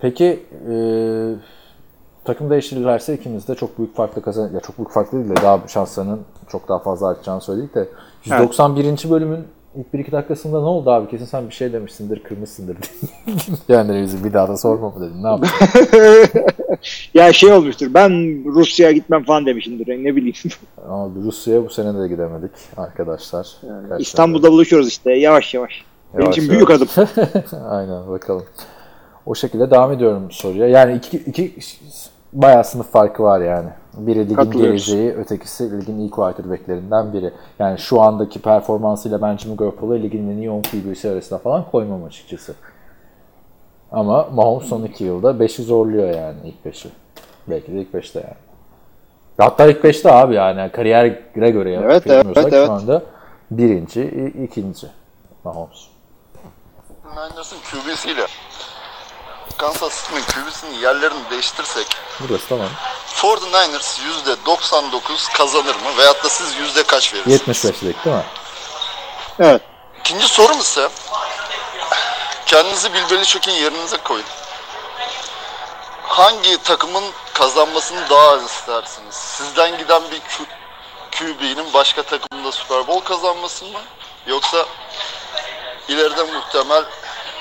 Peki 0.00 0.42
e, 0.70 0.74
takım 2.24 2.50
değiştirirlerse 2.50 3.14
ikimiz 3.14 3.48
de 3.48 3.54
çok 3.54 3.78
büyük 3.78 3.96
farklı 3.96 4.22
kazan 4.22 4.52
ya 4.52 4.60
çok 4.60 4.78
büyük 4.78 4.90
farklı 4.90 5.18
değil 5.18 5.30
de 5.30 5.42
daha 5.42 5.68
şanslarının 5.68 6.20
çok 6.48 6.68
daha 6.68 6.78
fazla 6.78 7.08
artacağını 7.08 7.40
söyledik 7.40 7.74
de 7.74 7.88
191. 8.24 9.10
bölümün 9.10 9.44
ilk 9.76 9.86
1-2 9.94 10.12
dakikasında 10.12 10.60
ne 10.60 10.66
oldu 10.66 10.90
abi? 10.90 11.10
Kesin 11.10 11.24
sen 11.24 11.48
bir 11.48 11.54
şey 11.54 11.72
demişsindir, 11.72 12.22
kırmışsındır. 12.22 12.76
yani 13.68 14.02
bizi 14.02 14.24
bir 14.24 14.32
daha 14.32 14.48
da 14.48 14.56
sorma 14.56 14.90
mı 14.90 15.00
dedim. 15.00 15.22
Ne 15.22 15.28
yaptın? 15.28 15.50
ya 17.14 17.32
şey 17.32 17.52
olmuştur. 17.52 17.86
Ben 17.94 18.10
Rusya'ya 18.44 18.92
gitmem 18.92 19.24
falan 19.24 19.46
demişimdir. 19.46 20.04
Ne 20.04 20.16
bileyim. 20.16 20.34
Ama 20.88 21.10
Rusya'ya 21.24 21.64
bu 21.64 21.70
sene 21.70 21.98
de 21.98 22.08
gidemedik 22.08 22.50
arkadaşlar. 22.76 23.56
Gerçekten. 23.62 23.98
İstanbul'da 23.98 24.52
buluşuyoruz 24.52 24.88
işte. 24.88 25.12
Yavaş 25.12 25.54
yavaş. 25.54 25.84
Benim 26.14 26.22
Yavaş 26.24 26.38
için 26.38 26.52
yavaş. 26.52 26.56
büyük 26.56 26.70
adım. 26.70 26.88
Aynen 27.68 28.10
bakalım. 28.10 28.44
O 29.26 29.34
şekilde 29.34 29.70
devam 29.70 29.92
ediyorum 29.92 30.30
soruya. 30.30 30.68
Yani 30.68 30.96
iki, 30.96 31.16
iki 31.16 31.54
bayağı 32.32 32.64
sınıf 32.64 32.90
farkı 32.90 33.22
var 33.22 33.40
yani. 33.40 33.68
Biri 33.94 34.28
ligin 34.28 34.50
geleceği, 34.50 35.12
ötekisi 35.12 35.80
ligin 35.80 35.98
iyi 35.98 36.10
quarterbacklerinden 36.10 37.12
biri. 37.12 37.32
Yani 37.58 37.78
şu 37.78 38.00
andaki 38.00 38.42
performansıyla 38.42 39.22
ben 39.22 39.36
Jimmy 39.36 39.56
Garoppolo'yu 39.56 40.02
ligin 40.02 40.30
en 40.30 40.36
iyi 40.36 40.50
10 40.50 40.62
QB'si 40.62 41.10
arasına 41.10 41.38
falan 41.38 41.64
koymam 41.70 42.04
açıkçası. 42.04 42.54
Ama 43.92 44.28
Mahomes 44.32 44.68
son 44.68 44.82
2 44.82 45.04
yılda 45.04 45.30
5'i 45.30 45.64
zorluyor 45.64 46.08
yani 46.08 46.36
ilk 46.44 46.74
5'i. 46.74 46.90
Belki 47.48 47.72
de 47.72 47.80
ilk 47.80 47.94
5'te 47.94 48.20
yani. 48.20 48.34
Hatta 49.38 49.66
ilk 49.66 49.84
5'te 49.84 50.12
abi 50.12 50.34
yani 50.34 50.72
kariyere 50.72 51.50
göre 51.50 51.72
Evet, 51.72 52.02
evet, 52.06 52.26
evet. 52.36 52.66
şu 52.66 52.72
anda 52.72 53.02
birinci, 53.50 54.32
ikinci 54.44 54.86
Mahomes. 55.44 55.88
49ers'ın 57.16 57.58
QB'siyle 57.70 58.26
Kansas 59.62 60.02
City'nin 60.02 60.22
QB'sinin 60.24 60.78
yerlerini 60.78 61.30
değiştirsek 61.30 61.86
Burası 62.20 62.48
tamam. 62.48 62.68
49ers 63.16 64.00
%99 64.36 65.32
kazanır 65.32 65.74
mı? 65.74 65.96
Veyahut 65.98 66.24
da 66.24 66.28
siz 66.28 66.54
yüzde 66.56 66.82
kaç 66.82 67.14
verirsiniz? 67.14 67.64
75'lik 67.64 68.04
değil 68.04 68.16
mi? 68.16 68.24
Evet. 69.40 69.62
İkinci 70.00 70.28
sorum 70.28 70.60
ise 70.60 70.88
kendinizi 72.46 72.94
Bill 72.94 73.10
Belichick'in 73.10 73.52
yerinize 73.52 73.96
koyun. 73.96 74.24
Hangi 76.02 76.62
takımın 76.62 77.04
kazanmasını 77.34 78.10
daha 78.10 78.28
az 78.30 78.44
istersiniz? 78.44 79.14
Sizden 79.14 79.78
giden 79.78 80.02
bir 80.10 80.20
QB'nin 81.18 81.72
başka 81.74 82.02
takımda 82.02 82.52
Super 82.52 82.86
Bowl 82.86 83.04
kazanması 83.04 83.64
mı? 83.64 83.80
Yoksa 84.26 84.66
ileride 85.88 86.22
muhtemel 86.22 86.84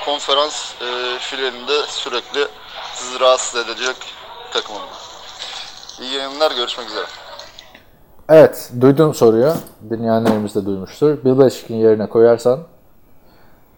konferans 0.06 0.74
e, 0.82 1.20
finalinde 1.20 1.74
sürekli 1.88 2.48
sizi 2.94 3.20
rahatsız 3.20 3.66
edecek 3.66 3.96
takımın 4.54 4.82
mı? 4.82 4.88
İyi 6.02 6.14
yayınlar, 6.14 6.52
görüşmek 6.56 6.88
üzere. 6.88 7.06
Evet, 8.30 8.72
duydun 8.82 9.12
soruyu. 9.12 9.54
Dinleyenlerimiz 9.90 10.56
de 10.56 10.66
duymuştur. 10.66 11.18
Bill 11.26 11.40
Belichick'in 11.40 11.76
yerine 11.76 12.06
koyarsan 12.06 12.60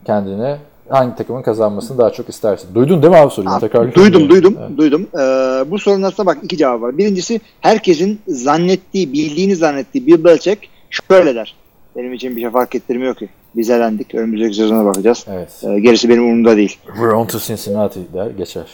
kendini 0.06 0.58
hangi 0.90 1.16
takımın 1.16 1.42
kazanmasını 1.42 1.98
daha 1.98 2.10
çok 2.10 2.30
istersin? 2.30 2.76
Duydun 2.76 3.02
değil 3.02 3.14
mi 3.14 3.20
abi 3.20 3.34
soruyu? 3.34 3.60
Tekrar 3.60 3.96
duydum, 3.96 4.30
duydum, 4.30 4.58
Evet. 4.60 4.78
duydum. 4.78 5.08
Ee, 5.14 5.72
bu 5.72 5.80
sorunun 5.80 6.04
aslında 6.04 6.26
bak 6.26 6.38
iki 6.44 6.58
cevabı 6.58 6.82
var. 6.82 6.98
Birincisi 6.98 7.42
herkesin 7.62 8.22
zannettiği, 8.28 9.14
bildiğini 9.14 9.56
zannettiği 9.56 10.08
Bill 10.08 10.24
Belichick 10.24 10.70
şöyle 10.90 11.36
der. 11.36 11.56
Benim 11.96 12.14
için 12.14 12.36
bir 12.36 12.42
şey 12.42 12.50
fark 12.50 12.76
ettirmiyor 12.76 13.16
ki. 13.16 13.30
Biz 13.56 13.70
elendik. 13.70 14.16
Önümüzdeki 14.16 14.56
sezona 14.56 14.86
bakacağız. 14.86 15.26
Evet. 15.32 15.50
Ee, 15.64 15.80
gerisi 15.80 16.10
benim 16.10 16.24
umurumda 16.24 16.58
değil. 16.58 16.78
We're 16.86 17.14
on 17.14 17.28
to 17.28 17.40
Cincinnati 17.40 18.00
der, 18.14 18.28
geçer. 18.28 18.66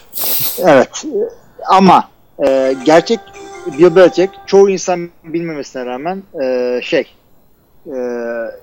Evet. 0.60 1.06
e, 1.06 1.20
Ama 1.70 2.10
e, 2.48 2.76
gerçek 2.86 3.20
Bill 3.80 3.96
Belichick 3.96 4.30
çoğu 4.46 4.70
insan 4.70 5.10
bilmemesine 5.24 5.86
rağmen 5.86 6.24
e, 6.44 6.80
şey 6.84 7.08
e, 7.88 7.98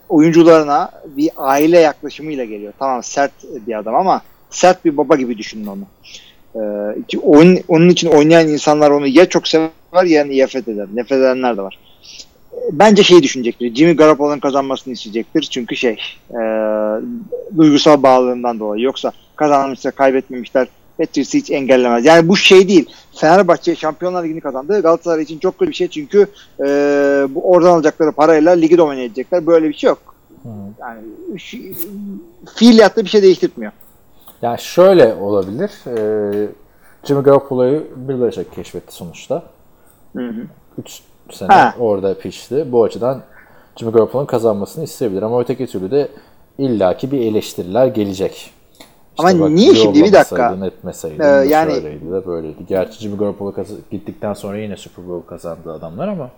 oyuncularına 0.09 0.91
bir 1.17 1.31
aile 1.37 1.79
yaklaşımıyla 1.79 2.45
geliyor. 2.45 2.73
Tamam 2.79 3.03
sert 3.03 3.33
bir 3.67 3.79
adam 3.79 3.95
ama 3.95 4.23
sert 4.51 4.85
bir 4.85 4.97
baba 4.97 5.17
gibi 5.17 5.39
düşünün 5.39 5.67
onu. 5.67 5.85
E, 6.55 6.63
ki 7.09 7.19
oyun, 7.19 7.59
onun 7.69 7.89
için 7.89 8.09
oynayan 8.09 8.49
insanlar 8.49 8.91
onu 8.91 9.07
ya 9.07 9.29
çok 9.29 9.49
sever 9.49 10.05
ya 10.05 10.25
nefret 10.25 10.69
eder. 10.69 10.87
Nefret 10.95 11.19
edenler 11.19 11.57
de 11.57 11.63
var. 11.63 11.79
Bence 12.73 13.03
şey 13.03 13.23
düşünecektir. 13.23 13.75
Jimmy 13.75 13.97
Garoppolo'nun 13.97 14.39
kazanmasını 14.39 14.95
isteyecektir. 14.95 15.43
Çünkü 15.43 15.77
şey 15.77 15.97
e, 16.31 16.41
duygusal 17.57 18.03
bağlılığından 18.03 18.61
dolayı. 18.61 18.83
Yoksa 18.83 19.13
kazanmışsa 19.37 19.91
kaybetmemişler. 19.91 20.69
Patriots'ı 20.99 21.39
hiç 21.39 21.51
engellemez. 21.51 22.05
Yani 22.05 22.29
bu 22.29 22.37
şey 22.37 22.69
değil. 22.69 22.91
Fenerbahçe 23.15 23.77
Şampiyonlar 23.77 24.25
Ligi'ni 24.25 24.41
kazandı. 24.41 24.83
Galatasaray 24.83 25.23
için 25.23 25.39
çok 25.39 25.59
kötü 25.59 25.71
bir 25.71 25.77
şey 25.77 25.89
çünkü 25.89 26.27
e, 26.61 26.65
bu 27.31 27.51
oradan 27.53 27.71
alacakları 27.71 28.13
parayla 28.13 28.53
ligi 28.53 28.79
domine 28.79 29.05
edecekler. 29.05 29.47
Böyle 29.47 29.69
bir 29.69 29.75
şey 29.75 29.89
yok. 29.89 30.17
Yani 30.81 31.01
şu, 31.39 31.59
fiiliyatta 32.57 33.05
bir 33.05 33.09
şey 33.09 33.23
değiştirmiyor. 33.23 33.73
Yani 34.43 34.59
şöyle 34.61 35.15
olabilir. 35.15 35.71
Ee, 35.87 36.49
Jimmy 37.05 37.23
Garoppolo'yu 37.23 37.87
Bill 37.97 38.21
Belichick 38.21 38.55
keşfetti 38.55 38.95
sonuçta. 38.95 39.43
Hı 40.17 40.29
hı. 40.29 40.47
3 41.29 41.35
sene 41.35 41.49
Ha. 41.49 41.75
orada 41.79 42.19
pişti. 42.19 42.73
Bu 42.73 42.85
açıdan 42.85 43.23
Jimmy 43.77 43.93
Garoppolo'nun 43.93 44.27
kazanmasını 44.27 44.85
isteyebilir. 44.85 45.23
Ama 45.23 45.41
öteki 45.41 45.67
türlü 45.67 45.91
de 45.91 46.09
illaki 46.59 47.13
bir 47.13 47.21
eleştiriler 47.21 47.87
gelecek. 47.87 48.51
Ama 49.19 49.49
niye 49.49 49.75
şimdi? 49.75 50.05
Bir 50.05 50.13
dakika. 50.13 50.57
etmeseydin, 50.67 51.21
Ee, 51.23 51.27
yani- 51.27 51.73
şöyleydi 51.73 52.13
de 52.13 52.27
böyleydi. 52.27 52.67
Gerçi 52.69 52.99
Jimmy 53.01 53.19
Garoppolo 53.19 53.55
gittikten 53.91 54.35
sonra 54.35 54.59
yine 54.59 54.77
Super 54.77 55.09
Bowl 55.09 55.29
kazandı 55.29 55.73
adamlar 55.73 56.09
ama 56.09 56.31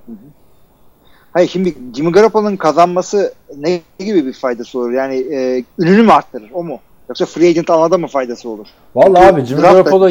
Hayır 1.33 1.49
şimdi 1.49 1.75
Jimmy 1.97 2.13
Garoppolo'nun 2.13 2.57
kazanması 2.57 3.35
ne 3.57 3.81
gibi 3.99 4.27
bir 4.27 4.33
faydası 4.33 4.79
olur? 4.79 4.93
Yani 4.93 5.15
e, 5.17 5.65
ününü 5.79 6.03
mü 6.03 6.13
arttırır? 6.13 6.51
O 6.55 6.65
mu? 6.65 6.79
Yoksa 7.09 7.27
free 7.27 7.49
agent 7.49 7.71
almada 7.71 7.99
mı 7.99 8.07
faydası 8.07 8.49
olur? 8.49 8.67
Vallahi 8.95 9.23
Çünkü 9.27 9.41
abi 9.41 9.45
Jimmy 9.47 9.63
Garoppolo. 9.63 10.11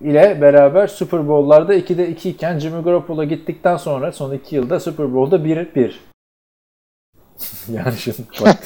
İle 0.00 0.38
beraber 0.40 0.86
Super 0.86 1.28
Bowl'larda 1.28 1.74
2'de 1.74 2.08
2 2.08 2.30
iken 2.30 2.58
Jimmy 2.58 2.82
Garoppolo 2.82 3.24
gittikten 3.24 3.76
sonra 3.76 4.12
son 4.12 4.32
2 4.32 4.56
yılda 4.56 4.80
Super 4.80 5.14
Bowl'da 5.14 5.36
1-1. 5.36 5.92
yani 7.72 7.96
şimdi 7.96 8.18
bak. 8.40 8.56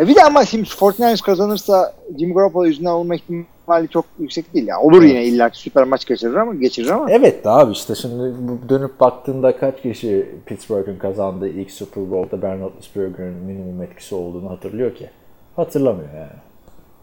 E 0.00 0.08
bir 0.08 0.14
de 0.14 0.24
ama 0.24 0.44
şimdi 0.44 0.68
49ers 0.68 1.22
kazanırsa 1.22 1.94
Jimmy 2.18 2.34
Garoppolo 2.34 2.64
yüzünden 2.64 2.90
olma 2.90 3.14
ihtimali 3.14 3.88
çok 3.88 4.04
yüksek 4.18 4.54
değil. 4.54 4.66
Yani 4.66 4.82
olur 4.82 5.02
yine 5.02 5.24
illa 5.24 5.50
süper 5.52 5.84
maç 5.84 6.06
geçirir 6.06 6.34
ama 6.34 6.54
geçirir 6.54 6.88
ama. 6.88 7.10
evet 7.10 7.46
abi 7.46 7.72
işte 7.72 7.94
şimdi 7.94 8.34
dönüp 8.68 9.00
baktığında 9.00 9.56
kaç 9.56 9.82
kişi 9.82 10.34
Pittsburgh'ın 10.46 10.98
kazandığı 10.98 11.48
ilk 11.48 11.70
Super 11.70 12.10
Bowl'da 12.10 12.42
Ben 12.42 12.60
Roethlisberger'ın 12.60 13.34
minimum 13.34 13.82
etkisi 13.82 14.14
olduğunu 14.14 14.50
hatırlıyor 14.50 14.94
ki? 14.94 15.10
Hatırlamıyor 15.56 16.14
yani. 16.14 16.49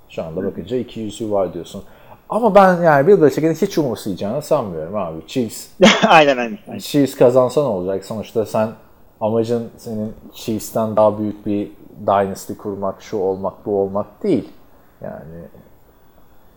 Şu 0.09 0.23
anda 0.23 0.45
bakınca 0.45 0.77
200'ü 0.77 1.31
var 1.31 1.53
diyorsun. 1.53 1.83
Ama 2.29 2.55
ben 2.55 2.81
yani 2.83 3.07
Bill 3.07 3.21
Belichick'in 3.21 3.67
hiç 3.67 3.77
umursayacağını 3.77 4.41
sanmıyorum 4.41 4.95
abi. 4.95 5.27
Chiefs 5.27 5.67
aynen 6.07 6.37
aynen. 6.37 6.79
Chiefs 6.79 7.15
kazansa 7.15 7.61
ne 7.61 7.67
olacak? 7.67 8.05
Sonuçta 8.05 8.45
sen 8.45 8.69
amacın 9.21 9.69
senin 9.77 10.13
Chiefs'ten 10.33 10.95
daha 10.95 11.19
büyük 11.19 11.45
bir 11.45 11.71
dynasty 12.01 12.53
kurmak, 12.53 13.01
şu 13.01 13.17
olmak, 13.17 13.65
bu 13.65 13.81
olmak 13.81 14.23
değil. 14.23 14.49
Yani 15.01 15.47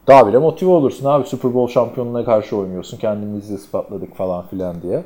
daha 0.06 0.26
bile 0.26 0.38
motive 0.38 0.70
olursun 0.70 1.04
abi. 1.04 1.26
Super 1.26 1.54
Bowl 1.54 1.72
şampiyonuna 1.72 2.24
karşı 2.24 2.56
oynuyorsun. 2.56 2.98
Kendimizi 2.98 3.54
ispatladık 3.54 4.16
falan 4.16 4.46
filan 4.46 4.82
diye. 4.82 5.02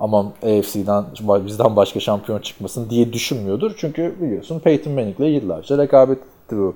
Ama 0.00 0.18
AFC'den 0.42 1.04
bizden 1.46 1.76
başka 1.76 2.00
şampiyon 2.00 2.38
çıkmasın 2.38 2.90
diye 2.90 3.12
düşünmüyordur. 3.12 3.74
Çünkü 3.76 4.14
biliyorsun 4.20 4.60
Peyton 4.60 4.92
Manning'le 4.92 5.20
yıllarca 5.20 5.78
rekabet 5.78 6.18
etti 6.18 6.56
bu 6.56 6.74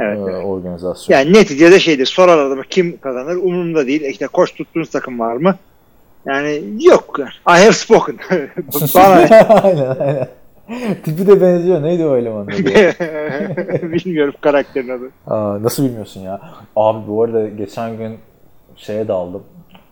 Evet, 0.00 0.18
e, 0.18 0.30
evet. 0.30 0.44
organizasyon. 0.44 1.18
Yani 1.18 1.32
neticede 1.32 1.80
şeydir 1.80 2.06
sorar 2.06 2.38
adama 2.38 2.62
kim 2.70 3.00
kazanır 3.00 3.36
umurumda 3.36 3.86
değil. 3.86 4.00
İşte 4.00 4.26
koç 4.26 4.54
tuttuğunuz 4.54 4.90
takım 4.90 5.18
var 5.18 5.36
mı? 5.36 5.54
Yani 6.26 6.62
yok. 6.80 7.18
I 7.20 7.24
have 7.44 7.72
spoken. 7.72 8.18
Bana 8.94 9.14
ne? 9.30 9.40
aynen 9.40 9.96
aynen. 10.00 10.28
Tipi 11.04 11.26
de 11.26 11.40
benziyor. 11.40 11.82
Neydi 11.82 12.06
o 12.06 12.16
elemanın 12.16 12.46
adı? 12.46 12.62
Bilmiyorum 13.92 14.34
karakterin 14.40 14.88
adı. 14.88 15.10
Aa, 15.26 15.62
nasıl 15.62 15.84
bilmiyorsun 15.84 16.20
ya? 16.20 16.40
Abi 16.76 17.08
bu 17.08 17.22
arada 17.22 17.48
geçen 17.48 17.96
gün 17.96 18.18
şeye 18.76 19.08
daldım. 19.08 19.42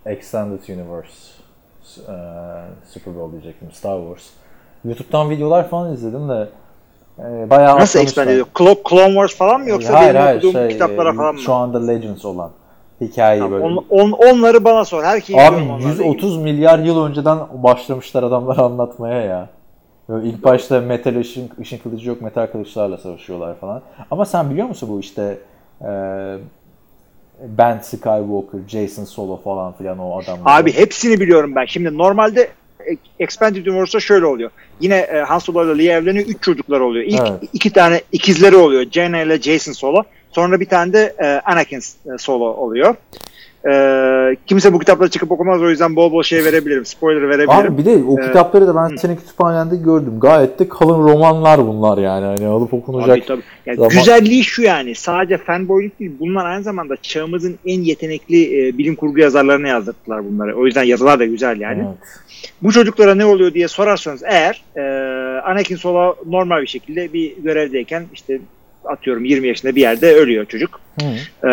Extended 0.07 0.69
Universe. 0.69 1.37
Eee, 2.09 2.15
Super 2.89 3.17
Bowl 3.17 3.33
diyecektim. 3.33 3.69
Star 3.73 3.99
Wars. 3.99 4.27
YouTube'dan 4.85 5.31
videolar 5.31 5.69
falan 5.69 5.93
izledim 5.93 6.29
de 6.29 6.49
e, 7.19 7.51
bayağı 7.51 7.81
Nasıl 7.81 7.99
expand 8.01 8.29
ediyor? 8.29 8.47
Clo- 8.55 8.91
Clone 8.91 9.13
Wars 9.13 9.35
falan 9.35 9.61
mı 9.61 9.69
yoksa 9.69 9.95
hayır 9.95 10.15
benim 10.15 10.23
hayır 10.23 10.37
okuduğum 10.37 10.53
şey, 10.53 10.69
kitaplara 10.69 11.13
falan 11.13 11.35
mı? 11.35 11.41
Şu 11.41 11.55
anda 11.55 11.87
Legends 11.87 12.25
olan. 12.25 12.51
Hikayeyi 13.01 13.43
Tamam, 13.43 13.53
böyle. 13.53 13.65
on- 13.65 13.87
on- 13.91 14.13
onları 14.13 14.65
bana 14.65 14.85
sor. 14.85 15.05
Herkes 15.05 15.37
Abi 15.37 15.63
130 15.85 16.37
milyar 16.37 16.79
yıl 16.79 17.05
önceden 17.05 17.39
başlamışlar 17.63 18.23
adamlar 18.23 18.59
anlatmaya 18.59 19.23
ya. 19.23 19.49
Böyle 20.09 20.29
ilk 20.29 20.45
başta 20.45 20.81
metal 20.81 21.17
ışın, 21.17 21.51
ışın 21.61 21.79
kılıcı 21.79 22.09
yok 22.09 22.21
metal 22.21 22.47
kılıçlarla 22.47 22.99
savaşıyorlar 22.99 23.55
falan. 23.55 23.83
Ama 24.11 24.25
sen 24.25 24.51
biliyor 24.51 24.69
musun 24.69 24.89
bu 24.93 25.01
işte 25.01 25.39
e, 25.83 25.89
Ben 27.59 27.79
Skywalker, 27.79 28.59
Jason 28.69 29.05
Solo 29.05 29.37
falan 29.37 29.73
filan 29.73 29.99
o 29.99 30.19
adamlar. 30.19 30.61
Abi 30.61 30.73
hepsini 30.73 31.21
biliyorum 31.21 31.53
ben. 31.57 31.65
Şimdi 31.65 31.99
normalde 31.99 32.49
Expanded 33.19 33.67
Universe'da 33.67 34.01
şöyle 34.01 34.27
oluyor. 34.27 34.51
Yine 34.81 34.97
e, 34.97 35.19
Han 35.19 35.39
Solo 35.39 35.75
ile 35.75 35.85
Leia 35.85 35.99
evleniyor. 35.99 36.27
Üç 36.27 36.43
çocuklar 36.43 36.81
oluyor. 36.81 37.05
İlk 37.05 37.21
Evet. 37.21 37.51
iki 37.53 37.73
tane 37.73 38.01
ikizleri 38.13 38.57
oluyor. 38.57 38.87
Jaina 38.91 39.21
ile 39.23 39.43
Jason 39.43 39.73
Solo. 39.73 40.03
Sonra 40.33 40.61
bir 40.61 40.67
tane 40.67 40.93
de 40.93 41.15
e, 41.19 41.27
Anakin 41.27 41.79
e, 41.79 42.19
Solo 42.19 42.45
oluyor. 42.45 42.95
E, 43.71 44.37
kimse 44.47 44.73
bu 44.73 44.79
kitapları 44.79 45.11
çıkıp 45.11 45.33
okumaz 45.33 45.63
o 45.63 45.71
yüzden 45.71 45.97
bol 45.97 46.13
bol 46.13 46.23
şey 46.23 46.45
verebilirim. 46.45 46.85
Spoiler 46.85 47.23
verebilirim. 47.29 47.51
Abi 47.51 47.79
bir 47.79 47.85
de 47.85 48.03
o 48.09 48.21
Ee, 48.21 48.27
kitapları 48.27 48.67
da 48.67 48.75
ben 48.77 48.97
senin 48.97 49.17
kütüphanende 49.17 49.77
gördüm. 49.77 50.21
Gayet 50.21 50.59
de 50.59 50.69
kalın 50.69 51.09
romanlar 51.09 51.67
bunlar 51.67 51.99
yani. 51.99 52.25
Hani 52.25 52.47
alıp 52.47 52.75
okunacak. 52.75 53.09
Tabii, 53.09 53.27
tabii. 53.27 53.43
Yani 53.67 53.77
zaman- 53.77 53.91
Güzelliği 53.91 54.45
şu 54.45 54.63
yani 54.63 54.95
sadece 54.95 55.39
fanboyluk 55.39 56.01
değil 56.01 56.13
bunlar 56.21 56.45
aynı 56.47 56.63
zamanda 56.63 56.97
çağımızın 56.97 57.59
en 57.67 57.81
yetenekli 57.81 58.69
e, 58.69 58.79
bilim 58.79 58.95
kurgu 58.97 59.19
yazarlarına 59.19 59.69
yazdırdılar 59.69 60.25
bunları. 60.25 60.57
O 60.57 60.67
yüzden 60.67 60.85
yazılar 60.85 61.19
da 61.19 61.25
güzel 61.25 61.61
yani. 61.61 61.79
Evet. 61.87 61.99
Bu 62.63 62.73
çocuklara 62.73 63.15
ne 63.15 63.25
oluyor 63.25 63.55
diye 63.55 63.69
sorarsanız 63.69 64.23
eğer 64.27 64.63
e, 64.77 64.81
Anakin 65.41 65.77
Solo 65.77 66.17
normal 66.27 66.63
bir 66.63 66.67
şekilde 66.67 67.13
bir 67.13 67.33
görevdeyken 67.43 68.05
işte 68.15 68.39
atıyorum 68.85 69.25
20 69.25 69.49
yaşında 69.49 69.77
bir 69.77 69.81
yerde 69.81 70.15
ölüyor 70.15 70.45
çocuk. 70.45 70.81
Hı. 71.01 71.07
E, 71.49 71.53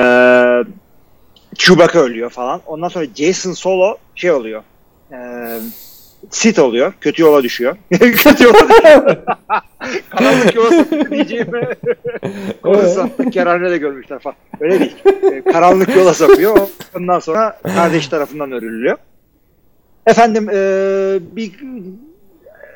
Chewbacca 1.55 1.99
ölüyor 1.99 2.29
falan. 2.29 2.61
Ondan 2.65 2.87
sonra 2.87 3.05
Jason 3.15 3.51
Solo 3.51 3.97
şey 4.15 4.31
oluyor. 4.31 4.63
E, 5.11 5.17
Sith 6.29 6.59
oluyor. 6.59 6.93
Kötü 7.01 7.21
yola 7.21 7.43
düşüyor. 7.43 7.75
kötü 7.99 8.43
yola 8.43 8.69
düşüyor. 8.69 9.17
Karanlık 10.09 10.55
yola 10.55 10.85
diyeceğimi. 11.11 11.67
Konuşsam 12.63 13.09
kerane 13.31 13.71
de 13.71 13.77
görmüşler 13.77 14.19
falan. 14.19 14.35
Öyle 14.59 14.79
değil. 14.79 14.95
E, 15.31 15.51
karanlık 15.51 15.95
yola 15.95 16.13
sapıyor. 16.13 16.67
Ondan 16.97 17.19
sonra 17.19 17.59
kardeş 17.75 18.07
tarafından 18.07 18.51
örülüyor. 18.51 18.97
Efendim 20.05 20.49
e, 20.49 20.55
bir 21.35 21.51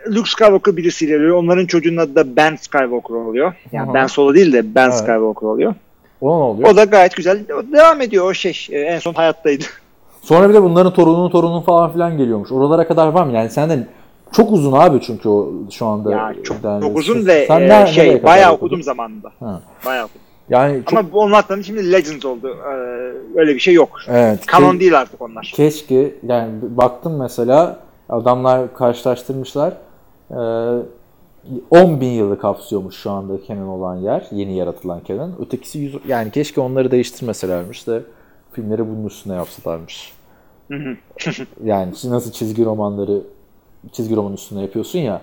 Luke 0.07 0.30
Skywalker 0.30 0.78
birisiyle 0.78 1.15
ölüyor. 1.15 1.38
Onların 1.38 1.65
çocuğunun 1.65 1.97
adı 1.97 2.15
da 2.15 2.36
Ben 2.36 2.55
Skywalker 2.55 3.15
oluyor. 3.15 3.53
Yani 3.71 3.88
Aha. 3.88 3.93
Ben 3.93 4.07
Solo 4.07 4.36
değil 4.36 4.53
de 4.53 4.75
Ben 4.75 4.89
Evet. 4.89 4.99
Skywalker 4.99 5.47
oluyor. 5.47 5.73
O 6.22 6.28
ne 6.39 6.43
oluyor? 6.43 6.70
O 6.70 6.76
da 6.76 6.84
gayet 6.84 7.15
güzel. 7.15 7.39
Devam 7.74 8.01
ediyor 8.01 8.30
o 8.30 8.34
şey. 8.34 8.68
E, 8.72 8.80
en 8.80 8.99
son 8.99 9.13
hayattaydı. 9.13 9.63
Sonra 10.22 10.49
bir 10.49 10.53
de 10.53 10.63
bunların 10.63 10.93
torunun 10.93 11.30
torunun 11.30 11.61
falan 11.61 11.91
filan 11.93 12.18
geliyormuş. 12.18 12.51
Oralara 12.51 12.88
kadar 12.88 13.07
var 13.07 13.24
mı? 13.26 13.34
Yani 13.34 13.49
senden 13.49 13.88
çok 14.32 14.51
uzun 14.51 14.72
abi 14.74 15.01
çünkü 15.01 15.30
o 15.30 15.51
şu 15.72 15.86
anda. 15.86 16.11
ya 16.11 16.34
çok, 16.43 16.57
yani 16.63 16.82
çok 16.82 16.97
uzun 16.97 17.26
ve 17.26 17.45
sen 17.47 17.61
e, 17.61 17.70
ne- 17.84 17.88
şey 17.88 18.24
bayağı 18.24 18.51
okudun? 18.51 18.65
okudum 18.65 18.84
zamanında. 18.84 19.32
Ha. 19.39 19.61
Bayağı 19.86 20.05
okudum. 20.05 20.22
Yani 20.49 20.82
çok, 20.89 20.99
Ama 20.99 21.09
onlardan 21.13 21.61
şimdi 21.61 21.91
Legends 21.91 22.26
oldu. 22.26 22.57
Ee, 22.65 22.70
öyle 23.39 23.55
bir 23.55 23.59
şey 23.59 23.74
yok. 23.74 23.89
evet, 24.07 24.45
Kanon 24.45 24.76
ke- 24.76 24.80
değil 24.80 24.99
artık 24.99 25.22
onlar. 25.22 25.51
Keşke 25.55 26.15
yani 26.24 26.51
baktım 26.61 27.20
mesela 27.20 27.80
adamlar 28.09 28.74
karşılaştırmışlar. 28.74 29.74
Ee, 30.32 30.36
10 31.69 32.01
bin 32.01 32.07
yılı 32.07 32.39
kapsıyormuş 32.39 32.95
şu 32.95 33.11
anda 33.11 33.33
Canon 33.47 33.67
olan 33.67 33.95
yer. 33.95 34.27
Yeni 34.31 34.55
yaratılan 34.55 35.01
Canon. 35.07 35.35
Ötekisi 35.39 35.79
100, 35.79 35.95
yani 36.07 36.31
keşke 36.31 36.61
onları 36.61 36.91
değiştirmeselermiş 36.91 37.87
de 37.87 38.01
filmleri 38.51 38.87
bunun 38.89 39.05
üstüne 39.05 39.33
yapsalarmış. 39.33 40.13
yani 41.63 41.91
nasıl 41.91 42.31
çizgi 42.31 42.65
romanları 42.65 43.21
çizgi 43.91 44.15
roman 44.15 44.33
üstüne 44.33 44.61
yapıyorsun 44.61 44.99
ya 44.99 45.21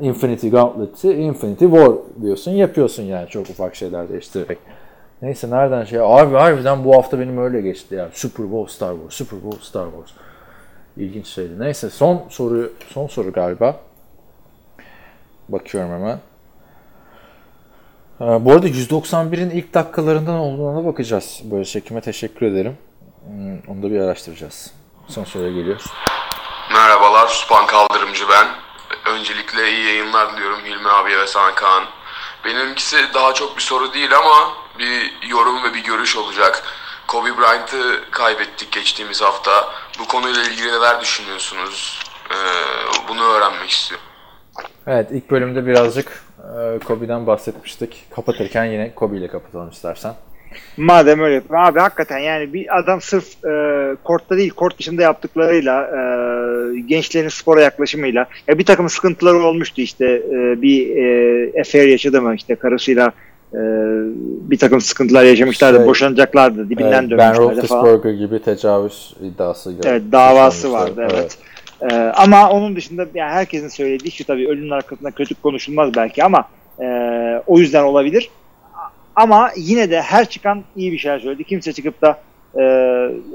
Infinity 0.00 0.48
Gauntlet'i 0.48 1.12
Infinity 1.12 1.64
War 1.64 1.92
diyorsun 2.22 2.50
yapıyorsun 2.50 3.02
yani 3.02 3.28
çok 3.28 3.50
ufak 3.50 3.76
şeyler 3.76 4.08
değiştirerek. 4.08 4.58
Neyse 5.22 5.50
nereden 5.50 5.84
şey 5.84 6.00
abi 6.00 6.34
harbiden 6.36 6.84
bu 6.84 6.96
hafta 6.96 7.20
benim 7.20 7.38
öyle 7.38 7.60
geçti 7.60 7.94
ya. 7.94 8.08
Super 8.12 8.52
Bowl 8.52 8.72
Star 8.72 8.94
Wars, 8.94 9.14
Super 9.14 9.42
Bowl 9.42 9.64
Star 9.64 9.86
Wars. 9.90 10.10
İlginç 10.96 11.26
şeydi. 11.26 11.60
Neyse 11.60 11.90
son 11.90 12.22
soru 12.28 12.72
son 12.88 13.06
soru 13.06 13.32
galiba. 13.32 13.80
Bakıyorum 15.48 15.90
hemen. 15.92 16.20
Bu 18.44 18.52
arada 18.52 18.68
191'in 18.68 19.50
ilk 19.50 19.74
dakikalarından 19.74 20.34
olduğuna 20.38 20.86
bakacağız. 20.86 21.40
Böyle 21.44 21.64
çekime 21.64 22.00
teşekkür 22.00 22.46
ederim. 22.46 22.78
Hmm, 23.24 23.58
Onu 23.74 23.82
da 23.82 23.90
bir 23.90 24.00
araştıracağız. 24.00 24.70
Son 25.08 25.24
soruya 25.24 25.50
geliyoruz. 25.52 25.84
Merhabalar, 26.72 27.28
Supan 27.28 27.66
Kaldırımcı 27.66 28.24
ben. 28.30 28.46
Öncelikle 29.14 29.70
iyi 29.72 29.84
yayınlar 29.86 30.32
diliyorum 30.36 30.58
Hilmi 30.64 30.88
abiye 30.88 31.18
ve 31.18 31.26
Sana 31.26 31.54
Kaan. 31.54 31.84
Benimkisi 32.44 32.96
daha 33.14 33.34
çok 33.34 33.56
bir 33.56 33.62
soru 33.62 33.94
değil 33.94 34.16
ama 34.16 34.52
bir 34.78 35.12
yorum 35.28 35.62
ve 35.64 35.74
bir 35.74 35.84
görüş 35.84 36.16
olacak. 36.16 36.62
Kobe 37.06 37.38
Bryant'ı 37.38 38.00
kaybettik 38.10 38.72
geçtiğimiz 38.72 39.22
hafta. 39.22 39.70
Bu 39.98 40.08
konuyla 40.08 40.42
ilgili 40.42 40.68
neler 40.72 41.00
düşünüyorsunuz? 41.00 42.00
Ee, 42.30 42.34
bunu 43.08 43.22
öğrenmek 43.24 43.70
istiyorum. 43.70 44.06
Evet 44.86 45.06
ilk 45.12 45.30
bölümde 45.30 45.66
birazcık 45.66 46.22
e, 46.38 46.78
Kobe'den 46.78 47.26
bahsetmiştik. 47.26 48.04
Kapatırken 48.14 48.64
yine 48.64 48.94
Kobe 48.94 49.16
ile 49.16 49.28
kapatalım 49.28 49.70
istersen. 49.70 50.12
Madem 50.76 51.20
öyle. 51.20 51.42
Abi 51.50 51.80
hakikaten 51.80 52.18
yani 52.18 52.52
bir 52.52 52.78
adam 52.78 53.00
sırf 53.00 53.44
e, 53.44 53.96
kortta 54.04 54.36
değil 54.36 54.50
kort 54.50 54.78
dışında 54.78 55.02
yaptıklarıyla 55.02 55.82
e, 55.82 56.00
gençlerin 56.80 57.28
spora 57.28 57.60
yaklaşımıyla 57.60 58.26
ya 58.48 58.58
bir 58.58 58.64
takım 58.64 58.88
sıkıntıları 58.88 59.36
olmuştu 59.36 59.80
işte 59.80 60.06
e, 60.06 60.62
bir 60.62 60.96
e, 60.96 61.60
affair 61.60 61.88
yaşadı 61.88 62.22
mı 62.22 62.34
işte 62.34 62.54
karısıyla 62.54 63.12
e, 63.52 63.60
bir 64.50 64.58
takım 64.58 64.80
sıkıntılar 64.80 65.24
yaşamışlardı 65.24 65.78
Şey, 65.78 65.86
boşanacaklardı 65.86 66.70
dibinden 66.70 67.02
Evet, 67.08 67.18
ben 67.18 67.34
dönmüşlerdi 67.34 67.66
falan. 67.66 67.84
Roethlisberger 67.84 68.18
gibi 68.18 68.42
tecavüz 68.42 69.14
iddiası 69.22 69.74
Evet 69.84 70.02
davası 70.12 70.72
vardı 70.72 71.08
evet. 71.12 71.38
Ee, 71.90 71.94
ama 71.96 72.50
onun 72.50 72.76
dışında 72.76 73.06
yani 73.14 73.32
herkesin 73.32 73.68
söylediği 73.68 74.10
şu 74.10 74.24
tabii 74.24 74.48
ölümün 74.48 74.70
arkasında 74.70 75.10
kötü 75.10 75.34
konuşulmaz 75.34 75.94
belki 75.96 76.24
ama 76.24 76.44
e, 76.80 76.86
o 77.46 77.58
yüzden 77.58 77.82
olabilir. 77.84 78.30
Ama 79.16 79.50
yine 79.56 79.90
de 79.90 80.02
her 80.02 80.28
çıkan 80.28 80.62
iyi 80.76 80.92
bir 80.92 80.98
şeyler 80.98 81.18
söyledi. 81.18 81.44
Kimse 81.44 81.72
çıkıp 81.72 82.02
da 82.02 82.20
e, 82.58 82.62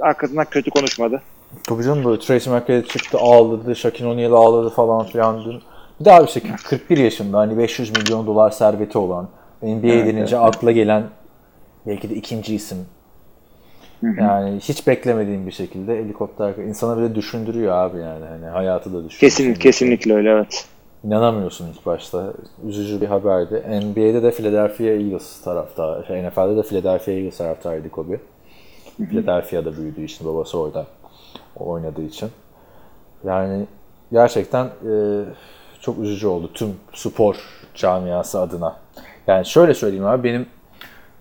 arkasından 0.01 0.45
kötü 0.45 0.71
konuşmadı. 0.71 1.21
Tabii 1.63 1.83
canım 1.83 2.05
böyle 2.05 2.19
Tracy 2.19 2.49
McGrady 2.49 2.87
çıktı 2.87 3.17
ağladı, 3.17 3.75
Shaquille 3.75 4.07
O'Neal 4.07 4.33
ağladı 4.33 4.69
falan 4.69 5.05
filan. 5.05 5.45
dün. 5.45 5.61
Bir 5.99 6.05
daha 6.05 6.23
bir 6.23 6.27
şey 6.27 6.43
41 6.69 6.97
yaşında 6.97 7.37
hani 7.37 7.57
500 7.57 7.97
milyon 7.97 8.27
dolar 8.27 8.51
serveti 8.51 8.97
olan 8.97 9.27
NBA 9.61 9.87
Evet, 9.87 10.05
denince 10.05 10.35
evet. 10.35 10.45
akla 10.47 10.71
gelen 10.71 11.03
belki 11.87 12.09
de 12.09 12.15
ikinci 12.15 12.55
isim. 12.55 12.77
Yani 14.03 14.59
hiç 14.59 14.87
beklemediğim 14.87 15.47
bir 15.47 15.51
şekilde 15.51 15.97
helikopter 15.97 16.55
insana 16.55 16.97
bile 16.97 17.15
düşündürüyor 17.15 17.73
abi 17.73 17.99
yani 17.99 18.25
hani 18.25 18.45
hayatı 18.45 18.93
da 18.93 19.05
düşündürüyor. 19.05 19.19
Kesin, 19.19 19.53
kesinlikle 19.53 20.13
öyle 20.13 20.29
evet. 20.29 20.67
İnanamıyorsun 21.03 21.67
ilk 21.67 21.85
başta. 21.85 22.33
Üzücü 22.67 23.01
bir 23.01 23.07
haberdi. 23.07 23.53
NBA'de 23.55 24.23
de 24.23 24.31
Philadelphia 24.31 24.83
Eagles 24.83 25.41
tarafta, 25.41 26.03
şey, 26.07 26.27
NFL'de 26.27 26.57
de 26.57 26.63
Philadelphia 26.63 27.11
Eagles 27.11 27.37
taraftarıydı 27.37 27.89
Kobe. 27.89 28.19
Philadelphia'da 28.97 29.77
büyüdüğü 29.77 30.03
için, 30.03 30.27
babası 30.27 30.59
orada 30.59 30.85
oynadığı 31.55 32.01
için. 32.01 32.29
Yani 33.23 33.65
gerçekten 34.11 34.65
e, 34.65 35.23
çok 35.81 35.99
üzücü 35.99 36.27
oldu 36.27 36.49
tüm 36.53 36.75
spor 36.93 37.35
camiası 37.75 38.39
adına. 38.39 38.75
Yani 39.27 39.45
şöyle 39.45 39.73
söyleyeyim 39.73 40.05
abi 40.05 40.23
benim 40.23 40.45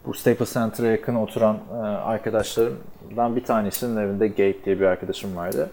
bu 0.07 0.15
Staples 0.15 0.53
Center'a 0.55 0.87
yakın 0.87 1.15
oturan 1.15 1.59
e, 1.73 1.77
arkadaşlarımdan 1.87 3.37
bir 3.37 3.45
tanesinin 3.45 3.97
evinde 3.97 4.29
Gabe 4.29 4.65
diye 4.65 4.81
bir 4.81 4.85
arkadaşım 4.85 5.37
vardı. 5.37 5.71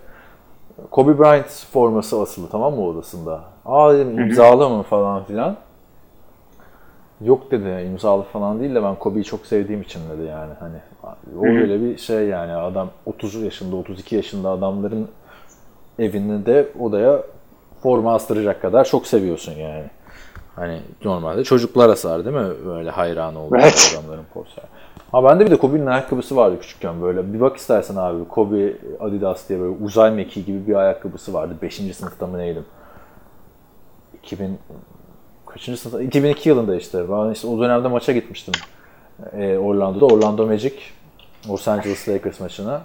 Kobe 0.91 1.19
Bryant 1.19 1.65
forması 1.71 2.21
asılı 2.21 2.49
tamam 2.49 2.73
mı 2.73 2.81
odasında? 2.81 3.43
Aa 3.65 3.93
dedim 3.93 4.19
imzalı 4.19 4.69
mı 4.69 4.83
falan 4.83 5.23
filan. 5.23 5.57
Yok 7.21 7.51
dedi 7.51 7.87
imzalı 7.91 8.23
falan 8.23 8.59
değil 8.59 8.75
de 8.75 8.83
ben 8.83 8.95
Kobe'yi 8.95 9.23
çok 9.23 9.45
sevdiğim 9.45 9.81
için 9.81 10.01
dedi 10.09 10.27
yani. 10.29 10.53
Hani 10.59 10.77
o 11.39 11.45
öyle 11.45 11.81
bir 11.81 11.97
şey 11.97 12.27
yani 12.27 12.53
adam 12.53 12.89
30 13.05 13.35
yaşında 13.35 13.75
32 13.75 14.15
yaşında 14.15 14.49
adamların 14.49 15.07
evinde 15.99 16.45
de 16.45 16.67
odaya 16.79 17.21
forma 17.83 18.13
astıracak 18.13 18.61
kadar 18.61 18.85
çok 18.85 19.07
seviyorsun 19.07 19.51
yani. 19.51 19.85
Hani 20.55 20.79
normalde 21.05 21.43
çocuklar 21.43 21.89
asar 21.89 22.25
değil 22.25 22.35
mi? 22.35 22.51
Böyle 22.65 22.89
hayran 22.89 23.35
olduğu 23.35 23.55
Evet. 23.57 23.95
adamların 23.99 24.23
poster. 24.33 24.63
Ha 25.11 25.23
bende 25.23 25.45
bir 25.45 25.51
de 25.51 25.57
Kobe'nin 25.57 25.85
ayakkabısı 25.85 26.35
vardı 26.35 26.59
küçükken 26.61 27.01
böyle. 27.01 27.33
Bir 27.33 27.41
bak 27.41 27.57
istersen 27.57 27.95
abi 27.95 28.27
Kobe 28.27 28.73
Adidas 28.99 29.49
diye 29.49 29.59
böyle 29.59 29.75
uzay 29.83 30.11
mekiği 30.11 30.45
gibi 30.45 30.67
bir 30.67 30.75
ayakkabısı 30.75 31.33
vardı. 31.33 31.53
5. 31.61 31.75
sınıfta 31.95 32.27
mı 32.27 32.37
neydim? 32.37 32.65
2000 34.23 34.59
kaçıncı 35.45 35.81
sınıfta? 35.81 36.01
2002 36.01 36.49
yılında 36.49 36.75
işte. 36.75 37.03
Ben 37.11 37.31
işte 37.31 37.47
o 37.47 37.59
dönemde 37.59 37.87
maça 37.87 38.11
gitmiştim. 38.11 38.53
Ee, 39.33 39.57
Orlando'da. 39.57 40.05
Orlando 40.05 40.47
Magic 40.47 40.75
Los 41.49 41.67
Angeles 41.67 42.09
Lakers 42.09 42.39
maçına. 42.39 42.81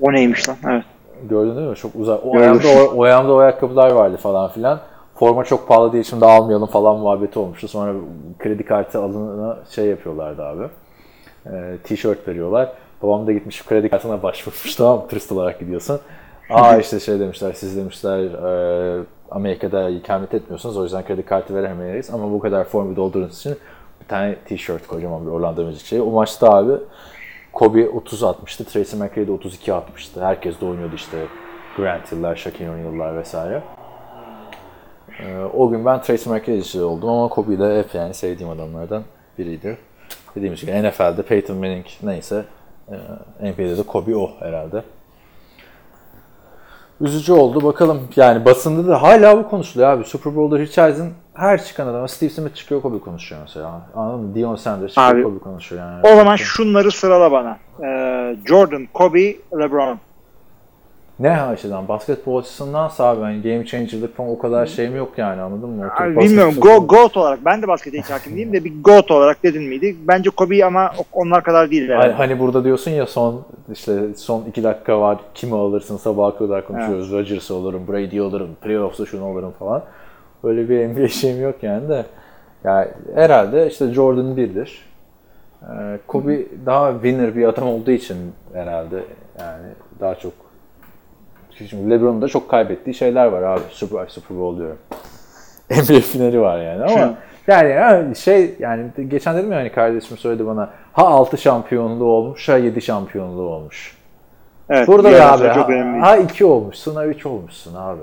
O 0.00 0.12
neymiş 0.12 0.48
lan? 0.48 0.56
Evet. 0.70 0.84
Gördün 1.30 1.56
değil 1.56 1.68
mi? 1.68 1.76
Çok 1.76 1.94
uzak. 1.94 2.26
O 2.26 2.32
Gördüm. 2.32 2.40
ayağımda 2.40 2.68
o, 2.68 2.96
o 2.96 3.02
ayağımda 3.02 3.32
o 3.32 3.36
ayakkabılar 3.38 3.90
vardı 3.90 4.16
falan 4.16 4.50
filan. 4.50 4.80
Forma 5.20 5.44
çok 5.44 5.68
pahalı 5.68 5.92
diye 5.92 6.04
şimdi 6.04 6.24
almayalım 6.24 6.66
falan 6.66 6.98
muhabbeti 6.98 7.38
olmuştu. 7.38 7.68
Sonra 7.68 7.94
kredi 8.38 8.64
kartı 8.64 8.98
alınına 8.98 9.58
şey 9.70 9.86
yapıyorlardı 9.86 10.44
abi. 10.44 10.64
Ee, 11.46 11.76
t-shirt 11.84 12.28
veriyorlar. 12.28 12.72
Babam 13.02 13.26
da 13.26 13.32
gitmiş 13.32 13.66
kredi 13.66 13.88
kartına 13.88 14.22
başvurmuş 14.22 14.74
tamam 14.76 14.98
mı? 14.98 15.08
Turist 15.08 15.32
olarak 15.32 15.60
gidiyorsun. 15.60 16.00
Aa 16.50 16.76
işte 16.76 17.00
şey 17.00 17.20
demişler 17.20 17.52
siz 17.52 17.76
demişler 17.76 18.18
e, 18.18 19.04
Amerika'da 19.30 19.90
ikamet 19.90 20.34
etmiyorsunuz 20.34 20.76
o 20.76 20.84
yüzden 20.84 21.04
kredi 21.04 21.22
kartı 21.22 21.54
veremeyiz 21.54 22.10
ama 22.10 22.32
bu 22.32 22.38
kadar 22.38 22.64
formu 22.64 22.96
doldurduğunuz 22.96 23.38
için 23.38 23.56
bir 24.00 24.08
tane 24.08 24.34
t-shirt 24.34 24.86
kocaman 24.86 25.26
bir 25.26 25.30
Orlando 25.30 25.64
Magic 25.64 25.84
şeyi. 25.84 26.02
O 26.02 26.10
maçta 26.10 26.50
abi 26.50 26.72
Kobe 27.52 27.88
30 27.88 28.24
atmıştı, 28.24 28.64
Tracy 28.64 28.96
McGrady 28.96 29.30
32 29.30 29.74
atmıştı. 29.74 30.24
Herkes 30.24 30.60
de 30.60 30.66
oynuyordu 30.66 30.94
işte 30.94 31.18
Grant 31.76 32.12
Hill'ler, 32.12 32.36
Shaquille 32.36 32.70
O'Neal'lar 32.70 33.16
vesaire. 33.16 33.62
Ee, 35.22 35.44
o 35.54 35.70
gün 35.70 35.84
ben 35.84 36.02
Tracy 36.02 36.30
McGrady'ci 36.30 36.82
oldum 36.82 37.08
ama 37.08 37.28
Kobe 37.28 37.58
de 37.58 37.78
hep 37.78 37.94
yani 37.94 38.14
sevdiğim 38.14 38.52
adamlardan 38.52 39.02
biriydi. 39.38 39.78
Dediğimiz 40.36 40.60
gibi 40.60 40.82
NFL'de 40.82 41.22
Peyton 41.22 41.56
Manning 41.56 41.86
neyse 42.02 42.44
e, 42.88 43.50
NBA'de 43.50 43.76
de 43.78 43.82
Kobe 43.82 44.16
o 44.16 44.30
herhalde. 44.40 44.82
Üzücü 47.00 47.32
oldu. 47.32 47.64
Bakalım 47.64 48.08
yani 48.16 48.44
basında 48.44 48.88
da 48.88 49.02
hala 49.02 49.38
bu 49.38 49.48
konuşuluyor 49.48 49.90
abi. 49.90 50.04
Super 50.04 50.36
Bowl'da 50.36 50.58
Richards'ın 50.58 51.12
her 51.34 51.64
çıkan 51.64 51.86
adama 51.86 52.08
Steve 52.08 52.30
Smith 52.30 52.54
çıkıyor 52.54 52.82
Kobe 52.82 52.98
konuşuyor 52.98 53.40
mesela. 53.42 53.80
Anladın 53.94 54.20
mı? 54.20 54.34
Deion 54.34 54.56
Sanders 54.56 54.90
çıkıyor 54.90 55.14
Abi, 55.14 55.22
Kobe 55.22 55.38
konuşuyor 55.38 55.82
yani. 55.82 56.00
O 56.12 56.16
zaman 56.16 56.36
şunları 56.36 56.90
sırala 56.90 57.32
bana. 57.32 57.58
Ee, 57.84 58.36
Jordan, 58.46 58.86
Kobe, 58.94 59.36
LeBron. 59.58 59.98
Ne 61.20 61.40
açıdan? 61.42 61.88
Basketbol 61.88 62.38
açısından 62.38 62.90
abi 62.98 63.20
yani 63.20 63.42
game 63.42 63.66
changer'lık 63.66 64.16
falan 64.16 64.30
o 64.30 64.38
kadar 64.38 64.66
şeyim 64.66 64.96
yok 64.96 65.12
yani 65.16 65.40
anladın 65.40 65.68
mı? 65.68 65.92
Abi 65.98 66.16
bilmiyorum. 66.16 66.54
Go, 66.58 66.86
GOAT 66.86 67.16
olarak. 67.16 67.44
Ben 67.44 67.62
de 67.62 67.68
baskete 67.68 67.98
hiç 67.98 68.10
hakim 68.10 68.36
değilim 68.36 68.52
de 68.52 68.64
bir 68.64 68.72
GOAT 68.82 69.10
olarak 69.10 69.42
dedin 69.42 69.62
miydi? 69.62 69.96
Bence 70.08 70.30
Kobe 70.30 70.64
ama 70.64 70.92
onlar 71.12 71.42
kadar 71.44 71.70
değil. 71.70 71.88
herhalde. 71.88 72.12
Hani, 72.12 72.12
hani 72.12 72.40
burada 72.40 72.64
diyorsun 72.64 72.90
ya 72.90 73.06
son 73.06 73.42
işte 73.72 74.14
son 74.16 74.44
iki 74.44 74.64
dakika 74.64 75.00
var 75.00 75.18
kimi 75.34 75.54
alırsın 75.54 75.96
sabaha 75.96 76.38
kadar 76.38 76.66
konuşuyoruz. 76.66 77.12
Rodgers'ı 77.12 77.54
alırım, 77.54 77.88
Brady 77.88 78.20
alırım, 78.20 78.50
playoff'ta 78.62 79.06
şunu 79.06 79.24
alırım 79.24 79.52
falan. 79.58 79.82
Öyle 80.44 80.68
bir 80.68 80.88
NBA 80.88 81.08
şeyim 81.08 81.42
yok 81.42 81.62
yani 81.62 81.88
de. 81.88 82.04
Yani 82.64 82.88
herhalde 83.14 83.66
işte 83.66 83.92
Jordan 83.92 84.36
birdir. 84.36 84.90
Ee, 85.62 85.98
Kobe 86.06 86.38
daha 86.66 86.92
winner 86.92 87.36
bir 87.36 87.44
adam 87.44 87.68
olduğu 87.68 87.90
için 87.90 88.16
herhalde 88.54 88.96
yani 89.38 89.66
daha 90.00 90.14
çok 90.14 90.32
Şimdi 91.68 91.90
LeBron'un 91.90 92.22
da 92.22 92.28
çok 92.28 92.48
kaybettiği 92.48 92.94
şeyler 92.94 93.26
var 93.26 93.42
abi. 93.42 93.62
Super, 93.70 94.06
Super 94.06 94.38
Bowl 94.38 94.58
diyorum. 94.58 94.78
NBA 95.70 96.00
finali 96.00 96.40
var 96.40 96.62
yani 96.62 96.84
ama 96.84 97.14
Yani 97.48 98.16
şey 98.16 98.54
yani 98.58 98.86
geçen 99.08 99.36
dedim 99.36 99.52
ya 99.52 99.58
hani 99.58 99.72
kardeşim 99.72 100.16
söyledi 100.18 100.46
bana 100.46 100.70
ha 100.92 101.06
6 101.06 101.38
şampiyonluğu 101.38 102.04
olmuş 102.04 102.48
ha 102.48 102.56
7 102.56 102.82
şampiyonluğu 102.82 103.42
olmuş. 103.42 103.96
Evet, 104.70 104.88
Burada 104.88 105.10
ya 105.10 105.32
abi 105.32 105.42
çok 105.54 105.68
ha, 105.68 105.72
önemli. 105.72 106.00
ha 106.00 106.16
2 106.16 106.44
olmuşsun 106.44 106.96
ha 106.96 107.06
3 107.06 107.26
olmuşsun 107.26 107.74
abi. 107.74 108.00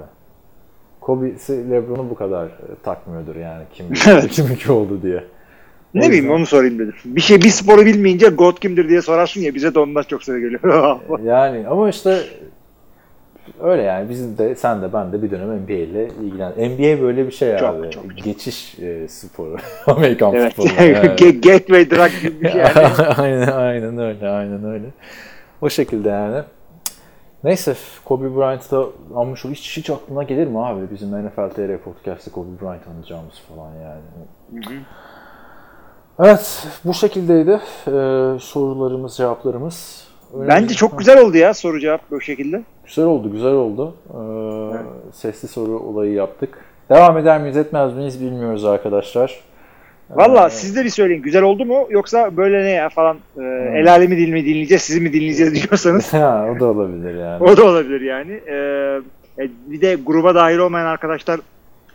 Kobe'si 1.02 1.72
Lebron'u 1.72 2.10
bu 2.10 2.16
kadar 2.16 2.46
e, 2.46 2.50
takmıyordur 2.84 3.36
yani 3.36 3.64
kim 3.74 3.86
Evet. 4.10 4.28
kim 4.32 4.52
2 4.52 4.72
oldu 4.72 5.02
diye. 5.02 5.24
Ne 5.94 6.02
bileyim 6.02 6.24
yüzden- 6.26 6.36
onu 6.38 6.46
sorayım 6.46 6.80
dedim. 6.80 6.94
Bir 7.06 7.22
şey 7.22 7.38
bir 7.38 7.50
sporu 7.50 7.86
bilmeyince 7.86 8.30
God 8.30 8.58
kimdir 8.60 8.90
diye 8.90 9.02
sorarsın 9.02 9.42
ya 9.42 9.56
bize 9.56 9.76
de 9.76 9.80
ondan 9.80 10.04
çok 10.04 10.24
soru 10.24 10.40
geliyor. 10.40 11.00
Yani 11.24 11.68
ama 11.68 11.90
işte 11.90 12.18
öyle 13.62 13.82
yani 13.82 14.10
bizim 14.10 14.38
de 14.38 14.56
sen 14.56 14.82
de 14.82 14.94
ben 14.94 15.12
de 15.12 15.22
bir 15.22 15.32
dönem 15.32 15.64
NBA 15.64 15.74
ile 15.74 16.08
ilgilen. 16.08 16.52
NBA 16.52 17.02
böyle 17.02 17.28
bir 17.28 17.32
şey 17.32 17.58
Çok, 17.58 17.70
abi. 17.70 17.92
çok, 17.92 18.04
çok. 18.04 18.24
Geçiş 18.24 18.80
e, 18.80 19.08
sporu. 19.08 19.58
Amerikan 19.88 20.34
evet. 20.34 20.54
futbolu. 20.54 20.70
Evet. 20.80 21.20
Gateway 21.20 21.90
drug 21.92 22.22
gibi 22.22 22.42
bir 22.42 22.50
şey 22.50 22.62
yani. 22.62 22.88
aynen, 23.18 23.48
aynen 23.48 23.98
öyle, 23.98 24.30
aynen 24.30 24.64
öyle. 24.64 24.86
O 25.62 25.70
şekilde 25.70 26.10
yani. 26.10 26.44
Neyse 27.44 27.76
Kobe 28.06 28.36
Bryant'ı 28.36 28.72
da 28.72 28.86
almış 29.16 29.46
ol. 29.46 29.50
Hiç, 29.52 29.78
hiç 29.78 29.90
aklına 29.90 30.24
gelir 30.24 30.48
mi 30.48 30.66
abi 30.66 30.82
bizim 30.92 31.10
NFL 31.10 31.50
TR 31.50 31.78
Podcast'te 31.78 32.32
Kobe 32.32 32.62
Bryant 32.62 32.88
anacağımız 32.88 33.42
falan 33.50 33.72
yani. 33.76 34.02
Evet 36.20 36.68
bu 36.86 36.94
şekildeydi 36.94 37.52
ee, 37.88 37.92
sorularımız 38.40 39.18
cevaplarımız. 39.18 40.08
Öyle 40.34 40.48
Bence 40.48 40.76
çok 40.76 41.00
güzel 41.00 41.22
oldu 41.22 41.38
ya 41.38 41.54
soru 41.54 41.80
cevap 41.80 42.12
bu 42.12 42.22
şekilde. 42.22 42.64
Güzel 42.88 43.06
oldu, 43.06 43.32
güzel 43.32 43.52
oldu. 43.52 43.96
Ee, 44.10 45.12
Sesli 45.14 45.48
soru 45.48 45.80
olayı 45.80 46.14
yaptık. 46.14 46.60
Devam 46.90 47.18
eder 47.18 47.42
miyiz, 47.42 47.58
etmez 47.58 47.94
miyiz 47.94 48.22
bilmiyoruz 48.22 48.66
arkadaşlar. 48.66 49.42
Valla 50.10 50.50
siz 50.50 50.76
de 50.76 50.84
bir 50.84 50.90
söyleyin 50.90 51.22
güzel 51.22 51.44
oldu 51.44 51.66
mu 51.66 51.88
yoksa 51.90 52.38
böyle 52.38 52.64
ne 52.64 52.70
ya 52.70 52.90
falan 52.90 53.18
e, 53.38 53.44
el 53.76 53.92
alemi 53.92 54.18
dil 54.18 54.30
mi 54.30 54.46
dinleyeceğiz 54.46 54.82
sizi 54.82 55.02
mi 55.02 55.14
dinleyeceğiz 55.14 55.56
diyorsanız 55.56 56.14
ha, 56.14 56.48
o 56.56 56.60
da 56.60 56.66
olabilir 56.66 57.16
yani. 57.20 57.44
o 57.44 57.58
da 57.58 57.66
olabilir 57.66 58.02
yani. 58.02 58.32
E, 58.32 58.56
e, 59.44 59.50
bir 59.68 59.82
de 59.82 59.96
gruba 60.06 60.36
dahil 60.36 60.58
olmayan 60.58 60.86
arkadaşlar 60.86 61.40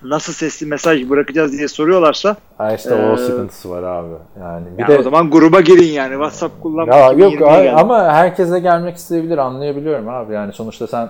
nasıl 0.05 0.33
sesli 0.33 0.67
mesaj 0.67 1.11
bırakacağız 1.11 1.53
diye 1.53 1.69
soruyorlarsa 1.69 2.37
Ha 2.59 2.73
işte 2.75 2.95
o 2.95 3.15
Ee, 3.15 3.17
sıkıntısı 3.17 3.71
var 3.71 3.83
abi. 3.83 4.09
Yani 4.41 4.67
bir 4.79 4.83
ya 4.83 4.89
de 4.89 4.99
o 4.99 5.03
zaman 5.03 5.31
gruba 5.31 5.61
girin 5.61 5.93
yani 5.93 6.13
WhatsApp 6.13 6.63
kullanmak 6.63 6.95
ya 6.97 7.13
yok 7.13 7.33
2020'ye 7.33 7.47
ay- 7.47 7.63
geldi. 7.63 7.77
ama 7.81 8.05
herkese 8.13 8.61
gelmek 8.61 8.97
isteyebilir 8.97 9.39
anlayabiliyorum 9.39 10.09
abi. 10.09 10.33
Yani 10.35 10.53
sonuçta 10.53 10.87
sen 10.87 11.09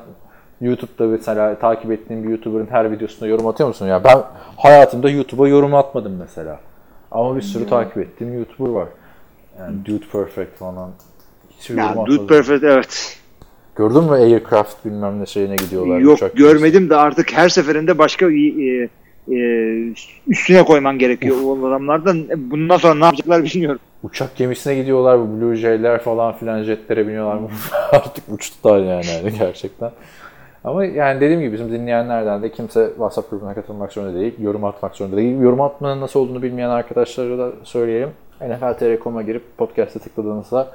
YouTube'da 0.61 1.05
mesela 1.07 1.59
takip 1.59 1.93
ettiğin 1.93 2.25
bir 2.25 2.29
YouTuber'ın 2.29 2.67
her 2.71 2.93
videosuna 2.93 3.29
yorum 3.29 3.47
atıyor 3.47 3.69
musun? 3.69 3.87
Ya 3.87 4.05
ben 4.05 4.23
hayatımda 4.57 5.11
YouTube'a 5.11 5.49
yorum 5.49 5.75
atmadım 5.75 6.17
mesela. 6.21 6.61
Ama 7.11 7.31
bir 7.37 7.43
Hmm. 7.43 7.49
sürü 7.49 7.67
takip 7.67 7.99
ettiğim 7.99 8.35
YouTuber 8.39 8.71
var. 8.71 8.89
Yani 9.59 9.87
Dude 9.87 10.05
Perfect 10.13 10.59
falan. 10.59 10.91
Hiç 11.51 11.71
Ya. 11.71 11.95
Dude 12.07 12.27
Perfect 12.27 12.65
evet. 12.65 13.19
Gördün 13.77 14.05
mü 14.05 14.11
Aircraft 14.11 14.85
bilmem 14.85 15.21
ne 15.21 15.27
şeyine 15.27 15.57
gidiyorlar. 15.57 15.99
Yok 15.99 16.15
uçak 16.15 16.37
görmedim 16.37 16.91
de 16.91 16.97
artık 16.97 17.33
her 17.33 17.49
seferinde 17.49 17.99
başka 17.99 18.31
e, 18.31 18.89
e, 19.33 19.39
üstüne 20.29 20.63
koyman 20.63 20.99
gerekiyor 20.99 21.37
o 21.45 21.69
adamlardan. 21.69 22.27
Bundan 22.37 22.77
sonra 22.77 22.95
ne 22.95 23.05
yapacaklar 23.05 23.45
bilmiyorum. 23.45 23.81
Uçak 24.03 24.37
gemisine 24.37 24.75
gidiyorlar 24.75 25.21
bu 25.21 25.41
Blue 25.41 25.57
Jay'ler 25.57 26.01
falan 26.03 26.37
filan 26.37 26.63
jetlere 26.63 27.09
biniyorlar. 27.09 27.39
Artık 27.91 28.25
uçtular 28.29 28.79
yani, 28.79 29.07
yani 29.07 29.39
gerçekten. 29.39 29.91
Ama 30.65 30.85
yani 30.85 31.21
dediğim 31.21 31.41
gibi 31.41 31.53
bizim 31.53 31.73
dinleyenlerden 31.73 32.43
de 32.43 32.53
kimse 32.53 32.87
WhatsApp 32.89 33.31
grubuna 33.31 33.55
katılmak 33.55 33.93
zorunda 33.93 34.21
değil. 34.21 34.35
Yorum 34.41 34.65
atmak 34.65 34.97
zorunda 34.97 35.17
değil. 35.17 35.41
Yorum 35.41 35.61
atmanın 35.61 36.01
nasıl 36.01 36.21
olduğunu 36.21 36.43
bilmeyen 36.43 36.71
arkadaşlara 36.71 37.39
da 37.39 37.53
söyleyelim. 37.65 38.09
NFL.com.a 38.41 39.23
girip 39.23 39.59
podcast'a 39.59 40.01
tıkladığınızda 40.01 40.69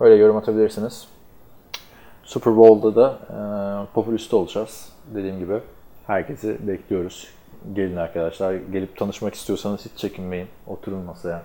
öyle 0.00 0.14
yorum 0.14 0.36
atabilirsiniz. 0.36 1.06
Super 2.30 2.56
Bowl'da 2.56 2.96
da 2.96 3.18
e, 3.30 3.38
popüliste 3.94 4.36
olacağız. 4.36 4.88
Dediğim 5.14 5.38
gibi 5.38 5.54
herkesi 6.06 6.56
bekliyoruz. 6.68 7.28
Gelin 7.72 7.96
arkadaşlar. 7.96 8.54
Gelip 8.72 8.96
tanışmak 8.96 9.34
istiyorsanız 9.34 9.80
hiç 9.84 10.00
çekinmeyin. 10.00 10.46
Oturun 10.66 10.98
masaya. 10.98 11.42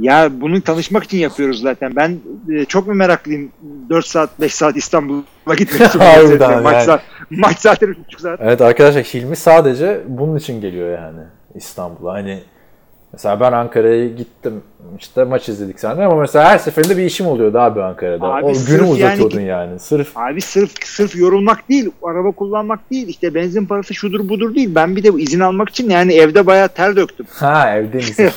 Ya 0.00 0.40
bunu 0.40 0.60
tanışmak 0.60 1.04
için 1.04 1.18
yapıyoruz 1.18 1.60
zaten. 1.60 1.96
Ben 1.96 2.18
e, 2.52 2.64
çok 2.64 2.86
mu 2.86 2.94
meraklıyım 2.94 3.52
4 3.88 4.06
saat 4.06 4.40
5 4.40 4.54
saat 4.54 4.76
İstanbul'a 4.76 5.54
gitmek 5.58 5.88
için. 5.88 5.98
Harbiden 5.98 6.62
maç, 6.62 6.74
yani. 6.74 6.84
saat, 6.84 7.02
maç 7.30 7.58
saatleri 7.58 7.90
3,5 7.90 8.20
saat. 8.20 8.40
Evet 8.42 8.60
arkadaşlar 8.60 9.02
Hilmi 9.02 9.36
sadece 9.36 10.00
bunun 10.08 10.36
için 10.36 10.60
geliyor 10.60 10.98
yani 10.98 11.20
İstanbul'a. 11.54 12.12
Hani 12.12 12.42
mesela 13.12 13.40
ben 13.40 13.52
Ankara'ya 13.52 14.08
gittim 14.08 14.62
işte 14.98 15.24
maç 15.24 15.48
izledik 15.48 15.80
senden 15.80 16.02
ama 16.02 16.20
mesela 16.20 16.44
her 16.44 16.58
seferinde 16.58 16.96
bir 16.96 17.02
işim 17.02 17.26
oluyordu 17.26 17.58
abi 17.58 17.82
Ankara'da. 17.82 18.26
Abi 18.26 18.44
o 18.44 18.52
günü 18.52 18.78
yani 18.78 18.82
uzatıyordun 18.90 19.38
git- 19.40 19.48
yani. 19.48 19.78
Sırf 19.78 20.16
Abi 20.16 20.40
sırf 20.40 20.70
sırf 20.84 21.16
yorulmak 21.16 21.68
değil, 21.68 21.90
araba 22.02 22.30
kullanmak 22.32 22.90
değil, 22.90 23.08
işte 23.08 23.34
benzin 23.34 23.66
parası 23.66 23.94
şudur 23.94 24.28
budur 24.28 24.54
değil. 24.54 24.74
Ben 24.74 24.96
bir 24.96 25.02
de 25.02 25.08
izin 25.22 25.40
almak 25.40 25.68
için 25.68 25.90
yani 25.90 26.14
evde 26.14 26.46
bayağı 26.46 26.68
ter 26.68 26.96
döktüm. 26.96 27.26
ha 27.30 27.76
evdeyiz. 27.76 28.16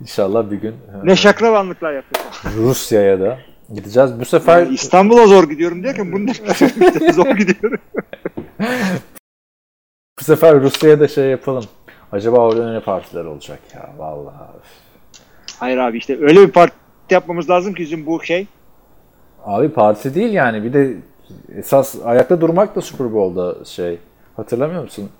İnşallah 0.00 0.50
bir 0.50 0.56
gün 0.56 0.74
Ne 1.04 1.16
şakravanlıklar 1.16 1.92
yaptım. 1.92 2.22
Rusya'ya 2.56 3.20
da 3.20 3.38
gideceğiz. 3.74 4.20
Bu 4.20 4.24
sefer 4.24 4.58
Yani 4.62 4.74
İstanbul'a 4.74 5.26
zor 5.26 5.48
gidiyorum 5.48 5.84
derken 5.84 6.12
bunu 6.12 6.32
zor 7.12 7.36
gidiyorum. 7.36 7.78
bu 10.20 10.24
sefer 10.24 10.60
Rusya'ya 10.60 11.00
da 11.00 11.08
şey 11.08 11.24
yapalım. 11.24 11.64
Acaba 12.12 12.38
orada 12.38 12.72
ne 12.72 12.80
partiler 12.80 13.24
olacak 13.24 13.60
ya 13.74 13.90
vallahi. 13.98 14.34
Hayır 15.58 15.78
abi 15.78 15.98
işte 15.98 16.18
öyle 16.20 16.40
bir 16.46 16.52
parti 16.52 16.74
yapmamız 17.10 17.50
lazım 17.50 17.74
ki 17.74 17.82
bizim 17.82 18.06
bu 18.06 18.24
şey. 18.24 18.46
Abi 19.44 19.68
parti 19.68 20.14
değil 20.14 20.32
yani 20.32 20.64
bir 20.64 20.72
de 20.72 20.96
esas 21.56 21.96
ayakta 22.04 22.40
durmak 22.40 22.76
da 22.76 22.80
Super 22.80 23.12
Bowl'da 23.12 23.64
şey. 23.64 23.98
Hatırlamıyor 24.36 24.82
musun? 24.82 25.10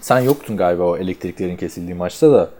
Sen 0.00 0.20
yoktun 0.20 0.56
galiba 0.56 0.82
o 0.82 0.96
elektriklerin 0.96 1.56
kesildiği 1.56 1.94
maçta 1.94 2.32
da. 2.32 2.50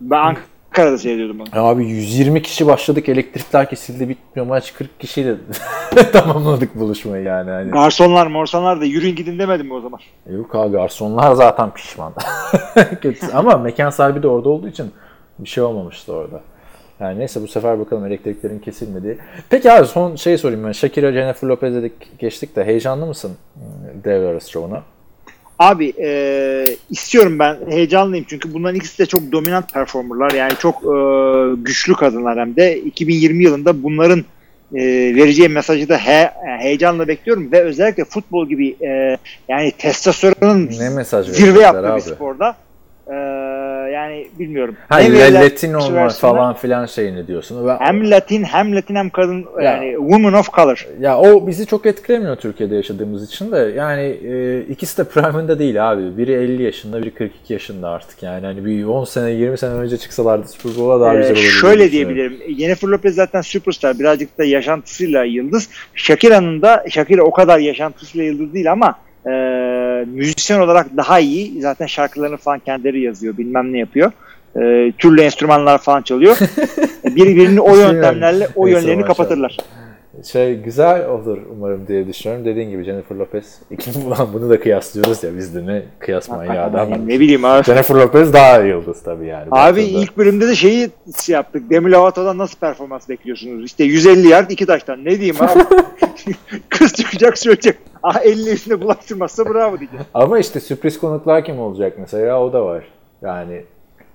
Ben 0.00 0.36
Ankara'da 0.72 0.98
seyrediyordum 0.98 1.40
onu. 1.40 1.48
Abi 1.52 1.86
120 1.86 2.42
kişi 2.42 2.66
başladık 2.66 3.08
elektrikler 3.08 3.68
kesildi 3.70 4.08
bitmiyor 4.08 4.46
maç 4.46 4.74
40 4.74 5.00
kişiyle 5.00 5.34
tamamladık 6.12 6.74
buluşmayı 6.78 7.24
yani. 7.24 7.50
Hani. 7.50 7.70
Garsonlar 7.70 8.26
morsonlar 8.26 8.80
da 8.80 8.84
yürüyün 8.84 9.16
gidin 9.16 9.38
demedim 9.38 9.66
mi 9.66 9.74
o 9.74 9.80
zaman? 9.80 10.00
Yok 10.30 10.54
abi 10.54 10.72
garsonlar 10.72 11.34
zaten 11.34 11.70
pişman. 11.70 12.12
Ama 13.32 13.56
mekan 13.56 13.90
sahibi 13.90 14.22
de 14.22 14.28
orada 14.28 14.48
olduğu 14.48 14.68
için 14.68 14.90
bir 15.38 15.48
şey 15.48 15.64
olmamıştı 15.64 16.12
orada. 16.12 16.40
Yani 17.00 17.18
neyse 17.18 17.42
bu 17.42 17.48
sefer 17.48 17.78
bakalım 17.80 18.06
elektriklerin 18.06 18.58
kesilmediği. 18.58 19.18
Peki 19.50 19.72
abi 19.72 19.86
son 19.86 20.16
şey 20.16 20.38
sorayım 20.38 20.64
ben. 20.64 20.72
Shakira, 20.72 21.12
Jennifer 21.12 21.48
Lopez 21.48 21.74
dedik 21.74 22.18
geçtik 22.18 22.56
de 22.56 22.64
heyecanlı 22.64 23.06
mısın 23.06 23.32
ıı, 23.56 24.04
devre 24.04 24.26
arası 24.26 24.50
şovuna? 24.50 24.82
Abi 25.58 25.92
e, 26.00 26.76
istiyorum 26.90 27.38
ben 27.38 27.56
heyecanlıyım 27.68 28.26
çünkü 28.28 28.54
bunların 28.54 28.76
ikisi 28.76 28.98
de 28.98 29.06
çok 29.06 29.32
dominant 29.32 29.72
performerlar 29.72 30.30
yani 30.30 30.52
çok 30.58 30.76
e, 30.76 30.96
güçlü 31.62 31.94
kadınlar 31.94 32.38
hem 32.38 32.56
de 32.56 32.78
2020 32.78 33.44
yılında 33.44 33.82
bunların 33.82 34.24
e, 34.74 34.82
vereceği 35.14 35.48
mesajı 35.48 35.88
da 35.88 35.98
he, 35.98 36.30
heyecanla 36.58 37.08
bekliyorum 37.08 37.52
ve 37.52 37.60
özellikle 37.60 38.04
futbol 38.04 38.48
gibi 38.48 38.76
e, 38.80 39.18
yani 39.48 39.72
testosteronun 39.78 40.70
Ne 40.78 40.88
mesaj 40.88 41.26
zirve 41.28 41.60
yaptığı 41.60 41.92
abi? 41.92 41.96
bir 41.96 42.02
sporda 42.02 42.56
e, 43.06 43.14
yani 43.88 44.26
bilmiyorum. 44.38 44.76
Ha 44.88 44.98
Ne 44.98 45.32
Latin 45.34 45.74
olma 45.74 46.08
falan 46.08 46.54
filan 46.54 46.86
şeyini 46.86 47.26
diyorsun. 47.26 47.66
Ben, 47.68 47.76
Hem 47.80 48.10
Latin 48.10 48.44
hem 48.44 48.76
Latin 48.76 48.94
hem 48.94 49.10
kadın 49.10 49.44
yani 49.62 49.94
woman 49.98 50.32
of 50.32 50.52
color. 50.52 50.88
Ya 51.00 51.18
o 51.18 51.46
bizi 51.46 51.66
çok 51.66 51.86
etkilemiyor 51.86 52.36
Türkiye'de 52.36 52.74
yaşadığımız 52.76 53.24
için 53.28 53.52
de. 53.52 53.72
Yani 53.76 54.02
e, 54.02 54.60
ikisi 54.60 54.98
de 54.98 55.04
prime'ında 55.04 55.58
değil 55.58 55.90
abi. 55.92 56.18
Biri 56.18 56.32
50 56.32 56.62
yaşında, 56.62 57.02
biri 57.02 57.10
42 57.10 57.52
yaşında 57.52 57.88
artık. 57.88 58.22
Yani 58.22 58.46
hani 58.46 58.64
bir 58.64 58.84
10 58.84 59.04
sene, 59.04 59.30
20 59.30 59.58
sene 59.58 59.70
önce 59.74 59.96
çıksalardı 59.96 60.48
Super 60.48 60.72
Bowl'a 60.76 61.00
daha 61.00 61.14
Ee, 61.14 61.16
güzel 61.16 61.32
olurdu. 61.32 61.42
şöyle 61.46 61.92
diyebilirim. 61.92 62.36
Jennifer 62.58 62.88
Lopez 62.88 63.14
zaten 63.14 63.40
süperstar. 63.40 63.98
Birazcık 63.98 64.38
da 64.38 64.44
yaşantısıyla 64.44 65.24
yıldız. 65.24 65.68
Shakira'nın 65.94 66.62
da 66.62 66.84
Shakira 66.90 67.22
o 67.22 67.30
kadar 67.30 67.58
yaşantısıyla 67.58 68.26
yıldız 68.26 68.54
değil 68.54 68.72
ama 68.72 68.94
e, 69.26 69.30
müzisyen 70.06 70.60
olarak 70.60 70.86
daha 70.96 71.20
iyi. 71.20 71.60
Zaten 71.60 71.86
şarkılarını 71.86 72.36
falan 72.36 72.58
kendileri 72.58 73.00
yazıyor. 73.00 73.38
Bilmem 73.38 73.72
ne 73.72 73.78
yapıyor. 73.78 74.12
E, 74.56 74.92
türlü 74.98 75.20
enstrümanlar 75.20 75.78
falan 75.78 76.02
çalıyor. 76.02 76.36
Birbirini 77.04 77.60
o 77.60 77.74
Şey 77.74 77.84
yöntemlerle 77.84 78.48
o 78.56 78.66
yönlerini 78.66 79.04
kapatırlar. 79.04 79.56
Şey 80.24 80.60
güzel 80.60 81.08
olur 81.08 81.38
umarım 81.50 81.86
diye 81.88 82.06
düşünüyorum. 82.06 82.46
Dediğin 82.46 82.70
gibi 82.70 82.84
Jennifer 82.84 83.16
Lopez. 83.16 83.58
Ulan 84.06 84.28
bunu 84.32 84.50
da 84.50 84.60
kıyaslıyoruz 84.60 85.24
ya 85.24 85.36
biz 85.36 85.54
de 85.54 85.66
ne 85.66 85.82
kıyas 85.98 86.28
manyağı 86.28 86.64
adam. 86.64 86.90
Yani 86.90 87.08
ne 87.08 87.20
bileyim 87.20 87.44
abi. 87.44 87.64
Jennifer 87.64 87.94
Lopez 87.94 88.32
daha 88.32 88.58
yıldız 88.58 89.02
tabii 89.02 89.26
yani. 89.26 89.46
Abi 89.50 89.80
baktığında. 89.80 90.00
ilk 90.00 90.16
bölümde 90.16 90.48
de 90.48 90.54
şeyi 90.54 90.90
şey 91.24 91.32
yaptık. 91.32 91.70
Demi 91.70 91.90
Lovato'dan 91.92 92.38
nasıl 92.38 92.58
performans 92.58 93.08
bekliyorsunuz? 93.08 93.64
İşte 93.64 93.84
150 93.84 94.28
yard 94.28 94.50
iki 94.50 94.66
taştan. 94.66 95.04
Ne 95.04 95.10
diyeyim 95.10 95.36
abi? 95.40 95.60
Kız 96.68 96.92
çıkacak 96.92 97.38
söyleyecek. 97.38 97.76
Ah 98.02 98.20
50 98.24 98.50
üstüne 98.50 98.80
bulaştırmazsa 98.80 99.44
bravo 99.44 99.78
diyeceğim. 99.78 100.04
Ama 100.14 100.38
işte 100.38 100.60
sürpriz 100.60 101.00
konuklar 101.00 101.44
kim 101.44 101.60
olacak 101.60 101.92
mesela 101.98 102.42
o 102.42 102.52
da 102.52 102.64
var. 102.64 102.84
Yani 103.22 103.64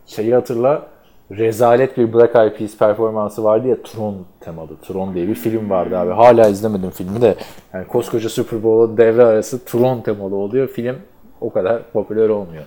şeyi 0.05 0.33
hatırla 0.33 0.87
rezalet 1.31 1.97
bir 1.97 2.13
Black 2.13 2.35
Eyed 2.35 2.57
Peas 2.57 2.77
performansı 2.77 3.43
vardı 3.43 3.67
ya 3.67 3.83
Tron 3.83 4.25
temalı. 4.39 4.77
Tron 4.87 5.13
diye 5.13 5.27
bir 5.27 5.35
film 5.35 5.69
vardı 5.69 5.97
abi. 5.97 6.11
Hala 6.11 6.47
izlemedim 6.47 6.89
filmi 6.89 7.21
de. 7.21 7.35
Yani 7.73 7.87
koskoca 7.87 8.29
Super 8.29 8.63
Bowl'da 8.63 8.97
devre 8.97 9.23
arası 9.23 9.65
Tron 9.65 10.01
temalı 10.01 10.35
oluyor. 10.35 10.67
Film 10.67 10.95
o 11.41 11.53
kadar 11.53 11.83
popüler 11.93 12.29
olmuyor. 12.29 12.63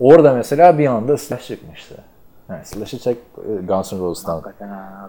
Orada 0.00 0.32
mesela 0.32 0.78
bir 0.78 0.86
anda 0.86 1.16
Slash 1.16 1.46
çıkmıştı. 1.46 1.94
Yani 2.48 2.64
Slash'ı 2.64 2.98
çek 2.98 3.16
e, 3.38 3.66
Guns 3.66 3.92
N' 3.92 3.98
Roses'tan. 3.98 4.42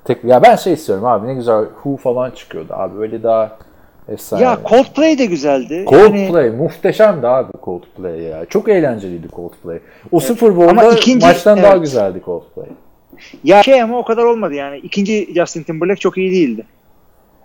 Tek, 0.05 0.23
ya 0.23 0.43
ben 0.43 0.55
şey 0.55 0.73
istiyorum 0.73 1.05
abi 1.05 1.27
ne 1.27 1.33
güzel 1.33 1.65
Who 1.65 1.97
falan 1.97 2.31
çıkıyordu 2.31 2.73
abi. 2.73 2.99
Öyle 2.99 3.23
daha 3.23 3.57
efsane. 4.11 4.43
Ya 4.43 4.59
Coldplay 4.69 5.17
de 5.17 5.25
güzeldi. 5.25 5.73
Yani- 5.73 5.85
Coldplay 5.85 6.49
muhteşemdi 6.49 7.27
abi 7.27 7.51
Coldplay 7.65 8.21
ya. 8.21 8.45
Çok 8.45 8.69
eğlenceliydi 8.69 9.27
Coldplay. 9.35 9.79
O 10.11 10.19
Super 10.19 10.57
Bowl'da 10.57 10.91
ikinci- 10.91 11.25
maçtan 11.25 11.57
daha 11.57 11.71
evet. 11.71 11.81
güzeldi 11.81 12.21
Coldplay. 12.25 12.67
ya 13.43 13.63
şey 13.63 13.81
ama 13.81 13.97
o 13.97 14.05
kadar 14.05 14.23
olmadı 14.23 14.53
yani. 14.53 14.77
İkinci 14.77 15.33
Justin 15.35 15.63
Timberlake 15.63 15.99
çok 15.99 16.17
iyi 16.17 16.31
değildi. 16.31 16.65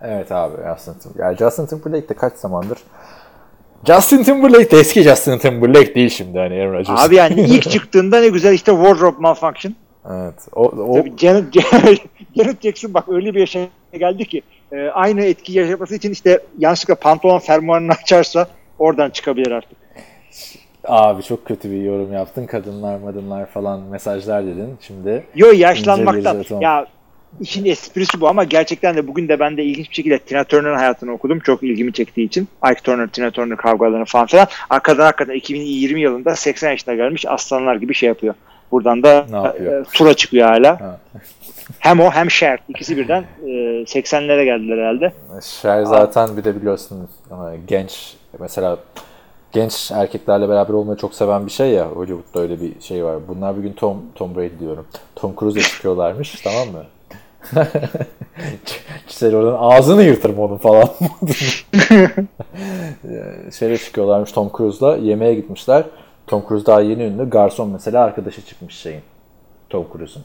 Evet 0.02 0.32
abi 0.32 0.56
Justin 0.74 0.94
Timberlake. 0.94 1.44
Ya 1.44 1.48
Justin 1.48 1.66
Timberlake 1.66 2.08
de 2.08 2.14
kaç 2.14 2.32
zamandır 2.32 2.78
Justin 3.86 4.22
Timberlake 4.22 4.70
de 4.70 4.76
eski 4.78 5.02
Justin 5.02 5.38
Timberlake 5.38 5.94
değil 5.94 6.08
şimdi 6.08 6.38
hani 6.38 6.54
Aaron 6.54 6.72
Rodgers. 6.72 7.06
Abi 7.06 7.14
yani 7.14 7.40
ilk 7.40 7.70
çıktığında 7.70 8.20
ne 8.20 8.28
güzel 8.28 8.52
işte 8.52 8.72
Wardrobe 8.72 9.16
Malfunction. 9.18 9.74
Evet. 10.10 10.34
O, 10.52 10.62
o 10.62 10.94
Tabii 10.94 11.12
Janet, 11.18 11.44
Janet 12.36 12.62
Jackson 12.62 12.94
bak 12.94 13.08
öyle 13.08 13.34
bir 13.34 13.40
yaşa 13.40 13.60
geldi 13.92 14.24
ki 14.24 14.42
e, 14.74 14.90
aynı 14.90 15.24
etki 15.24 15.52
yaşaması 15.52 15.94
için 15.94 16.12
işte 16.12 16.40
yanlışlıkla 16.58 16.94
pantolon 16.94 17.38
fermuarını 17.38 17.92
açarsa 18.02 18.48
oradan 18.78 19.10
çıkabilir 19.10 19.50
artık. 19.50 19.78
abi 20.84 21.22
çok 21.22 21.46
kötü 21.46 21.70
bir 21.70 21.82
yorum 21.82 22.12
yaptın. 22.12 22.46
Kadınlar, 22.46 22.98
madınlar 22.98 23.46
falan 23.46 23.80
mesajlar 23.80 24.46
dedin. 24.46 24.76
Şimdi 24.80 25.24
Yo 25.34 25.52
yaşlanmaktan. 25.52 26.44
Ya 26.60 26.86
işin 27.40 27.64
esprisi 27.64 28.20
bu 28.20 28.28
ama 28.28 28.44
gerçekten 28.44 28.96
de 28.96 29.06
bugün 29.06 29.28
de 29.28 29.40
ben 29.40 29.56
de 29.56 29.64
ilginç 29.64 29.90
bir 29.90 29.94
şekilde 29.94 30.18
Tina 30.18 30.44
Turner'ın 30.44 30.76
hayatını 30.76 31.12
okudum. 31.12 31.40
Çok 31.40 31.62
ilgimi 31.62 31.92
çektiği 31.92 32.26
için. 32.26 32.48
Ike 32.70 32.80
Turner, 32.82 33.06
Tina 33.06 33.30
Turner 33.30 33.56
kavgalarını 33.56 34.04
falan 34.04 34.26
filan. 34.26 34.46
Arkadan 34.70 35.04
hakikaten 35.04 35.34
2020 35.34 36.00
yılında 36.00 36.36
80 36.36 36.70
yaşına 36.70 36.94
gelmiş 36.94 37.24
aslanlar 37.28 37.76
gibi 37.76 37.94
şey 37.94 38.06
yapıyor. 38.06 38.34
Buradan 38.74 39.02
da 39.02 39.26
e, 39.60 39.82
tura 39.92 40.14
çıkıyor 40.14 40.48
hala. 40.48 40.80
Ha. 40.80 40.98
Hem 41.78 42.00
o 42.00 42.10
hem 42.10 42.30
Cher. 42.30 42.58
ikisi 42.68 42.96
birden 42.96 43.24
e, 43.42 43.48
80'lere 43.82 44.44
geldiler 44.44 44.78
herhalde. 44.78 45.12
Cher 45.42 45.82
zaten 45.82 46.36
bir 46.36 46.44
de 46.44 46.56
biliyorsun 46.56 47.08
genç 47.66 48.16
mesela 48.40 48.76
genç 49.52 49.90
erkeklerle 49.90 50.48
beraber 50.48 50.74
olmayı 50.74 50.98
çok 50.98 51.14
seven 51.14 51.46
bir 51.46 51.50
şey 51.50 51.70
ya 51.70 51.86
Hollywood'da 51.86 52.40
öyle 52.40 52.60
bir 52.60 52.80
şey 52.80 53.04
var. 53.04 53.16
Bunlar 53.28 53.56
bir 53.56 53.62
gün 53.62 53.72
Tom 53.72 54.02
Tom 54.14 54.36
Brady 54.36 54.58
diyorum. 54.60 54.86
Tom 55.16 55.34
Cruise'la 55.40 55.62
çıkıyorlarmış 55.62 56.40
tamam 56.44 56.68
mı? 56.68 56.84
Giselle 59.08 59.36
oradan 59.36 59.56
ağzını 59.60 60.02
yırtırım 60.02 60.38
onun 60.38 60.56
falan. 60.56 60.88
Şeyle 63.58 63.78
çıkıyorlarmış 63.78 64.32
Tom 64.32 64.50
Cruise'la 64.56 64.96
yemeğe 64.96 65.34
gitmişler. 65.34 65.84
Tom 66.26 66.42
Cruise 66.48 66.66
daha 66.66 66.80
yeni 66.80 67.02
ünlü. 67.02 67.30
Garson 67.30 67.70
mesela 67.70 68.04
arkadaşı 68.04 68.46
çıkmış 68.46 68.74
şeyin. 68.76 69.02
Tom 69.70 69.86
Cruise'un 69.92 70.24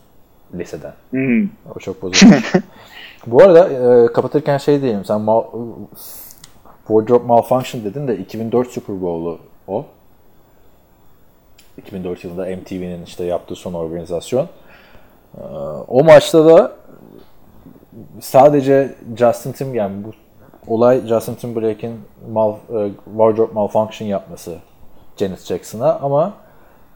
liseden. 0.54 0.94
Hmm. 1.10 1.50
O 1.76 1.80
çok 1.80 2.02
bozulmuş. 2.02 2.54
Bu 3.28 3.44
arada 3.44 3.70
e, 3.70 4.14
kapatırken 4.14 4.58
şey 4.58 4.82
diyelim. 4.82 5.06
Sen 5.06 5.22
mal, 5.22 5.44
Wardrobe 6.88 7.26
Malfunction 7.26 7.84
dedin 7.84 8.08
de 8.08 8.18
2004 8.18 8.68
Super 8.68 9.02
Bowl'u 9.02 9.40
o. 9.68 9.86
2004 11.78 12.24
yılında 12.24 12.46
MTV'nin 12.46 13.04
işte 13.06 13.24
yaptığı 13.24 13.56
son 13.56 13.74
organizasyon. 13.74 14.48
E, 15.38 15.42
o 15.88 16.04
maçta 16.04 16.46
da 16.46 16.72
sadece 18.20 18.96
Justin 19.18 19.52
Tim 19.52 19.76
yani 19.76 20.04
bu 20.04 20.12
olay 20.68 21.08
Justin 21.08 21.36
Timberlake'in 21.36 22.00
mal, 22.32 22.54
e, 22.54 22.90
Wardrobe 23.06 23.54
Malfunction 23.54 24.08
yapması 24.08 24.58
Janet 25.20 25.46
Jackson'a 25.46 26.00
ama 26.02 26.34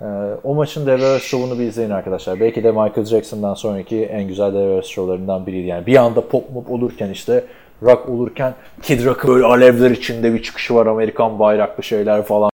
ee, 0.01 0.05
o 0.43 0.55
maçın 0.55 0.85
devre 0.85 1.05
arası 1.05 1.25
şovunu 1.25 1.59
bir 1.59 1.63
izleyin 1.63 1.89
arkadaşlar. 1.89 2.39
Belki 2.39 2.63
de 2.63 2.71
Michael 2.71 3.05
Jackson'dan 3.05 3.53
sonraki 3.53 4.05
en 4.05 4.27
güzel 4.27 4.53
devre 4.53 4.73
arası 4.73 4.89
şovlarından 4.89 5.47
biriydi. 5.47 5.67
Yani 5.67 5.85
bir 5.85 5.95
anda 5.95 6.27
pop 6.27 6.51
mop 6.51 6.71
olurken 6.71 7.09
işte 7.09 7.45
rock 7.83 8.09
olurken 8.09 8.53
Kid 8.81 9.05
Rock'ın 9.05 9.29
böyle 9.29 9.45
alevler 9.45 9.91
içinde 9.91 10.33
bir 10.33 10.43
çıkışı 10.43 10.75
var. 10.75 10.85
Amerikan 10.85 11.39
bayraklı 11.39 11.83
şeyler 11.83 12.23
falan 12.23 12.49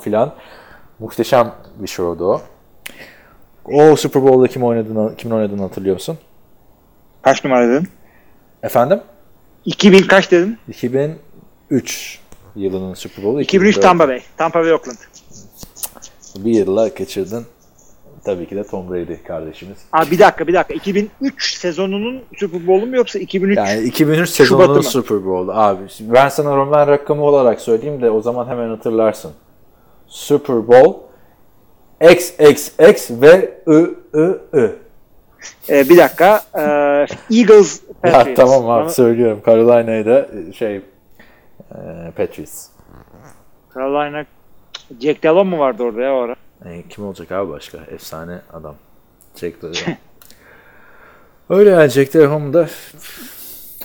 filan. 0.00 0.32
Muhteşem 0.98 1.52
bir 1.78 1.88
şovdu 1.88 2.24
o. 2.24 2.40
O 3.64 3.96
Super 3.96 4.22
Bowl'da 4.22 4.48
kim 4.48 4.64
oynadığını, 4.64 5.16
kimin 5.16 5.34
oynadığını 5.34 5.62
hatırlıyor 5.62 5.94
musun? 5.94 6.18
Kaç 7.22 7.44
numara 7.44 7.68
dedin? 7.68 7.88
Efendim? 8.62 9.00
2000 9.64 10.02
kaç 10.02 10.30
dedin? 10.30 10.58
2003 10.68 12.19
yılının 12.56 12.94
Super 12.94 13.24
Bowl'u. 13.24 13.40
2003 13.40 13.76
2004. 13.76 13.82
Tampa 13.82 14.08
Bay. 14.08 14.20
Tampa 14.36 14.60
Bay 14.62 14.72
Oakland. 14.72 14.96
Bir 16.36 16.50
yılla 16.52 16.94
kaçırdın. 16.94 17.46
Tabii 18.24 18.48
ki 18.48 18.56
de 18.56 18.64
Tom 18.64 18.90
Brady 18.90 19.16
kardeşimiz. 19.26 19.78
Aa, 19.92 20.10
bir 20.10 20.18
dakika 20.18 20.46
bir 20.46 20.54
dakika. 20.54 20.74
2003 20.74 21.54
sezonunun 21.58 22.22
Super 22.36 22.66
Bowl'u 22.66 22.86
mu 22.86 22.96
yoksa 22.96 23.18
2003? 23.18 23.56
Yani 23.56 23.80
2003 23.82 24.28
Şubat'ı 24.30 24.32
sezonunun? 24.46 24.80
Super 24.80 25.24
Bowl'u 25.24 25.52
abi. 25.52 25.80
Ben 26.00 26.28
sana 26.28 26.56
Roman 26.56 26.86
rakamı 26.88 27.22
olarak 27.22 27.60
söyleyeyim 27.60 28.02
de 28.02 28.10
o 28.10 28.20
zaman 28.20 28.46
hemen 28.48 28.68
hatırlarsın. 28.68 29.30
Super 30.06 30.68
Bowl 30.68 30.90
XXX 32.12 33.10
ve 33.10 33.54
I 33.68 33.72
I 34.18 34.58
I. 34.60 34.70
Ee, 35.70 35.88
bir 35.88 35.96
dakika. 35.96 36.42
Ee, 36.54 36.60
Eagles 37.38 37.80
Ya 38.04 38.12
Patriots. 38.12 38.36
tamam 38.36 38.70
abi 38.70 38.82
Bana- 38.84 38.88
söylüyorum. 38.88 39.40
Carolina'yı 39.46 40.06
da 40.06 40.28
şey 40.58 40.80
e, 41.74 42.10
Patriots. 42.16 42.66
Carolina 43.74 44.26
Jack 45.00 45.22
Delon 45.22 45.46
mu 45.46 45.58
vardı 45.58 45.82
orada 45.82 46.02
ya 46.02 46.14
o 46.14 46.20
ara? 46.20 46.36
E, 46.64 46.82
kim 46.88 47.04
olacak 47.04 47.32
abi 47.32 47.50
başka? 47.50 47.78
Efsane 47.78 48.38
adam. 48.52 48.74
Jack 49.36 49.62
Delhomme. 49.62 49.98
Öyle 51.50 51.70
yani 51.70 51.88
Jack 51.88 52.14
Delhomme 52.14 52.52
da 52.52 52.68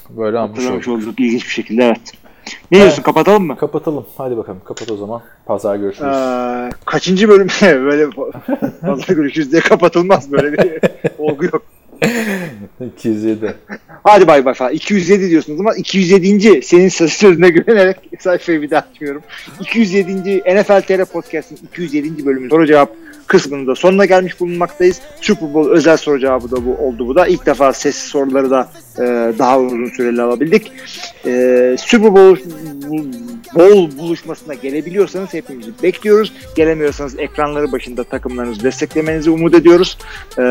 böyle 0.10 0.40
anmış 0.40 0.66
olduk. 0.66 0.88
olduk 0.88 1.20
ilginç 1.20 1.44
bir 1.44 1.50
şekilde 1.50 1.84
evet. 1.84 2.12
Ne 2.72 2.78
diyorsun 2.78 3.04
kapatalım 3.04 3.46
mı? 3.48 3.58
Kapatalım. 3.58 4.06
Hadi 4.18 4.38
bakalım. 4.38 4.62
Kapat 4.66 4.92
o 4.92 4.98
zaman. 4.98 5.22
Pazar 5.46 5.76
görüşürüz. 5.76 6.16
Ee, 6.16 6.70
kaçıncı 6.86 7.30
bölüm 7.30 7.48
böyle 7.62 8.10
fazla 8.82 9.14
görüşürüz 9.14 9.52
diye 9.52 9.62
kapatılmaz 9.62 10.32
böyle 10.32 10.54
bir 10.54 10.80
olgu 11.18 11.46
yok. 11.46 11.62
207. 12.98 13.56
Hadi 14.04 14.28
bay 14.28 14.46
bay 14.46 14.54
falan. 14.54 14.72
207 14.72 15.30
diyorsunuz 15.30 15.60
ama 15.60 15.76
207. 15.76 16.62
senin 16.62 16.90
sözlerine 16.90 17.50
güvenerek 17.50 17.98
sayfayı 18.20 18.62
bir 18.62 18.70
daha 18.70 18.86
açmıyorum. 18.92 19.22
207. 19.62 20.38
NFL 20.38 20.82
TR 20.82 21.06
Podcast'ın 21.06 21.58
207. 21.68 22.26
bölümü 22.26 22.50
soru 22.50 22.68
cevap 22.68 22.92
kısmının 23.28 23.68
da 23.68 23.76
sonuna 23.76 24.06
gelmiş 24.06 24.40
bulunmaktayız. 24.40 25.02
Super 25.22 25.54
Bowl 25.54 25.72
özel 25.72 25.98
soru 25.98 26.20
cevabı 26.20 26.52
da 26.52 26.66
bu 26.66 26.76
oldu 26.76 27.08
bu 27.08 27.16
da. 27.16 27.28
İlk 27.28 27.46
defa 27.46 27.74
sesli 27.74 28.10
soruları 28.10 28.50
da 28.50 28.70
e, 29.00 29.34
daha 29.40 29.60
uzun 29.60 29.86
süreli 29.86 30.22
alabildik. 30.22 30.72
E, 31.26 31.76
Super 31.80 32.16
Bowl 32.16 32.50
bol 33.56 33.98
buluşmasına 33.98 34.54
gelebiliyorsanız 34.54 35.34
hepimizi 35.34 35.72
bekliyoruz. 35.84 36.34
Gelemiyorsanız 36.56 37.20
ekranları 37.20 37.72
başında 37.72 38.04
takımlarınızı 38.04 38.64
desteklemenizi 38.64 39.30
umut 39.30 39.56
ediyoruz. 39.56 39.98
E, 40.38 40.42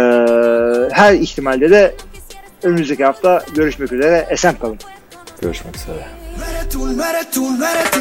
her 0.93 1.15
ihtimalde 1.15 1.71
de 1.71 1.95
önümüzdeki 2.63 3.05
hafta 3.05 3.45
görüşmek 3.55 3.93
üzere. 3.93 4.27
Esen 4.31 4.55
kalın. 4.59 4.79
Görüşmek 5.41 5.77
üzere. 5.77 6.07
No 6.97 7.05
eres 7.05 7.31
tú, 7.31 7.43
no 7.59 7.65
eres 7.65 7.91
tú, 7.91 8.01